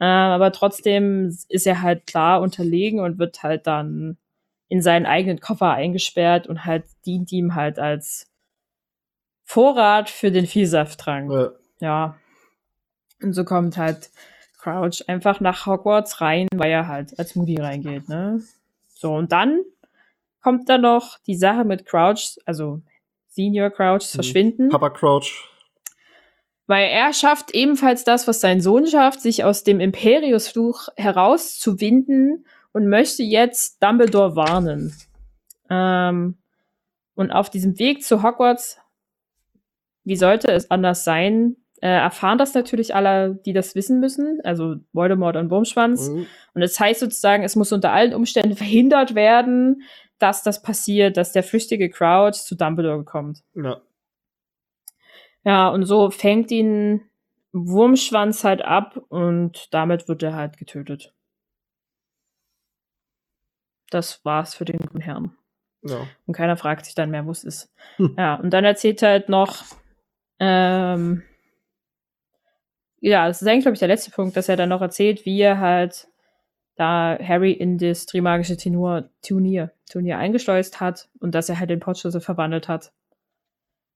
Äh, 0.00 0.04
aber 0.04 0.52
trotzdem 0.52 1.36
ist 1.48 1.66
er 1.66 1.82
halt 1.82 2.06
klar 2.06 2.40
unterlegen 2.40 3.00
und 3.00 3.18
wird 3.18 3.42
halt 3.42 3.66
dann 3.66 4.16
in 4.68 4.82
seinen 4.82 5.06
eigenen 5.06 5.40
Koffer 5.40 5.70
eingesperrt 5.70 6.46
und 6.46 6.64
halt 6.64 6.84
dient 7.06 7.30
ihm 7.32 7.54
halt 7.54 7.78
als 7.78 8.30
Vorrat 9.44 10.10
für 10.10 10.30
den 10.30 10.46
Vielsafttrank. 10.46 11.30
Ja. 11.30 11.50
ja. 11.80 12.16
Und 13.22 13.34
so 13.34 13.44
kommt 13.44 13.76
halt 13.76 14.10
Crouch 14.58 15.06
einfach 15.06 15.40
nach 15.40 15.66
Hogwarts 15.66 16.20
rein, 16.20 16.48
weil 16.54 16.70
er 16.70 16.88
halt 16.88 17.18
als 17.18 17.36
Moody 17.36 17.60
reingeht, 17.60 18.08
ne? 18.08 18.42
So, 18.94 19.14
und 19.14 19.30
dann 19.32 19.60
kommt 20.42 20.68
da 20.68 20.78
noch 20.78 21.18
die 21.26 21.36
Sache 21.36 21.64
mit 21.64 21.86
Crouch, 21.86 22.38
also 22.46 22.80
Senior 23.34 23.70
Crouch, 23.70 24.02
mhm. 24.02 24.14
verschwinden. 24.14 24.68
Papa 24.68 24.90
Crouch. 24.90 25.48
Weil 26.66 26.88
er 26.88 27.12
schafft 27.12 27.54
ebenfalls 27.54 28.04
das, 28.04 28.26
was 28.26 28.40
sein 28.40 28.60
Sohn 28.60 28.86
schafft, 28.86 29.20
sich 29.20 29.44
aus 29.44 29.64
dem 29.64 29.80
Imperiusfluch 29.80 30.88
herauszuwinden 30.96 32.46
und 32.72 32.88
möchte 32.88 33.22
jetzt 33.22 33.82
Dumbledore 33.82 34.34
warnen. 34.34 34.94
Ähm, 35.68 36.38
und 37.14 37.30
auf 37.32 37.50
diesem 37.50 37.78
Weg 37.78 38.02
zu 38.02 38.22
Hogwarts, 38.22 38.78
wie 40.04 40.16
sollte 40.16 40.50
es 40.52 40.70
anders 40.70 41.04
sein, 41.04 41.56
äh, 41.80 41.88
erfahren 41.88 42.38
das 42.38 42.54
natürlich 42.54 42.94
alle, 42.94 43.38
die 43.44 43.52
das 43.52 43.74
wissen 43.74 44.00
müssen, 44.00 44.40
also 44.42 44.76
Voldemort 44.94 45.36
und 45.36 45.50
Wurmschwanz. 45.50 46.08
Mhm. 46.08 46.26
Und 46.54 46.62
es 46.62 46.72
das 46.72 46.80
heißt 46.80 47.00
sozusagen, 47.00 47.42
es 47.42 47.56
muss 47.56 47.72
unter 47.72 47.92
allen 47.92 48.14
Umständen 48.14 48.56
verhindert 48.56 49.14
werden, 49.14 49.82
dass 50.18 50.42
das 50.42 50.62
passiert, 50.62 51.16
dass 51.16 51.32
der 51.32 51.42
flüchtige 51.42 51.90
Crouch 51.90 52.34
zu 52.34 52.54
Dumbledore 52.56 53.04
kommt. 53.04 53.42
Ja. 53.54 53.80
Ja, 55.44 55.68
und 55.68 55.84
so 55.84 56.10
fängt 56.10 56.50
ihn 56.50 57.02
Wurmschwanz 57.52 58.44
halt 58.44 58.62
ab 58.62 58.96
und 59.08 59.72
damit 59.72 60.08
wird 60.08 60.22
er 60.22 60.34
halt 60.34 60.56
getötet. 60.56 61.14
Das 63.90 64.24
war's 64.24 64.54
für 64.54 64.64
den 64.64 64.78
guten 64.78 65.00
Herrn. 65.00 65.36
Ja. 65.82 66.06
Und 66.26 66.34
keiner 66.34 66.56
fragt 66.56 66.86
sich 66.86 66.94
dann 66.94 67.10
mehr, 67.10 67.26
wo 67.26 67.30
es 67.30 67.44
ist. 67.44 67.70
Hm. 67.96 68.14
Ja, 68.18 68.36
und 68.36 68.50
dann 68.50 68.64
erzählt 68.64 69.02
er 69.02 69.10
halt 69.10 69.28
noch, 69.28 69.62
ähm, 70.40 71.22
ja, 73.00 73.28
das 73.28 73.42
ist 73.42 73.48
eigentlich, 73.48 73.64
glaube 73.64 73.74
ich, 73.74 73.80
der 73.80 73.88
letzte 73.88 74.10
Punkt, 74.10 74.36
dass 74.36 74.48
er 74.48 74.56
dann 74.56 74.70
noch 74.70 74.80
erzählt, 74.80 75.26
wie 75.26 75.40
er 75.40 75.60
halt 75.60 76.08
da 76.76 77.16
Harry 77.20 77.52
in 77.52 77.78
das 77.78 78.06
Trimagische 78.06 78.56
Turnier, 78.56 79.08
Turnier, 79.22 79.70
Turnier 79.90 80.18
eingeschleust 80.18 80.80
hat 80.80 81.08
und 81.20 81.34
dass 81.34 81.48
er 81.48 81.58
halt 81.58 81.70
den 81.70 81.80
Potschlüssel 81.80 82.20
verwandelt 82.20 82.68
hat. 82.68 82.92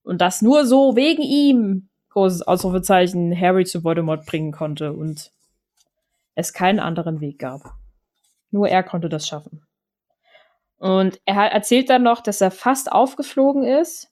Und 0.03 0.21
das 0.21 0.43
nur 0.43 0.65
so 0.65 0.97
wegen 0.97 1.23
ihm, 1.23 1.89
großes 2.11 2.43
Ausrufezeichen, 2.43 3.39
Harry 3.39 3.65
zu 3.65 3.85
Voldemort 3.85 4.27
bringen 4.27 4.53
konnte 4.53 4.93
und 4.93 5.33
es 6.35 6.53
keinen 6.53 6.81
anderen 6.81 7.21
Weg 7.21 7.39
gab. 7.39 7.75
Nur 8.51 8.69
er 8.69 8.83
konnte 8.83 9.09
das 9.09 9.27
schaffen. 9.27 9.63
Und 10.79 11.21
er 11.25 11.51
erzählt 11.51 11.91
dann 11.91 12.05
noch, 12.05 12.21
dass 12.21 12.41
er 12.41 12.53
fast 12.53 12.91
aufgeflogen 12.93 13.65
ist, 13.65 14.11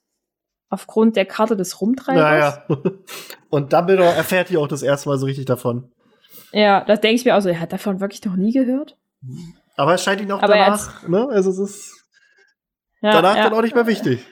aufgrund 0.69 1.15
der 1.15 1.25
Karte 1.25 1.55
des 1.55 1.79
Rumtreibers. 1.79 2.21
Naja. 2.21 2.65
Und 3.49 3.71
Dumbledore 3.71 4.13
erfährt 4.13 4.49
hier 4.49 4.59
auch 4.59 4.67
das 4.67 4.83
erste 4.83 5.07
Mal 5.07 5.17
so 5.17 5.25
richtig 5.25 5.45
davon. 5.45 5.89
Ja, 6.51 6.83
das 6.85 7.01
denke 7.01 7.15
ich 7.15 7.25
mir 7.25 7.35
auch 7.35 7.41
so, 7.41 7.49
er 7.49 7.59
hat 7.59 7.73
davon 7.73 7.99
wirklich 7.99 8.23
noch 8.23 8.35
nie 8.35 8.53
gehört. 8.53 8.97
Aber 9.75 9.93
es 9.93 10.03
scheint 10.03 10.21
ihn 10.21 10.31
auch 10.31 10.41
Aber 10.41 10.53
danach, 10.53 11.07
ne? 11.07 11.27
Also 11.29 11.51
es 11.51 11.59
ist 11.59 12.07
ja, 13.01 13.11
danach 13.11 13.35
ja. 13.35 13.43
dann 13.43 13.53
auch 13.53 13.61
nicht 13.61 13.75
mehr 13.75 13.87
wichtig. 13.87 14.25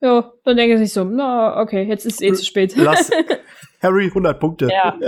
Ja, 0.00 0.32
dann 0.44 0.56
denke 0.56 0.82
ich 0.82 0.92
so, 0.92 1.04
na, 1.04 1.60
okay, 1.60 1.84
jetzt 1.84 2.04
ist 2.04 2.16
es 2.16 2.20
eh 2.20 2.32
zu 2.34 2.44
spät. 2.44 2.76
Lass 2.76 3.10
Harry 3.82 4.06
100 4.06 4.38
Punkte. 4.38 4.68
Ja. 4.70 4.98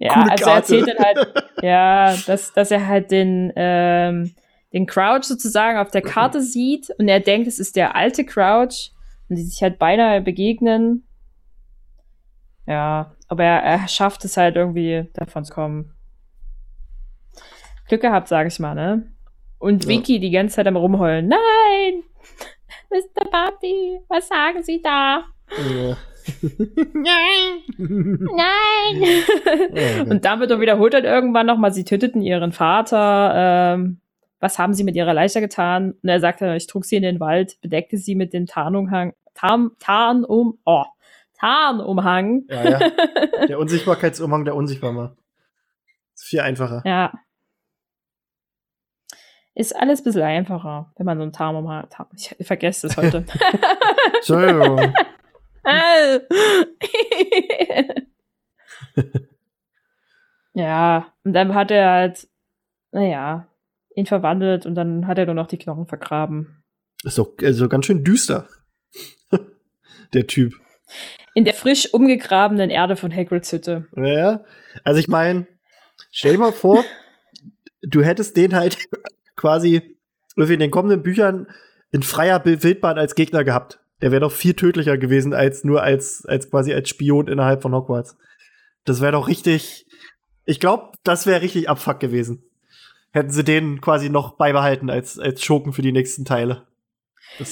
ja, 0.00 0.14
Coole 0.14 0.30
also 0.30 0.44
er 0.44 0.56
erzählt 0.56 0.88
dann 0.88 0.98
halt, 0.98 1.44
ja, 1.62 2.16
dass, 2.26 2.54
dass 2.54 2.70
er 2.70 2.86
halt 2.86 3.10
den, 3.10 3.52
ähm, 3.54 4.34
den 4.72 4.86
Crouch 4.86 5.24
sozusagen 5.24 5.78
auf 5.78 5.90
der 5.90 6.00
Karte 6.00 6.40
sieht 6.40 6.88
und 6.98 7.08
er 7.08 7.20
denkt, 7.20 7.46
es 7.48 7.58
ist 7.58 7.76
der 7.76 7.94
alte 7.94 8.24
Crouch 8.24 8.92
und 9.28 9.36
die 9.36 9.42
sich 9.42 9.62
halt 9.62 9.78
beinahe 9.78 10.22
begegnen. 10.22 11.06
Ja, 12.66 13.14
aber 13.28 13.44
er, 13.44 13.62
er 13.62 13.88
schafft 13.88 14.24
es 14.24 14.36
halt 14.36 14.56
irgendwie, 14.56 15.08
davon 15.14 15.44
zu 15.44 15.52
kommen. 15.52 15.94
Glück 17.88 18.02
gehabt, 18.02 18.28
sag 18.28 18.46
ich 18.46 18.58
mal, 18.58 18.74
ne? 18.74 19.12
Und 19.58 19.84
ja. 19.84 19.90
Vicky 19.90 20.20
die 20.20 20.30
ganze 20.30 20.56
Zeit 20.56 20.66
am 20.66 20.76
rumheulen. 20.76 21.28
Nein! 21.28 22.02
Mr. 22.90 23.28
Party, 23.30 24.00
was 24.08 24.28
sagen 24.28 24.62
Sie 24.62 24.80
da? 24.82 25.24
Ja. 25.56 25.96
Nein! 26.94 27.62
Nein! 28.36 29.24
Ja, 29.74 30.02
und 30.10 30.24
damit 30.24 30.50
wiederholt 30.50 30.94
er 30.94 31.04
irgendwann 31.04 31.46
nochmal, 31.46 31.72
sie 31.72 31.84
töteten 31.84 32.22
ihren 32.22 32.52
Vater. 32.52 33.32
Ähm, 33.74 34.00
was 34.38 34.58
haben 34.58 34.74
sie 34.74 34.84
mit 34.84 34.96
ihrer 34.96 35.14
Leiche 35.14 35.40
getan? 35.40 35.94
Und 36.02 36.08
er 36.08 36.20
sagte, 36.20 36.54
ich 36.56 36.66
trug 36.66 36.84
sie 36.84 36.96
in 36.96 37.02
den 37.02 37.20
Wald, 37.20 37.60
bedeckte 37.60 37.96
sie 37.98 38.14
mit 38.14 38.32
dem 38.32 38.46
Tarnumhang, 38.46 39.12
Tarn, 39.34 39.70
Tarnum, 39.78 40.58
oh, 40.64 40.84
Tarnumhang. 41.40 42.44
Ja, 42.48 42.68
ja. 42.68 42.78
Der 43.46 43.58
Unsichtbarkeitsumhang, 43.58 44.44
der 44.44 44.54
unsichtbar 44.54 44.94
war. 44.94 45.16
Ist 46.14 46.24
viel 46.24 46.40
einfacher. 46.40 46.82
Ja. 46.84 47.12
Ist 49.54 49.74
alles 49.74 50.00
ein 50.00 50.04
bisschen 50.04 50.22
einfacher, 50.22 50.92
wenn 50.96 51.06
man 51.06 51.16
so 51.16 51.22
einen 51.22 51.32
Tarnumhang 51.32 51.88
hat. 51.94 52.08
Ich 52.14 52.36
vergesse 52.46 52.86
es 52.86 52.96
heute. 52.96 53.24
Entschuldigung. 54.16 54.78
ja, 60.54 61.12
und 61.24 61.32
dann 61.32 61.54
hat 61.54 61.70
er 61.70 61.90
halt, 61.90 62.28
naja, 62.92 63.46
ihn 63.94 64.06
verwandelt 64.06 64.66
und 64.66 64.74
dann 64.74 65.06
hat 65.06 65.18
er 65.18 65.26
nur 65.26 65.34
noch 65.34 65.46
die 65.46 65.58
Knochen 65.58 65.86
vergraben. 65.86 66.62
Ist 67.02 67.18
doch 67.18 67.32
also 67.42 67.68
ganz 67.68 67.86
schön 67.86 68.04
düster. 68.04 68.46
der 70.12 70.26
Typ. 70.26 70.54
In 71.34 71.44
der 71.44 71.54
frisch 71.54 71.92
umgegrabenen 71.92 72.70
Erde 72.70 72.96
von 72.96 73.14
Hagrids 73.14 73.52
Hütte. 73.52 73.86
Ja, 73.96 74.44
also 74.84 74.98
ich 74.98 75.08
meine, 75.08 75.46
stell 76.10 76.32
dir 76.32 76.38
mal 76.38 76.52
vor, 76.52 76.84
du 77.82 78.02
hättest 78.02 78.36
den 78.36 78.54
halt 78.54 78.78
quasi 79.36 79.96
in 80.36 80.58
den 80.58 80.70
kommenden 80.70 81.02
Büchern 81.02 81.46
in 81.92 82.02
freier 82.02 82.44
Wildbahn 82.44 82.98
als 82.98 83.14
Gegner 83.14 83.44
gehabt. 83.44 83.80
Der 84.00 84.10
wäre 84.10 84.20
doch 84.20 84.32
viel 84.32 84.54
tödlicher 84.54 84.96
gewesen 84.96 85.34
als 85.34 85.64
nur 85.64 85.82
als, 85.82 86.24
als 86.26 86.50
quasi 86.50 86.72
als 86.72 86.88
Spion 86.88 87.28
innerhalb 87.28 87.62
von 87.62 87.74
Hogwarts. 87.74 88.16
Das 88.84 89.00
wäre 89.00 89.12
doch 89.12 89.28
richtig. 89.28 89.86
Ich 90.46 90.58
glaube, 90.58 90.92
das 91.04 91.26
wäre 91.26 91.42
richtig 91.42 91.68
Abfuck 91.68 92.00
gewesen. 92.00 92.42
Hätten 93.12 93.30
sie 93.30 93.44
den 93.44 93.80
quasi 93.80 94.08
noch 94.08 94.36
beibehalten 94.36 94.88
als, 94.88 95.18
als 95.18 95.44
Schurken 95.44 95.72
für 95.72 95.82
die 95.82 95.92
nächsten 95.92 96.24
Teile. 96.24 96.66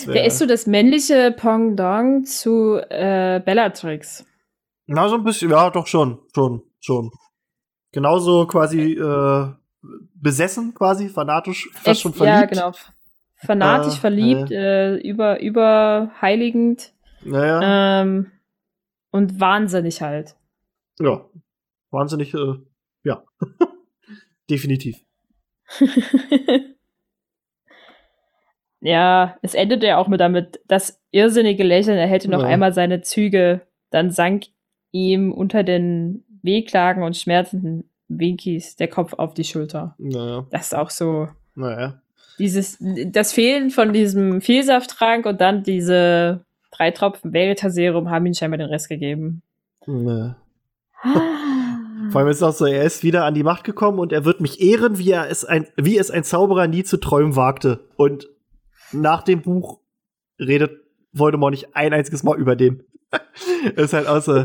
Der 0.06 0.24
ist 0.26 0.38
so 0.38 0.46
das 0.46 0.66
männliche 0.66 1.32
Pendant 1.32 2.28
zu 2.28 2.76
äh, 2.90 3.40
Bellatrix. 3.44 4.26
Na, 4.86 5.08
so 5.08 5.16
ein 5.16 5.24
bisschen, 5.24 5.50
ja, 5.50 5.70
doch 5.70 5.86
schon, 5.86 6.18
schon, 6.34 6.62
schon. 6.80 7.10
Genauso 7.92 8.46
quasi 8.46 8.92
äh, 8.92 9.48
besessen, 10.14 10.74
quasi, 10.74 11.08
fanatisch, 11.08 11.70
fast 11.72 11.86
Ex 11.86 12.00
schon 12.00 12.12
verliebt. 12.14 12.56
Ja, 12.56 12.68
genau 12.68 12.72
fanatisch 13.38 13.94
äh, 13.94 14.00
verliebt, 14.00 14.50
äh. 14.50 14.96
Äh, 14.96 15.08
über, 15.08 15.40
überheiligend. 15.40 16.92
Naja. 17.22 18.02
Ähm, 18.02 18.30
und 19.10 19.40
wahnsinnig 19.40 20.02
halt. 20.02 20.36
Ja. 20.98 21.24
Wahnsinnig, 21.90 22.34
äh, 22.34 22.54
ja. 23.04 23.24
Definitiv. 24.50 24.96
ja, 28.80 29.36
es 29.42 29.54
endete 29.54 29.86
ja 29.86 29.98
auch 29.98 30.08
mit 30.08 30.20
damit, 30.20 30.60
das 30.68 31.00
irrsinnige 31.10 31.64
Lächeln, 31.64 31.98
er 31.98 32.06
hätte 32.06 32.30
noch 32.30 32.42
ja. 32.42 32.48
einmal 32.48 32.72
seine 32.72 33.00
Züge, 33.00 33.62
dann 33.90 34.10
sank 34.10 34.44
ihm 34.92 35.32
unter 35.32 35.62
den 35.62 36.24
Wehklagen 36.42 37.02
und 37.02 37.16
schmerzenden 37.16 37.90
Winkies 38.08 38.76
der 38.76 38.88
Kopf 38.88 39.14
auf 39.14 39.34
die 39.34 39.44
Schulter. 39.44 39.94
Naja. 39.98 40.46
Das 40.50 40.66
ist 40.66 40.74
auch 40.74 40.90
so. 40.90 41.28
Naja 41.54 42.00
dieses, 42.38 42.78
das 42.80 43.32
Fehlen 43.32 43.70
von 43.70 43.92
diesem 43.92 44.40
Vielsafttrank 44.40 45.26
und 45.26 45.40
dann 45.40 45.62
diese 45.62 46.44
drei 46.70 46.90
Tropfen 46.90 47.32
Veritaserum 47.32 48.10
haben 48.10 48.26
ihm 48.26 48.34
scheinbar 48.34 48.58
den 48.58 48.68
Rest 48.68 48.88
gegeben. 48.88 49.42
Nee. 49.86 50.30
Vor 52.10 52.20
allem 52.20 52.30
ist 52.30 52.38
es 52.38 52.42
auch 52.42 52.52
so, 52.52 52.64
er 52.64 52.84
ist 52.84 53.02
wieder 53.02 53.24
an 53.24 53.34
die 53.34 53.42
Macht 53.42 53.64
gekommen 53.64 53.98
und 53.98 54.12
er 54.12 54.24
wird 54.24 54.40
mich 54.40 54.60
ehren, 54.60 54.98
wie 54.98 55.10
er 55.10 55.28
es 55.28 55.44
ein, 55.44 55.66
wie 55.76 55.98
es 55.98 56.10
ein 56.10 56.24
Zauberer 56.24 56.68
nie 56.68 56.84
zu 56.84 56.96
träumen 56.98 57.36
wagte. 57.36 57.80
Und 57.96 58.28
nach 58.92 59.22
dem 59.22 59.42
Buch 59.42 59.80
redet 60.38 60.80
Voldemort 61.12 61.52
nicht 61.52 61.74
ein 61.74 61.92
einziges 61.92 62.22
Mal 62.22 62.38
über 62.38 62.56
den. 62.56 62.84
das 63.10 63.20
ist 63.86 63.92
halt 63.92 64.06
auch 64.06 64.22
so, 64.22 64.44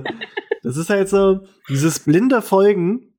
das 0.64 0.78
ist 0.78 0.90
halt 0.90 1.10
so, 1.10 1.42
dieses 1.70 2.00
blinde 2.00 2.42
Folgen. 2.42 3.14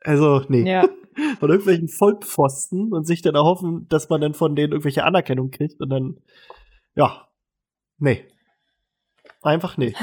Also, 0.00 0.42
nee. 0.48 0.70
Ja. 0.70 0.84
von 1.38 1.50
irgendwelchen 1.50 1.88
Vollpfosten 1.88 2.92
und 2.92 3.06
sich 3.06 3.22
dann 3.22 3.34
erhoffen, 3.34 3.86
dass 3.88 4.08
man 4.08 4.20
dann 4.20 4.34
von 4.34 4.56
denen 4.56 4.72
irgendwelche 4.72 5.04
Anerkennung 5.04 5.50
kriegt 5.50 5.80
und 5.80 5.90
dann, 5.90 6.18
ja, 6.96 7.28
nee. 7.98 8.24
Einfach 9.42 9.76
nee. 9.76 9.94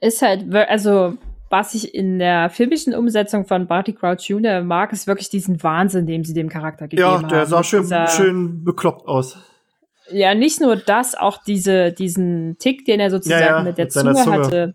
Ist 0.00 0.22
halt, 0.22 0.52
also, 0.54 1.14
was 1.50 1.74
ich 1.74 1.94
in 1.94 2.18
der 2.18 2.50
filmischen 2.50 2.94
Umsetzung 2.94 3.46
von 3.46 3.66
Barty 3.66 3.92
Crouch 3.92 4.28
Jr. 4.28 4.62
mag, 4.62 4.92
ist 4.92 5.06
wirklich 5.06 5.30
diesen 5.30 5.62
Wahnsinn, 5.62 6.06
den 6.06 6.24
sie 6.24 6.34
dem 6.34 6.48
Charakter 6.48 6.88
gegeben 6.88 7.08
haben. 7.08 7.22
Ja, 7.22 7.28
der 7.28 7.46
sah 7.46 7.62
schön, 7.62 7.88
schön 8.08 8.64
bekloppt 8.64 9.06
aus. 9.06 9.38
Ja, 10.12 10.34
nicht 10.34 10.60
nur 10.60 10.76
das, 10.76 11.14
auch 11.14 11.42
diese, 11.42 11.92
diesen 11.92 12.56
Tick, 12.58 12.84
den 12.84 13.00
er 13.00 13.10
sozusagen 13.10 13.42
Ja, 13.42 13.56
ja, 13.58 13.62
mit 13.62 13.78
der 13.78 13.86
mit 13.86 13.92
Zunge, 13.92 14.14
Zunge. 14.14 14.32
hatte, 14.44 14.74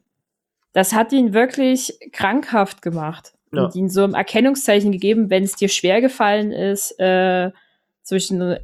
das 0.73 0.93
hat 0.93 1.11
ihn 1.13 1.33
wirklich 1.33 1.97
krankhaft 2.11 2.81
gemacht. 2.81 3.33
Ja. 3.53 3.65
Und 3.65 3.75
ihn 3.75 3.89
so 3.89 4.03
ein 4.03 4.13
Erkennungszeichen 4.13 4.91
gegeben, 4.91 5.29
wenn 5.29 5.43
es 5.43 5.55
dir 5.55 5.69
schwer 5.69 6.01
gefallen 6.01 6.51
ist, 6.51 6.99
äh, 6.99 7.51
zwischen 8.03 8.57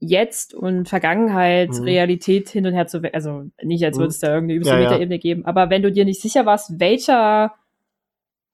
jetzt 0.00 0.54
und 0.54 0.88
Vergangenheit, 0.88 1.70
Mhm. 1.70 1.84
Realität 1.84 2.48
hin 2.48 2.66
und 2.66 2.74
her 2.74 2.86
zu 2.86 3.02
we- 3.02 3.14
Also 3.14 3.44
nicht, 3.62 3.84
als 3.84 3.96
Mhm. 3.96 4.00
würde 4.00 4.10
es 4.10 4.18
da 4.18 4.28
irgendeine 4.28 4.54
übelste 4.54 4.74
Ja. 4.74 4.80
Metaebene 4.90 5.18
geben, 5.18 5.44
aber 5.46 5.70
wenn 5.70 5.82
du 5.82 5.90
dir 5.92 6.04
nicht 6.04 6.20
sicher 6.20 6.44
warst, 6.46 6.78
welcher 6.80 7.54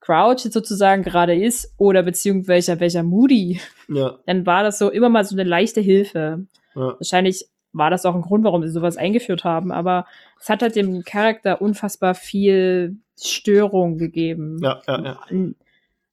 Crouch 0.01 0.45
jetzt 0.45 0.53
sozusagen 0.55 1.03
gerade 1.03 1.35
ist 1.35 1.75
oder 1.77 2.03
beziehungsweise 2.03 2.79
welcher 2.81 3.03
Moody, 3.03 3.61
Ja, 3.89 4.19
dann 4.27 4.47
war 4.47 4.63
das 4.63 4.79
so 4.79 4.91
immer 4.91 5.09
mal 5.09 5.25
so 5.25 5.35
eine 5.35 5.45
leichte 5.45 5.81
Hilfe. 5.81 6.47
Ja. 6.75 6.95
Wahrscheinlich 6.99 7.47
war 7.73 7.91
das 7.91 8.05
auch 8.05 8.15
ein 8.15 8.23
Grund, 8.23 8.45
warum 8.45 8.63
sie 8.63 8.71
sowas 8.73 8.97
eingeführt 8.97 9.45
haben, 9.45 9.71
aber 9.71 10.07
es 10.41 10.49
hat 10.49 10.63
halt 10.63 10.75
dem 10.77 11.03
Charakter 11.05 11.63
unfassbar 11.63 12.15
viel 12.15 12.97
Störung 13.21 13.97
gegeben. 13.97 14.59
Ja, 14.63 14.81
ja, 14.89 15.01
ja. 15.31 15.49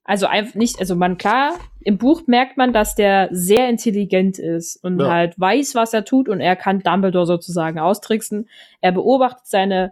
Also 0.03 0.27
einfach 0.27 0.55
nicht, 0.55 0.79
also 0.79 0.95
man 0.95 1.17
klar, 1.17 1.53
im 1.81 1.97
Buch 1.97 2.23
merkt 2.27 2.55
man, 2.57 2.71
dass 2.71 2.95
der 2.95 3.27
sehr 3.31 3.67
intelligent 3.69 4.39
ist 4.39 4.81
und 4.83 5.01
Ja. 5.01 5.09
halt 5.09 5.39
weiß, 5.39 5.75
was 5.75 5.93
er 5.93 6.05
tut 6.05 6.29
und 6.29 6.39
er 6.39 6.55
kann 6.55 6.79
Dumbledore 6.79 7.25
sozusagen 7.25 7.79
austricksen. 7.79 8.47
Er 8.79 8.93
beobachtet 8.93 9.47
seine 9.47 9.91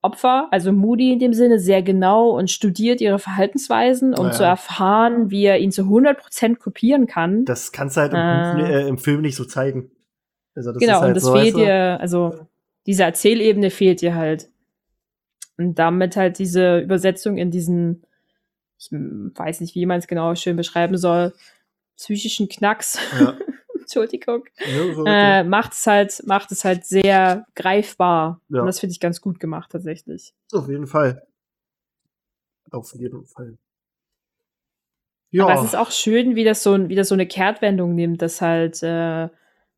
Opfer, 0.00 0.46
also 0.52 0.72
Moody 0.72 1.12
in 1.12 1.18
dem 1.18 1.32
Sinne, 1.34 1.58
sehr 1.58 1.82
genau 1.82 2.30
und 2.30 2.50
studiert 2.50 3.00
ihre 3.00 3.18
Verhaltensweisen, 3.18 4.14
um 4.14 4.26
Ja. 4.26 4.30
zu 4.32 4.44
erfahren, 4.44 5.30
wie 5.30 5.44
er 5.44 5.58
ihn 5.58 5.72
zu 5.72 5.82
100% 5.88 6.56
kopieren 6.56 7.06
kann. 7.06 7.44
Das 7.44 7.72
kannst 7.72 7.96
du 7.96 8.02
halt 8.02 8.12
im, 8.12 8.18
Äh. 8.18 8.82
Äh, 8.84 8.88
im 8.88 8.98
Film 8.98 9.22
nicht 9.22 9.34
so 9.36 9.44
zeigen. 9.44 9.90
Also 10.54 10.72
das 10.72 10.80
genau, 10.80 10.94
ist 10.94 11.00
halt 11.00 11.08
und 11.08 11.14
das 11.16 11.22
so, 11.24 11.32
fehlt 11.32 11.44
weißt 11.46 11.54
du? 11.56 11.58
dir, 11.60 12.00
also 12.00 12.38
diese 12.86 13.02
Erzählebene 13.02 13.70
fehlt 13.70 14.00
dir 14.00 14.14
halt. 14.14 14.48
Und 15.56 15.76
damit 15.78 16.16
halt 16.16 16.38
diese 16.38 16.78
Übersetzung 16.78 17.36
in 17.36 17.50
diesen, 17.50 18.04
ich 18.78 18.88
weiß 18.92 19.60
nicht, 19.60 19.74
wie 19.74 19.86
man 19.86 19.98
es 19.98 20.06
genau 20.06 20.34
schön 20.36 20.56
beschreiben 20.56 20.96
soll, 20.96 21.34
psychischen 21.96 22.48
Knacks, 22.48 22.98
Ja. 23.18 23.34
Entschuldigung, 23.88 24.44
äh, 25.06 25.44
macht 25.44 25.72
es 25.72 25.86
halt, 25.86 26.22
macht 26.26 26.52
es 26.52 26.64
halt 26.64 26.84
sehr 26.84 27.46
greifbar. 27.54 28.40
Ja. 28.50 28.60
Und 28.60 28.66
das 28.66 28.80
finde 28.80 28.92
ich 28.92 29.00
ganz 29.00 29.20
gut 29.22 29.40
gemacht, 29.40 29.70
tatsächlich. 29.72 30.34
Auf 30.52 30.68
jeden 30.68 30.86
Fall. 30.86 31.26
Auf 32.70 32.92
jeden 32.94 33.24
Fall. 33.24 33.56
Ja, 35.30 35.44
Aber 35.44 35.54
es 35.54 35.64
ist 35.64 35.76
auch 35.76 35.90
schön, 35.90 36.36
wie 36.36 36.44
das 36.44 36.62
so, 36.62 36.88
wie 36.88 36.94
das 36.94 37.08
so 37.08 37.14
eine 37.14 37.26
Kehrtwendung 37.26 37.94
nimmt, 37.94 38.20
dass 38.22 38.40
halt, 38.40 38.82
äh, 38.82 39.28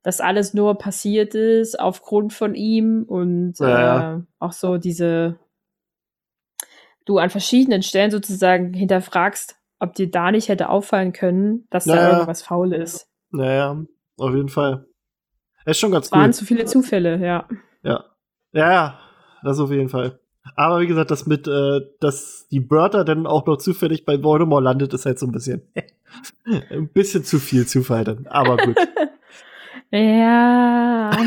das 0.03 0.21
alles 0.21 0.55
nur 0.55 0.77
passiert 0.79 1.35
ist 1.35 1.79
aufgrund 1.79 2.33
von 2.33 2.55
ihm 2.55 3.05
und 3.05 3.59
Ja. 3.61 4.17
Äh, 4.17 4.23
auch 4.39 4.53
so 4.53 4.79
diese, 4.79 5.39
du 7.05 7.19
an 7.19 7.31
verschiedenen 7.31 7.83
Stellen 7.83 8.11
sozusagen 8.11 8.73
hinterfragst, 8.73 9.57
ob 9.79 9.95
dir 9.95 10.11
da 10.11 10.31
nicht 10.31 10.49
hätte 10.49 10.69
auffallen 10.69 11.13
können, 11.13 11.67
dass 11.71 11.87
Ja, 11.87 11.97
da 11.97 12.11
irgendwas 12.13 12.43
faul 12.43 12.73
ist. 12.73 13.09
naja, 13.31 13.85
auf 14.21 14.35
jeden 14.35 14.49
Fall. 14.49 14.87
Er 15.65 15.71
ist 15.73 15.79
schon 15.79 15.91
ganz 15.93 16.07
Es 16.07 16.13
waren 16.13 16.27
cool. 16.27 16.33
zu 16.35 16.45
viele 16.45 16.65
Zufälle, 16.65 17.19
ja. 17.25 17.47
Ja. 17.83 18.05
Ja, 18.53 18.73
ja, 18.73 19.01
das 19.43 19.59
auf 19.61 19.71
jeden 19.71 19.89
Fall. 19.89 20.19
Aber 20.57 20.81
wie 20.81 20.87
gesagt, 20.87 21.11
das 21.11 21.27
mit, 21.27 21.47
äh, 21.47 21.81
dass 22.01 22.49
die 22.51 22.61
Börter 22.61 23.05
dann 23.05 23.27
auch 23.27 23.47
noch 23.47 23.59
zufällig 23.59 24.05
bei 24.05 24.23
Voldemort 24.23 24.65
landet, 24.65 24.93
ist 24.95 25.05
halt 25.07 25.19
so 25.19 25.27
ein 25.27 25.33
bisschen, 25.33 25.63
ein 26.71 26.89
bisschen 26.89 27.25
zu 27.25 27.39
viel 27.39 27.67
Zufall 27.67 28.05
dann. 28.05 28.27
Aber 28.27 28.57
gut. 28.57 28.77
Ja. 29.93 31.11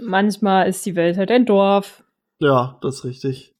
Manchmal 0.00 0.68
ist 0.68 0.84
die 0.84 0.94
Welt 0.96 1.16
halt 1.16 1.30
ein 1.30 1.46
Dorf. 1.46 2.04
ja, 2.38 2.78
das 2.82 2.96
ist 2.96 3.04
richtig. 3.04 3.54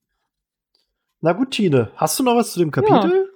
Na 1.23 1.33
gut, 1.33 1.53
Tine, 1.53 1.91
hast 1.97 2.19
du 2.19 2.23
noch 2.25 2.37
was 2.37 2.53
zu 2.53 2.59
dem 2.59 2.71
Kapitel? 2.71 3.31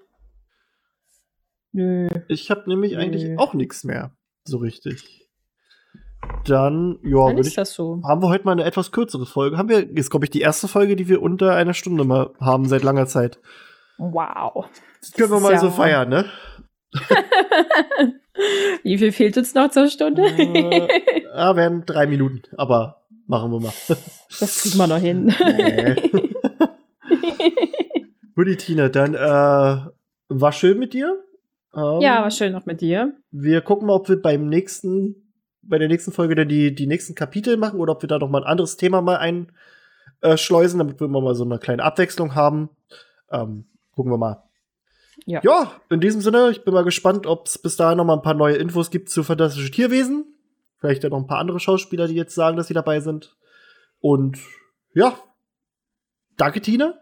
Nö. 1.72 2.08
Ich 2.28 2.50
habe 2.50 2.68
nämlich 2.68 2.96
eigentlich 2.96 3.24
Nö. 3.24 3.36
auch 3.38 3.54
nichts 3.54 3.84
mehr. 3.84 4.12
So 4.44 4.58
richtig. 4.58 5.28
Dann, 6.44 6.98
ja, 7.02 7.28
Dann 7.28 7.38
ich. 7.38 7.54
so. 7.54 8.02
Haben 8.06 8.22
wir 8.22 8.28
heute 8.28 8.44
mal 8.44 8.52
eine 8.52 8.64
etwas 8.64 8.92
kürzere 8.92 9.26
Folge? 9.26 9.56
Haben 9.56 9.68
wir, 9.68 9.88
ist, 9.96 10.10
glaube 10.10 10.26
ich, 10.26 10.30
die 10.30 10.40
erste 10.40 10.68
Folge, 10.68 10.96
die 10.96 11.08
wir 11.08 11.22
unter 11.22 11.54
einer 11.54 11.74
Stunde 11.74 12.04
mal 12.04 12.30
haben 12.40 12.66
seit 12.66 12.82
langer 12.82 13.06
Zeit. 13.06 13.38
Wow. 13.98 14.66
Das 15.00 15.12
können 15.12 15.30
wir 15.30 15.40
mal 15.40 15.52
ja- 15.52 15.60
so 15.60 15.70
feiern, 15.70 16.08
ne? 16.08 16.26
Wie 18.82 18.98
viel 18.98 19.12
fehlt 19.12 19.36
uns 19.36 19.54
noch 19.54 19.70
zur 19.70 19.88
Stunde? 19.88 20.22
Äh, 20.24 21.22
ja, 21.24 21.56
werden 21.56 21.84
drei 21.86 22.06
Minuten, 22.06 22.42
aber 22.56 23.02
machen 23.26 23.52
wir 23.52 23.60
mal. 23.60 23.72
das 24.40 24.62
kriegen 24.62 24.78
wir 24.78 24.86
noch 24.86 24.98
hin. 24.98 25.34
Nee. 25.44 25.96
Guti, 28.34 28.56
Tina, 28.56 28.88
dann 28.88 29.14
äh, 29.14 29.90
war 30.28 30.52
schön 30.52 30.78
mit 30.78 30.94
dir. 30.94 31.22
Ähm, 31.74 32.00
ja, 32.00 32.22
war 32.22 32.30
schön 32.30 32.52
noch 32.52 32.66
mit 32.66 32.80
dir. 32.80 33.14
Wir 33.30 33.60
gucken 33.60 33.86
mal, 33.86 33.94
ob 33.94 34.08
wir 34.08 34.20
beim 34.20 34.48
nächsten, 34.48 35.32
bei 35.62 35.78
der 35.78 35.88
nächsten 35.88 36.10
Folge 36.12 36.34
dann 36.34 36.48
die, 36.48 36.74
die 36.74 36.86
nächsten 36.86 37.14
Kapitel 37.14 37.56
machen 37.56 37.78
oder 37.80 37.92
ob 37.92 38.02
wir 38.02 38.08
da 38.08 38.18
noch 38.18 38.28
mal 38.30 38.42
ein 38.42 38.48
anderes 38.48 38.76
Thema 38.76 39.00
mal 39.02 39.18
einschleusen, 40.22 40.78
damit 40.78 41.00
wir 41.00 41.06
immer 41.06 41.20
mal 41.20 41.34
so 41.34 41.44
eine 41.44 41.58
kleine 41.58 41.82
Abwechslung 41.84 42.34
haben. 42.34 42.70
Ähm, 43.30 43.66
gucken 43.92 44.10
wir 44.12 44.18
mal. 44.18 44.42
Ja. 45.26 45.40
ja, 45.44 45.72
in 45.90 46.00
diesem 46.00 46.22
Sinne, 46.22 46.50
ich 46.50 46.64
bin 46.64 46.72
mal 46.72 46.82
gespannt, 46.82 47.26
ob 47.26 47.46
es 47.46 47.58
bis 47.58 47.76
dahin 47.76 47.98
noch 47.98 48.04
mal 48.06 48.14
ein 48.14 48.22
paar 48.22 48.34
neue 48.34 48.56
Infos 48.56 48.90
gibt 48.90 49.10
zu 49.10 49.22
Fantastische 49.22 49.70
Tierwesen. 49.70 50.24
Vielleicht 50.78 51.04
ja 51.04 51.10
noch 51.10 51.18
ein 51.18 51.26
paar 51.26 51.38
andere 51.38 51.60
Schauspieler, 51.60 52.08
die 52.08 52.14
jetzt 52.14 52.34
sagen, 52.34 52.56
dass 52.56 52.68
sie 52.68 52.74
dabei 52.74 53.00
sind. 53.00 53.36
Und 54.00 54.38
ja, 54.94 55.14
danke, 56.38 56.62
Tina. 56.62 56.94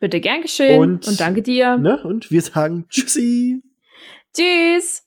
Bitte 0.00 0.20
gern 0.20 0.40
geschehen. 0.42 0.80
Und- 0.80 1.06
Und 1.06 1.20
danke 1.20 1.42
dir. 1.42 1.76
Ne? 1.76 2.02
Und 2.02 2.30
wir 2.30 2.40
sagen 2.40 2.86
Tschüssi. 2.88 3.62
Tschüss. 4.36 5.05